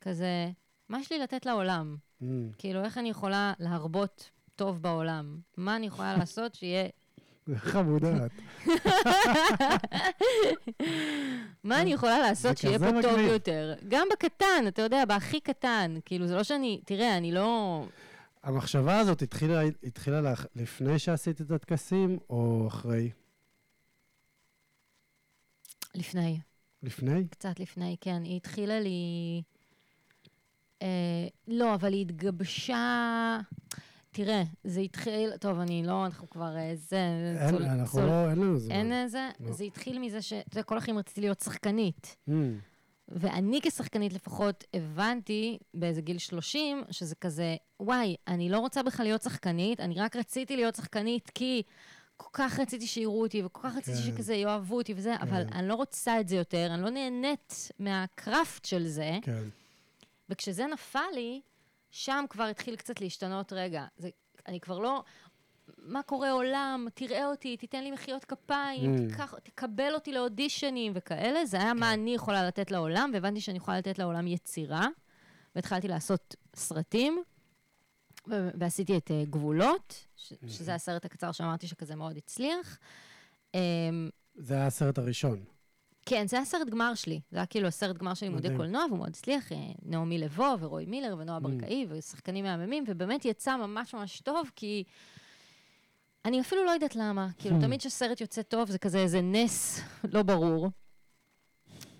[0.00, 0.50] כזה,
[0.88, 1.96] מה יש לי לתת לעולם?
[2.24, 2.54] Mm.
[2.58, 5.38] כאילו, איך אני יכולה להרבות טוב בעולם?
[5.56, 6.88] מה אני יכולה לעשות שיהיה...
[7.54, 8.32] חמודה את.
[11.64, 13.18] מה אני יכולה לעשות שיהיה פה טוב.
[13.18, 13.74] יותר?
[13.88, 15.96] גם בקטן, אתה יודע, בהכי קטן.
[16.04, 16.80] כאילו, זה לא שאני...
[16.84, 17.84] תראה, אני לא...
[18.42, 23.10] המחשבה הזאת התחילה, התחילה לך לפני שעשית את הטקסים, או אחרי?
[25.94, 26.40] לפני.
[26.82, 27.28] לפני?
[27.28, 28.22] קצת לפני, כן.
[28.24, 29.42] היא התחילה לי...
[30.84, 30.88] אה,
[31.48, 33.38] לא, אבל היא התגבשה...
[34.12, 35.36] תראה, זה התחיל...
[35.36, 36.04] טוב, אני לא...
[36.06, 36.56] אנחנו כבר...
[36.56, 36.96] אה, זה...
[37.40, 38.72] אין, צול- אנחנו צול- לא, אין לנו זמן.
[38.74, 39.28] אין איזה...
[39.40, 39.52] לא.
[39.52, 40.32] זה התחיל מזה ש...
[40.32, 42.16] אתה יודע, כל החיים רציתי להיות שחקנית.
[42.28, 42.32] Mm.
[43.08, 49.22] ואני כשחקנית לפחות הבנתי באיזה גיל 30, שזה כזה, וואי, אני לא רוצה בכלל להיות
[49.22, 51.62] שחקנית, אני רק רציתי להיות שחקנית כי
[52.16, 54.02] כל כך רציתי שיראו אותי, וכל כך רציתי כן.
[54.02, 58.64] שכזה יאהבו אותי וזה, אבל אני לא רוצה את זה יותר, אני לא נהנית מהקראפט
[58.64, 59.18] של זה.
[59.22, 59.42] כן.
[60.28, 61.40] וכשזה נפל לי,
[61.90, 64.08] שם כבר התחיל קצת להשתנות, רגע, זה,
[64.48, 65.02] אני כבר לא...
[65.78, 68.98] מה קורה עולם, תראה אותי, תיתן לי מחיאות כפיים, Mm.
[69.10, 73.78] תיקח, תקבל אותי לאודישנים וכאלה, זה היה מה אני יכולה לתת לעולם, והבנתי שאני יכולה
[73.78, 74.86] לתת לעולם יצירה,
[75.54, 77.22] והתחלתי לעשות סרטים,
[78.26, 82.78] ועשיתי את uh, גבולות, ש- שזה הסרט הקצר שאמרתי שכזה מאוד הצליח.
[83.52, 83.58] Um,
[84.34, 85.44] זה היה הסרט הראשון.
[86.06, 87.20] כן, זה היה סרט גמר שלי.
[87.30, 88.48] זה היה כאילו הסרט גמר של לימודי.
[88.56, 89.52] קולנוע, והוא מאוד הצליח.
[89.52, 91.40] אה, נעמי לבו ורועי מילר ונועה Mm.
[91.40, 94.84] ברקאי ושחקנים מהממים, ובאמת יצא ממש ממש טוב, כי
[96.24, 97.28] אני אפילו לא יודעת למה.
[97.38, 97.60] כאילו, Hmm.
[97.62, 99.80] תמיד כשסרט יוצא טוב זה כזה איזה נס
[100.12, 100.68] לא ברור.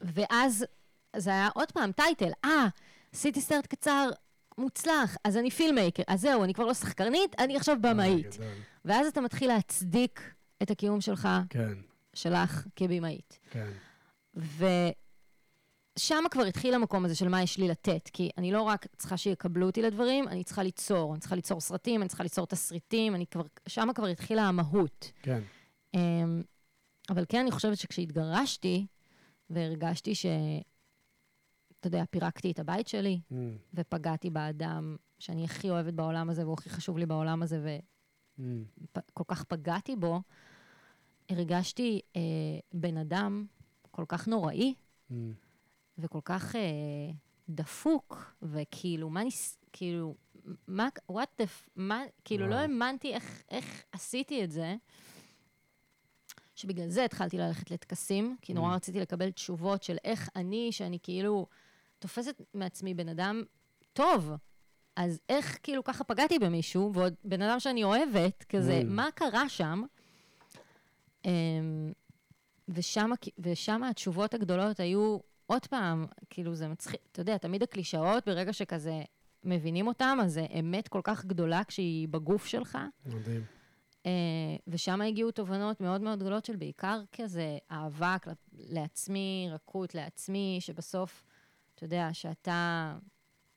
[0.00, 0.64] ואז
[1.16, 2.66] זה היה עוד פעם טייטל, אה,
[3.12, 4.10] עשיתי סרט קצר
[4.58, 8.38] מוצלח, אז אני פילמייקר, אז זהו, אני כבר לא שחקנית, אני עכשיו במאית.
[8.42, 8.52] אה.
[8.84, 10.20] ואז אתה מתחיל להצדיק
[10.62, 11.72] את הקיום שלך, כן,
[12.14, 13.38] שלך, כבמאית.
[13.50, 13.70] כן.
[14.36, 14.64] ו...
[15.98, 19.16] שם כבר התחיל המקום הזה של מה יש לי לתת, כי אני לא רק צריכה
[19.16, 21.12] שיקבלו אותי לדברים, אני צריכה ליצור.
[21.12, 25.12] אני צריכה ליצור סרטים, אני צריכה ליצור תסריטים, אני כבר, שם כבר התחילה המהות.
[25.22, 25.42] כן.
[25.94, 26.42] אמ,
[27.10, 28.86] אבל כן, אני חושבת שכשהתגרשתי,
[29.50, 30.26] והרגשתי ש...
[31.80, 33.34] אתה יודע, פירקתי את הבית שלי, Mm,
[33.74, 37.78] ופגעתי באדם שאני הכי אוהבת בעולם הזה, והוא הכי חשוב לי בעולם הזה,
[38.38, 38.42] mm,
[38.82, 40.20] וכל כך פגעתי בו,
[41.28, 42.20] הרגשתי אה,
[42.72, 43.46] בן אדם
[43.94, 44.74] כל כך נוראי,
[45.10, 45.14] mm.
[45.98, 46.60] וכל כך אה,
[47.48, 49.58] דפוק, וכאילו, מה ניס...
[49.72, 50.14] כאילו,
[50.68, 52.62] מה, what the, f- מה, כאילו, לא וואו.
[52.62, 54.76] האמנתי איך, איך עשיתי את זה,
[56.54, 58.76] שבגלל זה התחלתי ללכת לטקסים, כי נורא Mm.
[58.76, 61.46] רציתי לקבל תשובות של איך אני, שאני כאילו
[61.98, 63.42] תופסת מעצמי בן אדם
[63.92, 64.30] טוב,
[64.96, 68.88] אז איך כאילו ככה פגעתי במישהו, ועוד בן אדם שאני אוהבת, כזה, Mm.
[68.88, 69.82] מה קרה שם?
[71.24, 71.92] אמ,
[72.68, 79.02] ושם, התשובות הגדולות היו, עוד פעם, כאילו זה מצחיק, אתה יודע, תמיד הקלישאות, ברגע שכזה
[79.44, 82.78] מבינים אותם, אז זה אמת כל כך גדולה כשהיא בגוף שלך.
[83.06, 83.44] מדהים.
[84.06, 84.10] אה,
[84.68, 88.16] ושם הגיעו תובנות מאוד מאוד גדולות של בעיקר כזה אהבה
[88.52, 91.24] לעצמי, רכות לעצמי, שבסוף,
[91.74, 92.92] אתה יודע, שאתה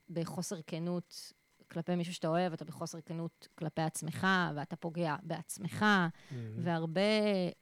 [0.09, 1.33] בחוסר כנות
[1.71, 5.85] כלפי מישהו שאתה אוהב, אתה בחוסר כנות כלפי עצמך, ואתה פוגע בעצמך,
[6.31, 7.01] Mm, והרבה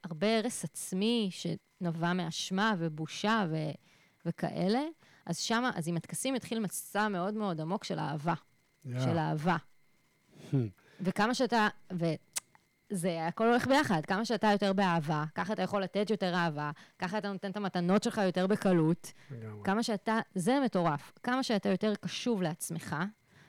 [0.04, 3.56] הרבה הרס עצמי שנבע מאשמה ובושה ו,
[4.26, 4.80] וכאלה.
[5.26, 8.34] אז שמה, אז עם הטקסים התחיל מסע מאוד מאוד עמוק של אהבה,
[8.84, 9.00] יא.
[9.00, 9.56] של אהבה.
[11.00, 16.34] וכמה שאתה, וזה, הכל הולך ביחד, כמה שאתה יותר באהבה, ככה אתה יכול לתת יותר
[16.34, 19.12] אהבה, ככה אתה נותן את המתנות שלך יותר בקלות.
[19.64, 22.96] כמה שאתה, זה מטורף, כמה שאתה יותר קשוב לעצמך,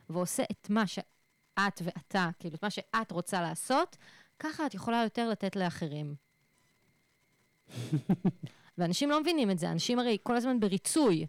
[0.09, 3.97] ועושה את מה שאת ואתה, כאילו, את מה שאת רוצה לעשות,
[4.39, 6.15] ככה את יכולה יותר לתת לאחרים.
[8.77, 11.25] ואנשים לא מבינים את זה, אנשים הרי כל הזמן בריצוי.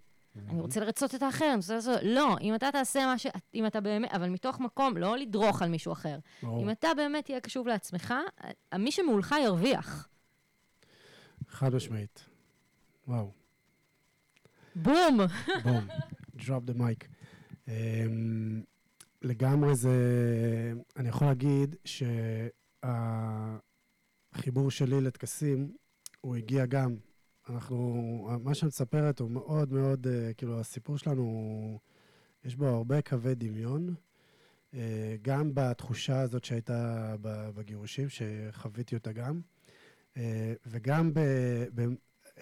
[0.48, 2.00] אני רוצה לרצות את האחר, אני רוצה לעשות...
[2.02, 3.26] לא, אם אתה תעשה מה ש...
[3.54, 4.12] אם אתה באמת...
[4.12, 6.18] אבל מתוך מקום, לא לדרוך על מישהו אחר.
[6.42, 6.62] ברור.
[6.62, 8.14] אם אתה באמת תהיה קשוב לעצמך,
[8.78, 10.08] מי שמולך ירוויח.
[11.48, 12.24] חד משמעית.
[13.08, 13.32] וואו.
[14.74, 15.18] בום!
[15.64, 15.88] בום.
[16.38, 17.17] drop the mic.
[17.68, 17.70] Um,
[19.22, 19.92] לגמרי זה...
[20.96, 21.76] אני יכול להגיד
[24.34, 25.76] שהחיבור שלי לטקסים,
[26.20, 26.96] הוא הגיע גם.
[27.48, 28.38] אנחנו...
[28.44, 30.06] מה שאת מספרת הוא מאוד מאוד...
[30.06, 31.78] uh, כאילו, הסיפור שלנו,
[32.44, 33.94] יש בו הרבה קווי דמיון.
[34.72, 34.76] uh,
[35.22, 37.14] גם בתחושה הזאת שהייתה
[37.54, 39.40] בגירושים, שחוויתי אותה גם,
[40.14, 40.18] uh,
[40.66, 41.20] וגם ב...
[41.74, 41.86] ב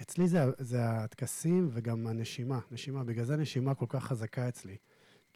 [0.03, 2.61] אצלי זה, זה הטקסים וגם הנשימה.
[2.71, 4.77] נשימה, בגלל זה נשימה כל כך חזקה אצלי.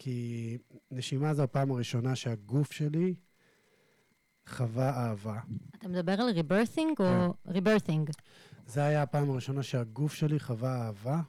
[0.03, 0.59] כי
[0.91, 3.15] נשימה זו הפעם הראשונה שהגוף שלי
[4.47, 5.41] חווה אהבה.
[5.79, 8.11] אתה מדבר על ריברת'ינג או ריברת'ינג?
[8.67, 11.21] זה היה הפעם הראשונה שהגוף שלי חווה אהבה,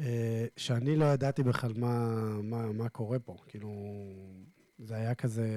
[0.00, 3.36] אה, שאני לא ידעתי בכלל מה, מה, מה קורה פה.
[3.46, 3.72] כאילו,
[4.78, 5.48] זה היה כזה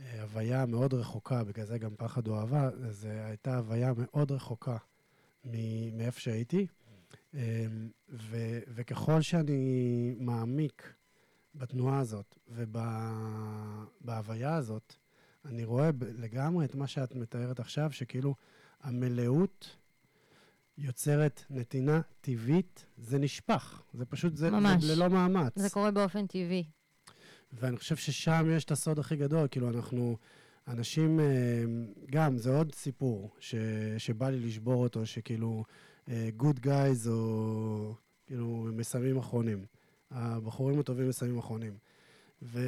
[0.00, 4.76] אה, הוויה מאוד רחוקה, בגלל זה גם פחד או אהבה, זו הייתה הוויה מאוד רחוקה
[5.92, 6.66] מאיפה שהייתי.
[7.34, 7.66] אה,
[8.08, 10.94] ו, וככל שאני מעמיק
[11.54, 14.94] בתנועה הזאת ובהוויה הזאת,
[15.44, 18.34] אני רואה לגמרי את מה שאת מתארת עכשיו, שכאילו
[18.82, 19.76] המלאות
[20.78, 23.82] יוצרת נתינה טבעית, זה נשפך.
[23.92, 24.84] זה פשוט, זה, ממש.
[24.84, 25.52] זה ללא מאמץ.
[25.56, 26.64] זה קורה באופן טבעי.
[27.52, 29.48] ואני חושב ששם יש את הסוד הכי גדול.
[29.50, 30.16] כאילו, אנחנו,
[30.68, 31.24] אנשים, אה,
[32.10, 33.54] גם, זה עוד סיפור ש,
[33.98, 35.64] שבא לי לשבור אותו, שכאילו,
[36.08, 37.94] אה, good guys או
[38.26, 39.64] כאילו מסיימים אחרונים.
[40.10, 41.76] הבחורים הטובים מסיימים אחרונים.
[42.42, 42.60] ו,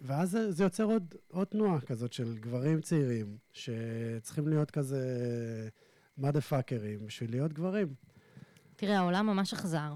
[0.00, 4.98] ואז זה, זה יוצר עוד, עוד תנועה כזאת של גברים צעירים, שצריכים להיות כזה
[6.20, 7.94] mother fuckers בשביל להיות גברים.
[8.76, 9.92] תראה, העולם ממש אכזר.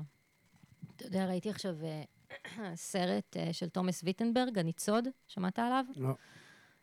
[0.97, 2.03] אתה יודע, ראיתי עכשיו אה,
[2.75, 5.85] סרט אה, של תומאס ויטנברג, הניצוד, שמעת עליו?
[5.97, 6.15] לא.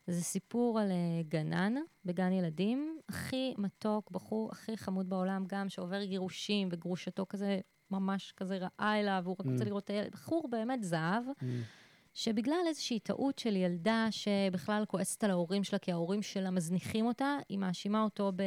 [0.08, 1.74] זה סיפור על אה, גנן
[2.06, 7.60] בגן ילדים, הכי מתוק, בחור הכי חמוד בעולם גם, שעובר גירושים, וגרושתו כזה,
[8.00, 9.68] ממש כזה רעה אליו, והוא רק רוצה Mm.
[9.68, 10.12] לראות את הילד.
[10.12, 11.44] בחור באמת זהב, Mm,
[12.14, 17.38] שבגלל איזושהי טעות של ילדה שבכלל כועסת על ההורים שלה, כי ההורים שלה מזניחים אותה,
[17.50, 18.44] היא מאשימה אותו ב...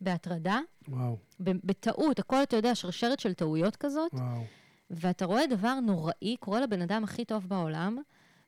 [0.00, 4.42] בהטרדה, וואו, בטעות, הכל, אתה יודע, שרשרת של טעויות כזאת, וואו.
[4.90, 7.98] ואתה רואה דבר נוראי, קורה לבן אדם הכי טוב בעולם,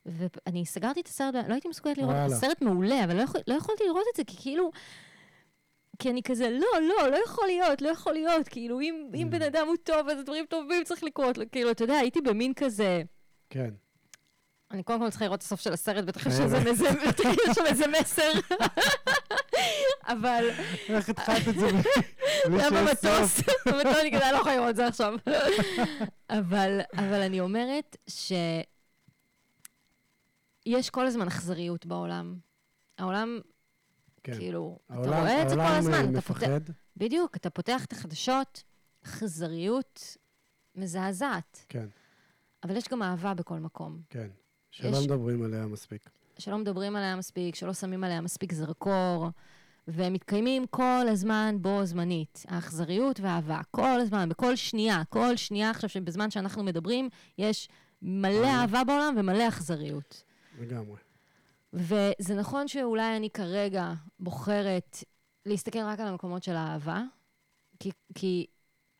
[0.06, 2.36] ואני סגרתי את הסרט, לא הייתי מסוגלת לראות, וואלה.
[2.36, 4.70] הסרט מעולה, אבל לא, יכול, לא יכולתי לראות את זה, כי כאילו...
[5.98, 9.30] כי אני כזה, לא, לא, לא יכול להיות, לא יכול להיות, כאילו, אם, אם Mm.
[9.30, 12.54] בן אדם הוא טוב, אז דברים טובים צריך לקרות לו, כאילו, אתה יודע, הייתי במין
[12.54, 13.02] כזה...
[13.50, 13.70] כן.
[14.70, 16.50] אני קודם כל צריכה לראות את הסוף של הסרט, בטח יש חייבת.
[16.62, 18.30] שם איזה- בטח יש שם איזה מסר.
[20.06, 20.50] אבל...
[20.88, 21.66] איך התחלת את זה
[22.48, 23.00] בלי שיש במטוס,
[23.36, 23.40] סוף?
[23.66, 25.14] במטוס אני כדאי לא יכולה לראות את זה עכשיו.
[26.30, 28.32] אבל, אבל אני אומרת ש...
[30.66, 32.34] יש כל הזמן אכזריות בעולם.
[32.98, 33.40] העולם,
[34.24, 34.34] כן.
[34.34, 35.94] כאילו, אתה העולם- רואה את זה כל העולם, הזמן.
[35.94, 36.60] אה, אתה פותח, מפחד.
[36.96, 38.62] בדיוק, אתה פותח את החדשות,
[39.04, 40.16] אכזריות
[40.76, 41.64] מזעזעת.
[41.68, 41.86] כן,
[42.64, 44.00] אבל יש גם אהבה בכל מקום.
[44.10, 44.28] כן.
[44.70, 46.10] שלא יש- מדברים עליה מספיק.
[46.38, 49.28] שלא מדברים עליה מספיק, שלא שמים עליה מספיק זרקור,
[49.88, 52.44] והם מתקיימים כל הזמן בו זמנית.
[52.48, 57.08] האכזריות והאהבה, כל הזמן, בכל שנייה, כל שנייה עכשיו, שבזמן שאנחנו מדברים,
[57.38, 57.68] יש
[58.02, 58.60] מלא אה.
[58.60, 60.22] אהבה בעולם ומלא אכזריות.
[60.60, 60.96] לגמרי.
[61.72, 64.96] וזה נכון שאולי אני כרגע בוחרת
[65.46, 67.02] להסתכל רק על המקומות של האהבה,
[67.78, 68.46] כי, כי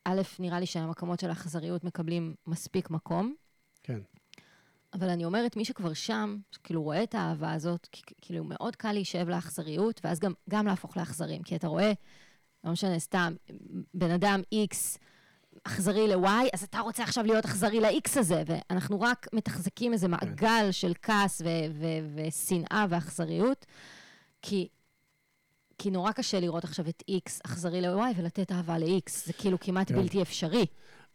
[0.05, 3.35] א', נראה לי שהמקומות של האכזריות מקבלים מספיק מקום,
[3.83, 3.99] כן.
[4.93, 7.87] אבל אני אומרת, מי שכבר שם, כאילו רואה את האהבה הזאת,
[8.21, 11.43] כאילו מאוד קל להישאב לאכזריות, ואז גם, גם להפוך לאכזרים.
[11.43, 11.91] כי אתה רואה,
[12.63, 13.33] לא משנה, סתם,
[13.93, 14.97] בן אדם X
[15.63, 20.71] אכזרי ל-Y, אז אתה רוצה עכשיו להיות אכזרי ל-X הזה, ואנחנו רק מתחזקים איזה מעגל
[20.71, 23.65] של כעס ו- ו- ושנאה ואכזריות,
[24.41, 24.67] כי...
[25.77, 29.87] כי נורא קשה לראות עכשיו את X אכזרי ל-Y ולתת אהבה ל-X, זה כאילו כמעט
[29.87, 29.95] כן.
[29.95, 30.65] בלתי אפשרי.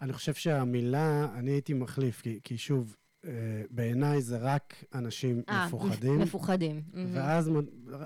[0.03, 3.31] אני חושב שהמילה, אני הייתי מחליף, כי, כי שוב, אה,
[3.71, 6.83] בעיניי זה רק אנשים אה, מפוחדים, מפוחדים.
[7.13, 7.51] ואז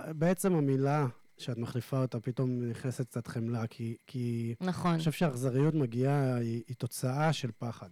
[0.08, 1.06] בעצם המילה
[1.42, 4.90] שאת מחליפה אותה, פתאום נכנסת קצת חמלה, כי, כי נכון.
[4.90, 7.90] אני חושב שהאכזריות מגיעה, היא, היא תוצאה של פחד.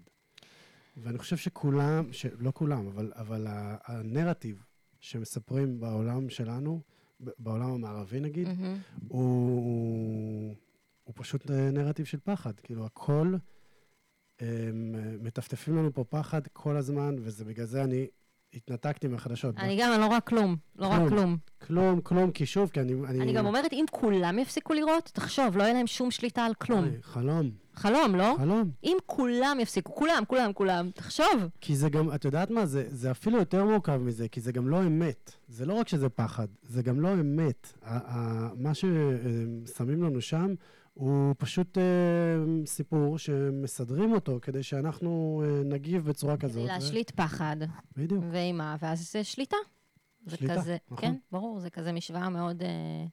[0.97, 2.05] ואני חושב שכולם,
[2.39, 3.47] לא כולם, אבל, אבל
[3.85, 4.65] הנרטיב
[5.01, 6.81] שמספרים בעולם שלנו,
[7.39, 8.79] בעולם המערבי נגיד, מהמם.
[9.09, 10.55] הוא,
[11.05, 12.61] הוא פשוט אה, נרטיב של פחד.
[12.61, 13.35] כאילו, הכל,
[14.41, 18.07] הם, אה, מטפטפים לנו פה פחד כל הזמן, וזה בגלל זה אני
[18.55, 19.59] התנתקתי מהחדשות.
[19.59, 20.57] אני גם, אני לא רואה כלום.
[20.79, 21.37] לא רואה כלום.
[21.67, 22.01] כלום.
[22.01, 22.93] כלום, כי שוב, כי אני...
[22.93, 26.85] אני, גם אומרת, אם כולם יפסיקו לראות, תחשוב, לא יהיה להם שום שליטה על כלום.
[27.03, 28.35] חלום, חלום, לא?
[28.39, 28.71] חלום.
[28.85, 31.49] אם כולם יפסיקו, כולם, כולם, כולם, תחשוב.
[31.61, 34.69] כי זה גם, את יודעת מה, זה, זה אפילו יותר מורכב מזה, כי זה גם
[34.69, 35.33] לא אמת.
[35.49, 37.73] זה לא רק שזה פחד, זה גם לא אמת.
[38.57, 40.55] מה ששמים לנו שם
[40.95, 41.83] הוא פשוט אה,
[42.67, 46.55] סיפור שמסדרים אותו כדי שאנחנו אה, נגיב בצורה כזאת.
[46.55, 47.57] כדי ו- להשליט פחד
[47.97, 48.25] בדיוק.
[48.31, 49.57] ואימה, ואז זה שליטה.
[50.27, 50.99] זה שליטה, כזה, נכון.
[51.01, 53.07] כן, ברור, זה כזה משוואה מאוד אה,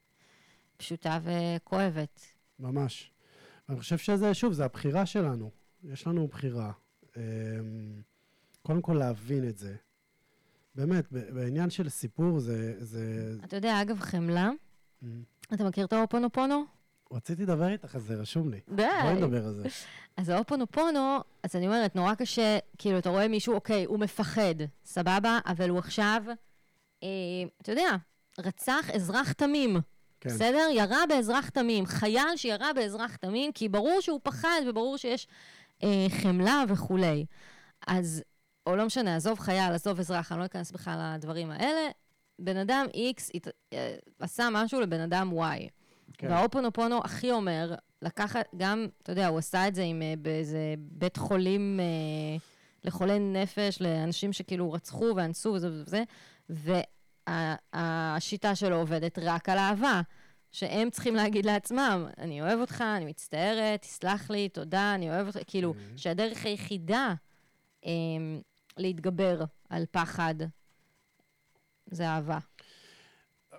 [0.76, 2.20] פשוטה וכואבת.
[2.58, 3.12] ממש.
[3.68, 5.50] אני חושב שזה, שוב, זה הבחירה שלנו.
[5.84, 6.72] יש לנו בחירה.
[7.16, 7.22] אמ,
[8.62, 9.76] קודם כל להבין את זה.
[10.74, 12.84] באמת, בעניין של סיפור זה...
[12.84, 13.34] זה...
[13.44, 14.50] אתה יודע, אגב, חמלה,
[15.02, 15.22] אמ,
[15.54, 16.64] אתה מכיר את האופונופונו?
[17.12, 18.60] רציתי לדבר איתך על זה, רשום לי.
[18.68, 18.86] די.
[19.02, 19.68] בואי נדבר על זה.
[20.16, 24.54] אז האופונופונו, אז אני אומרת, נורא קשה, כאילו, אתה רואה מישהו, אוקיי, הוא מפחד,
[24.84, 26.22] סבבה, אבל הוא עכשיו,
[27.02, 27.08] אה,
[27.62, 27.90] אתה יודע,
[28.38, 29.76] רצח אזרח תמים.
[30.20, 30.30] כן.
[30.30, 30.68] בסדר?
[30.72, 31.86] ירה באזרח תמים.
[31.86, 35.28] חייל שירה באזרח תמים, כי ברור שהוא פחד וברור שיש
[35.82, 37.24] אה, חמלה וכולי.
[37.86, 38.22] אז,
[38.66, 41.90] או לא משנה, עזוב חייל, עזוב אזרח, אני לא אכנס בכלל לדברים האלה.
[42.38, 42.86] בן אדם
[43.16, 45.77] X אה, עשה משהו לבן אדם Y.
[46.18, 46.30] כן.
[46.30, 51.16] והאופונופונו הכי אומר, לקחת, גם, אתה יודע, הוא עשה את זה עם אה, באיזה בית
[51.16, 52.36] חולים אה,
[52.84, 56.02] לחולי נפש, לאנשים שכאילו רצחו ואנסו וזה וזה,
[57.74, 60.00] והשיטה שלו עובדת רק על אהבה.
[60.52, 65.38] שהם צריכים להגיד לעצמם, אני אוהב אותך, אני מצטערת, תסלח לי, תודה, אני אוהב אותך,
[65.46, 65.98] כאילו, Mhm.
[65.98, 67.14] שהדרך היחידה
[67.86, 67.90] אה,
[68.76, 70.34] להתגבר על פחד
[71.86, 72.38] זה אהבה.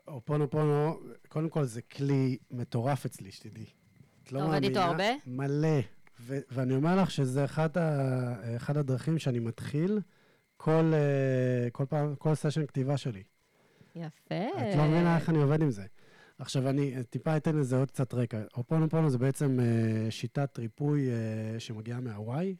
[0.09, 3.65] אופונופונו, קודם כל זה כלי מטורף אצלי, שתדעי.
[4.23, 5.05] את לא עובד איתו מאמינה, הרבה?
[5.27, 5.79] מלא.
[6.21, 9.99] ו- ואני אומר לך שזה אחד, ה- אחד הדרכים שאני מתחיל
[10.57, 13.23] כל, אה, כל פעם, כל סשן כתיבה שלי.
[13.95, 14.35] יפה.
[14.71, 15.85] את לא מבינה איך אני עובד עם זה.
[16.39, 18.41] עכשיו, אני אה, טיפה אתן לזה עוד קצת רקע.
[18.57, 21.07] אופונופונו זה בעצם אה, שיטת ריפוי
[21.59, 22.55] שמגיעה מהוואי.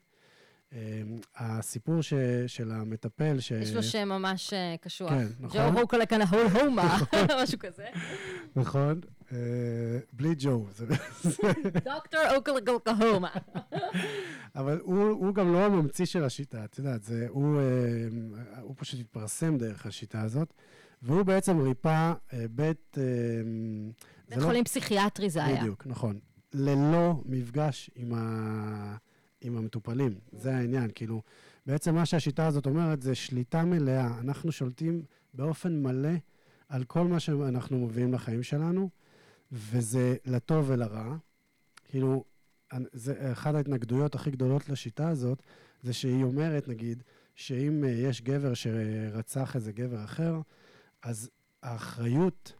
[0.73, 1.01] אה,
[1.37, 2.13] הסיפור ש,
[2.47, 3.51] של המטפל, ש...
[3.51, 5.09] יש לו שם ממש אה, קשוח.
[5.09, 5.73] כן, נכון.
[5.73, 6.97] ג'ו הוקלה כאן ההול הומה,
[7.43, 7.85] משהו כזה.
[8.55, 9.01] נכון,
[9.31, 9.37] אה,
[10.13, 10.65] בלי ג'ו.
[11.85, 13.29] דוקטור אוקלה הומה.
[14.55, 18.99] אבל הוא, הוא גם לא הממציא של השיטה, את יודעת, זה, הוא, אה, הוא פשוט
[18.99, 20.53] התפרסם דרך השיטה הזאת,
[21.01, 22.13] והוא בעצם ריפא
[22.51, 22.97] בית...
[24.29, 25.59] בית חולים פסיכיאטרי זה היה.
[25.59, 26.19] בדיוק, נכון.
[26.53, 28.97] ללא מפגש עם, ה...
[29.41, 30.91] עם המטופלים, זה העניין.
[30.95, 31.21] כאילו,
[31.65, 34.19] בעצם מה שהשיטה הזאת אומרת זה שליטה מלאה.
[34.19, 35.03] אנחנו שולטים
[35.33, 36.13] באופן מלא
[36.69, 38.89] על כל מה שאנחנו מביאים לחיים שלנו,
[39.51, 41.15] וזה לטוב ולרע.
[41.85, 42.23] כאילו,
[42.93, 45.43] זה אחת ההתנגדויות הכי גדולות לשיטה הזאת,
[45.83, 47.03] זה שהיא אומרת, נגיד,
[47.35, 50.41] שאם אה, יש גבר שרצח איזה גבר אחר,
[51.03, 51.29] אז
[51.63, 52.53] האחריות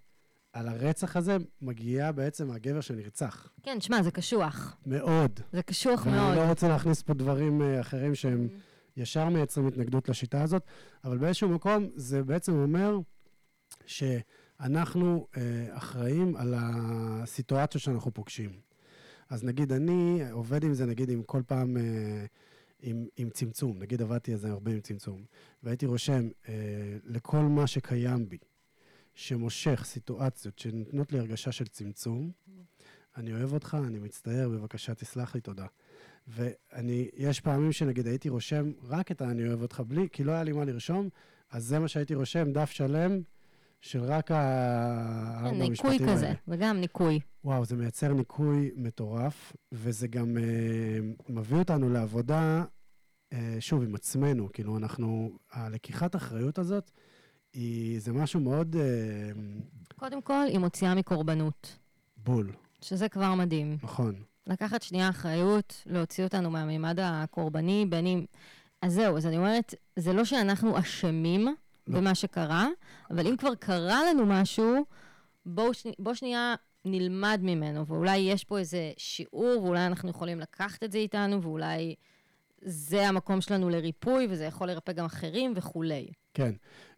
[0.54, 3.50] על הרצח הזה מגיעה בעצם הגבר שנרצח.
[3.64, 4.78] כן, שמע, זה קשוח.
[4.86, 5.40] מאוד.
[5.54, 6.36] זה קשוח ואני מאוד.
[6.36, 8.48] לא רוצה להכניס פה דברים אה, אחרים שהם
[8.98, 10.64] ישר מייצרים התנגדות לשיטה הזאת,
[11.04, 12.98] אבל באיזשהו מקום זה בעצם אומר
[13.86, 18.52] שאנחנו אה, אחראים על הסיטואציות שאנחנו פוגשים.
[19.30, 22.26] אז נגיד אני עובד עם זה, נגיד עם כל פעם, אה,
[22.82, 25.24] עם, עם צמצום, נגיד עבדתי על זה הרבה עם צמצום,
[25.64, 26.54] והייתי רושם אה,
[27.06, 28.38] לכל מה שקיים בי,
[29.20, 32.32] שמושך סיטואציות שנותנות לי הרגשה של צמצום,
[33.18, 35.66] אני אוהב אותך, אני מצטער, בבקשה תסלח לי, תודה.
[36.28, 40.44] ואני, יש פעמים שנגיד הייתי רושם רק את ה"אני אוהב אותך" בלי, כי לא היה
[40.44, 41.10] לי מה לרשום,
[41.52, 43.22] אז זה מה שהייתי רושם, דף שלם
[43.82, 46.18] של רק כן, הארבע המשפטים ניקוי האלה.
[46.18, 47.20] כזה, וגם ניקוי.
[47.44, 52.64] וואו, זה מייצר ניקוי מטורף, וזה גם אה, מביא אותנו לעבודה,
[53.34, 54.50] אה, שוב, עם עצמנו.
[54.54, 56.92] כאילו, אנחנו, הלקיחת אחריות הזאת,
[57.54, 59.32] היא, זה משהו מאוד אה,
[59.96, 61.78] קודם כל, היא מוציאה מקורבנות,
[62.18, 62.52] בול,
[62.82, 63.78] שזה כבר מדהים.
[63.84, 64.16] נכון.
[64.48, 68.26] לקחת שנייה אחריות, להוציא אותנו מהמימד הקורבני, בין אם...
[68.82, 71.54] אז זהו, אז אני אומרת, זה לא שאנחנו אשמים לא.
[71.88, 72.68] במה שקרה,
[73.12, 74.86] אבל אם כבר קרה לנו משהו,
[75.46, 76.56] בואו שני, בוא שנייה
[76.86, 81.96] נלמד ממנו, ואולי יש פה איזה שיעור, ואולי אנחנו יכולים לקחת את זה איתנו, ואולי
[82.62, 86.08] זה המקום שלנו לריפוי, וזה יכול לרפא גם אחרים וכולי.
[86.34, 86.52] כן,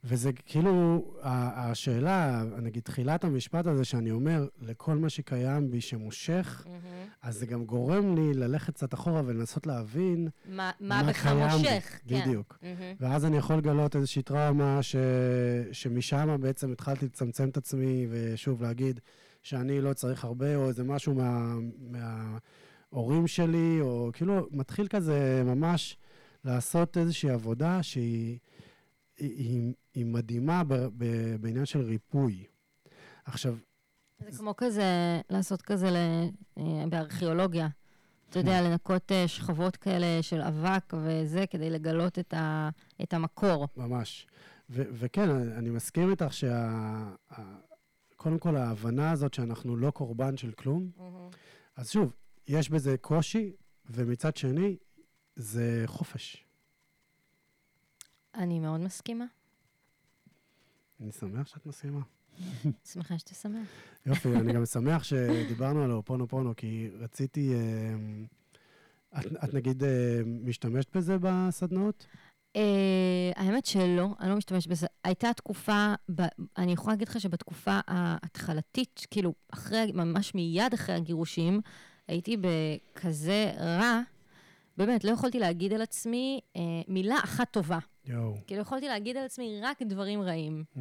[0.04, 6.66] וזה כאילו, השאלה, נגיד, תחילת המשפט הזה שאני אומר, לכל מה שקיים בי שמושך,
[7.22, 11.50] אז זה גם גורם לי ללכת קצת אחורה ולנסות להבין מה, מה מה בך קיים
[11.50, 11.58] בי.
[11.58, 12.00] מושך?
[12.08, 12.22] כן.
[12.22, 12.60] בדיוק.
[12.62, 12.96] מהמם.
[13.00, 14.96] ואז אני יכול לגלות איזושהי טראומה ש...
[15.72, 19.00] שמשם בעצם התחלתי לצמצם את עצמי, ושוב להגיד
[19.42, 21.56] שאני לא צריך הרבה, או איזה משהו מה...
[21.80, 25.98] מההורים שלי, או כאילו מתחיל כזה ממש
[26.46, 28.40] לעשות איזושהי עבודה שהיא
[29.18, 30.74] היא, היא, היא מדהימה ב...
[30.74, 31.36] ב...
[31.42, 32.46] בעניין של ריפוי.
[33.26, 33.56] עכשיו,
[34.30, 34.84] זה כמו כזה,
[35.30, 35.96] לעשות כזה ל,
[36.58, 37.68] אה, בארכיאולוגיה.
[38.30, 42.70] אתה יודע, לנקות אה, שכבות כאלה של אבק וזה, כדי לגלות את, ה,
[43.04, 43.68] את המקור.
[43.78, 44.28] ממש.
[44.70, 47.14] ו- וכן, אני מסכים איתך שה...
[48.16, 50.92] קודם כל, ההבנה הזאת שאנחנו לא קורבן של כלום,
[51.76, 52.14] אז שוב,
[52.48, 53.54] יש בזה קושי,
[53.90, 54.78] ומצד שני,
[55.36, 56.46] זה חופש.
[58.36, 59.26] אני מאוד מסכימה.
[61.02, 62.00] אני שמח שאת מסכימה.
[62.92, 63.68] שמחה שאתה שמח.
[64.06, 67.54] יופי, אני גם שמח שדיברנו על אופונו פונו, כי רציתי...
[67.54, 72.06] אה, את, את נגיד אה, משתמשת בזה בסדנאות?
[72.56, 74.88] אה, האמת שלא, אני לא משתמשת בזה.
[75.04, 76.22] הייתה תקופה, ב,
[76.58, 81.62] אני יכולה להגיד לך שבתקופה ההתחלתית, כאילו, אחרי, ממש מיד אחרי הגירושים,
[82.08, 84.02] הייתי בכזה רע,
[84.78, 86.40] באמת, לא יכולתי להגיד על עצמי
[86.88, 87.80] מילה אחת טובה.
[88.06, 88.34] יואו.
[88.48, 90.64] כאילו, יכולתי להגיד על עצמי רק דברים רעים.
[90.76, 90.80] Mm,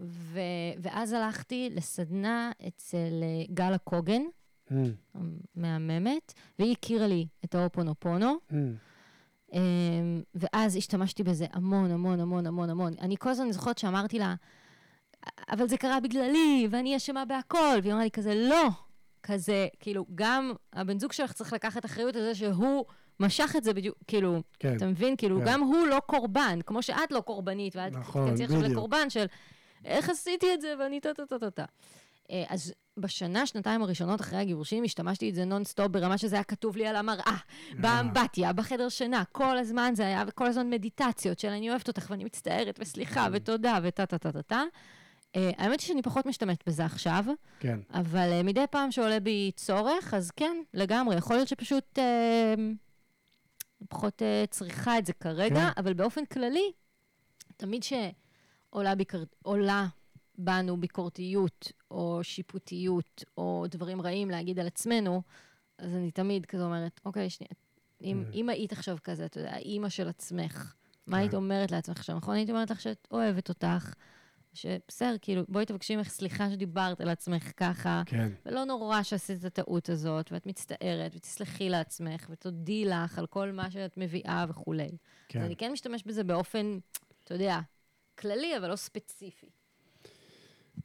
[0.00, 0.40] ו,
[0.82, 4.22] ואז הלכתי לסדנה אצל אה, גלה קוגן,
[4.68, 4.72] mm,
[5.54, 8.34] מהממת, והיא הכירה לי את האופונופונו.
[8.50, 8.54] mm.
[9.52, 12.94] אמ, ואז השתמשתי בזה המון, המון, המון, המון, המון.
[13.00, 14.34] אני כל הזמן זוכרת שאמרתי לה,
[15.50, 17.78] אבל זה קרה בגללי, ואני אשמה בהכל.
[17.82, 18.68] והיא אמרה לי כזה, לא.
[19.22, 22.84] כזה, כאילו, גם הבן זוג שלך צריך לקחת אחריות על זה שהוא
[23.20, 25.16] משך את זה בדיוק, כאילו, כן, אתה מבין?
[25.16, 25.44] כאילו, כן.
[25.46, 28.62] גם הוא לא קורבן, כמו שאת לא קורבנית, ואת נכון, תיכנסי עכשיו.
[28.62, 29.26] לקורבן של
[29.84, 31.64] איך עשיתי את זה ואני טה טה טה טה טה.
[32.30, 36.76] אה, אז בשנה, שנתיים הראשונות אחרי הגירושים, השתמשתי את זה נונסטופ ברמה שזה היה כתוב
[36.76, 37.36] לי על המראה,
[37.80, 42.24] באמבטיה, בחדר שינה, כל הזמן זה היה, וכל הזמן מדיטציות של אני אוהבת אותך ואני
[42.24, 44.62] מצטערת, וסליחה, ותודה, וטה טה טה טה טה.
[45.36, 47.24] אה, האמת היא שאני פחות משתמשת בזה עכשיו,
[47.60, 47.78] כן.
[47.94, 51.16] אבל אה, מדי פעם שעולה בי צורך, אז כן, לגמרי.
[51.16, 52.54] יכול להיות שפשוט אה,
[53.88, 55.80] פחות אה, צריכה את זה כרגע, כן.
[55.80, 56.72] אבל באופן כללי,
[57.56, 59.22] תמיד שעולה ביקר...
[59.42, 59.86] עולה
[60.38, 65.22] בנו ביקורתיות, או שיפוטיות, או דברים רעים להגיד על עצמנו,
[65.78, 67.50] אז אני תמיד כזה אומרת, אוקיי, שנייה,
[68.02, 68.34] אם, Mm.
[68.34, 70.74] אם היית עכשיו כזה, אתה יודע, אימא של עצמך,
[71.06, 71.20] מה כן.
[71.20, 72.34] היית אומרת לעצמך עכשיו, נכון?
[72.34, 73.94] הייתי אומרת לך שאת אוהבת אותך,
[74.60, 79.44] שבסדר, כאילו, בואי תבקשי ממך סליחה שדיברת על עצמך ככה, כן, ולא נורא שעשית את
[79.44, 84.84] הטעות הזאת, ואת מצטערת, ותסלחי לעצמך, ותודי לך על כל מה שאת מביאה וכולי.
[84.84, 84.98] אז
[85.28, 85.40] כן.
[85.42, 86.78] אני כן משתמש בזה באופן,
[87.24, 87.60] אתה יודע,
[88.18, 89.46] כללי, אבל לא ספציפי.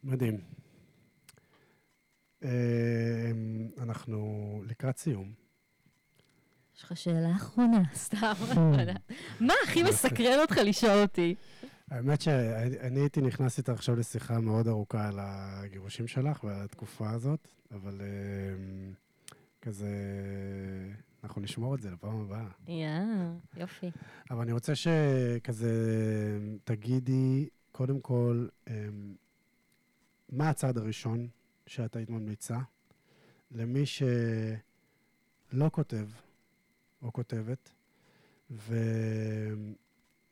[0.03, 0.41] מדהים.
[2.43, 3.31] אה,
[3.77, 5.33] אנחנו לקראת סיום.
[6.77, 8.33] יש לך שאלה אחרונה, סתם.
[8.55, 8.93] לא.
[9.47, 11.35] מה הכי מסקרן אותך לשאול אותי?
[11.91, 17.47] האמת שאני הייתי נכנס איתך עכשיו לשיחה מאוד ארוכה על הגירושים שלך ועל התקופה הזאת,
[17.71, 18.07] אבל אה,
[19.61, 19.87] כזה,
[21.23, 22.47] אנחנו נשמור את זה לפעם הבאה.
[22.67, 22.89] יא,
[23.57, 23.91] יופי.
[24.31, 25.71] אבל אני רוצה שכזה
[26.63, 28.87] תגידי, קודם כל, אה,
[30.29, 31.27] מה הצעד הראשון
[31.67, 32.57] שאת היית ממליצה
[33.51, 36.07] למי שלא כותב
[37.01, 37.69] או כותבת,
[38.49, 39.82] ואיך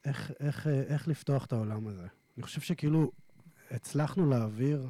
[0.06, 0.32] איך,
[0.68, 2.08] איך לפתוח את העולם הזה?
[2.38, 3.12] אני חושב שכאילו
[3.72, 4.90] הצלחנו להעביר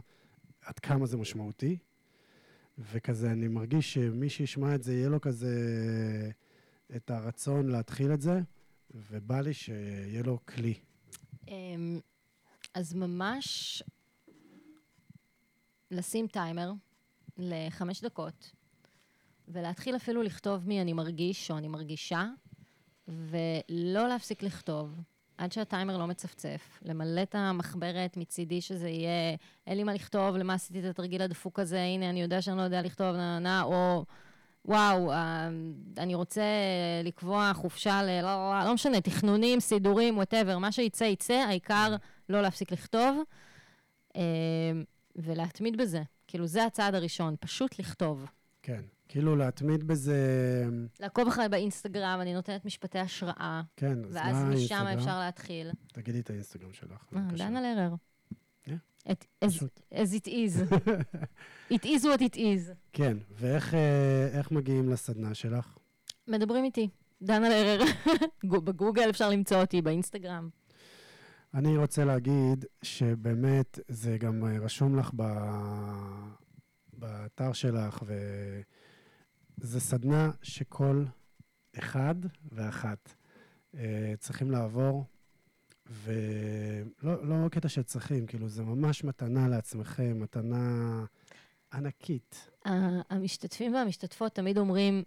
[0.62, 1.78] עד כמה זה משמעותי,
[2.78, 5.52] וכזה אני מרגיש שמי שישמע את זה, יהיה לו כזה
[6.96, 8.40] את הרצון להתחיל את זה,
[8.94, 10.74] ובא לי שיהיה לו כלי.
[11.48, 12.00] אמ,
[12.74, 13.84] אז ממש
[15.92, 16.72] לשים טיימר
[17.38, 18.52] לחמש דקות,
[19.48, 22.28] ולהתחיל אפילו לכתוב מי אני מרגיש או אני מרגישה,
[23.12, 24.96] ולא להפסיק לכתוב
[25.38, 26.80] עד שהטיימר לא מצפצף.
[26.82, 29.36] למלא את המחברת מצידי שזה יהיה,
[29.68, 32.62] אין לי מה לכתוב, למה עשיתי את התרגיל הדפוק הזה, הנה, אני יודע שאני לא
[32.62, 34.06] יודע לכתוב, נה, נה, או...
[34.66, 35.50] וואו, אה,
[35.98, 36.44] אני רוצה
[37.04, 38.22] לקבוע חופשה ל...
[38.22, 41.96] לא, לא, לא משנה, תכנונים, סידורים, whatever, מה שיצא, יצא, העיקר
[42.30, 43.22] לא להפסיק לכתוב
[44.16, 44.22] אה,
[45.16, 46.02] ולהתמיד בזה.
[46.28, 48.26] כאילו, זה הצעד הראשון, פשוט לכתוב.
[48.64, 48.82] כן,
[49.12, 50.18] כאילו להתמיד בזה...
[51.00, 53.62] לעקוב אחריי באינסטגרם, אני נותנת משפטי השראה.
[53.76, 54.88] כן, אז מה ואז משם האינסטגרם?
[54.98, 55.72] אפשר להתחיל.
[55.94, 56.92] תגידי את האינסטגרם שלך.
[57.16, 57.44] אה, בבקשה.
[57.46, 57.94] דנה לרר.
[58.64, 58.76] כן,
[59.12, 59.26] את-
[59.94, 60.74] as it is.
[61.74, 62.72] it is what it is.
[62.94, 65.78] כן, ואיך אה, מגיעים לסדנה שלך?
[66.28, 66.90] מדברים איתי.
[67.22, 67.80] דנה לרר.
[68.50, 70.50] גו- בגוגל אפשר למצוא אותי, באינסטגרם.
[71.54, 75.12] אני רוצה להגיד שבאמת זה גם אה, רשום לך.
[76.94, 78.04] באתר שלך,
[79.58, 81.06] וזו סדנה שכל
[81.80, 82.16] אחד
[82.52, 83.14] ואחת
[83.76, 85.06] אה, צריכים לעבור,
[85.86, 91.06] ולא לא קטע שצריכים, כאילו, זה ממש מתנה לעצמכם, מתנה
[91.74, 92.50] ענקית.
[93.10, 95.04] המשתתפים והמשתתפות תמיד אומרים,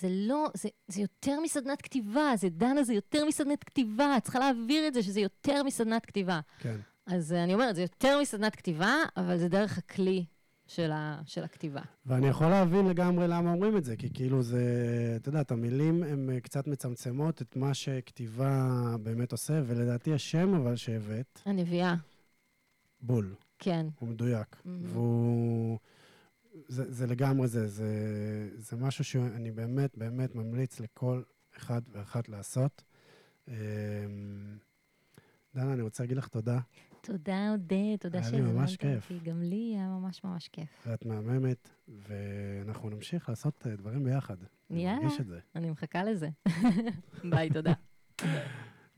[0.00, 4.38] זה לא, זה, זה יותר מסדנת כתיבה, זה דנה, זה יותר מסדנת כתיבה, את צריכה
[4.38, 6.40] להעביר את זה שזה יותר מסדנת כתיבה.
[6.58, 6.76] כן.
[7.06, 10.24] אז אה, אני אומרת, זה יותר מסדנת כתיבה, אבל זה דרך הכלי
[10.70, 11.80] של, ה, של הכתיבה.
[12.06, 14.62] ואני יכול להבין לגמרי למה אומרים את זה, כי כאילו זה,
[15.16, 18.66] אתה יודע, את המילים הן אה, קצת מצמצמות את מה שכתיבה
[19.02, 21.94] באמת עושה, ולדעתי השם אבל שהבאת, הנביאה,
[23.00, 23.86] בול, כן.
[23.98, 24.56] הוא מדויק.
[24.64, 24.86] מהמם.
[24.86, 25.78] והוא...
[26.68, 27.88] זה, זה לגמרי זה, זה,
[28.56, 31.22] זה משהו שאני באמת באמת ממליץ לכל
[31.56, 32.82] אחד ואחת לעשות.
[33.48, 33.54] אמ,
[35.54, 36.58] דנה, אני רוצה להגיד לך תודה,
[37.02, 39.10] תודה, עודד, תודה היה לי ממש שהזמנת כיף.
[39.10, 39.30] אותי.
[39.30, 40.86] גם לי היה ממש ממש כיף.
[40.86, 44.36] ואת מהממת, ואנחנו נמשיך לעשות אה, דברים ביחד.
[44.70, 45.00] אני יאללה.
[45.00, 45.38] מרגיש את זה.
[45.56, 46.28] אני מחכה לזה.
[47.30, 47.72] ביי, תודה.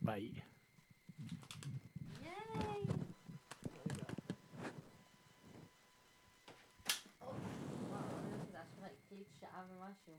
[0.03, 0.33] ביי.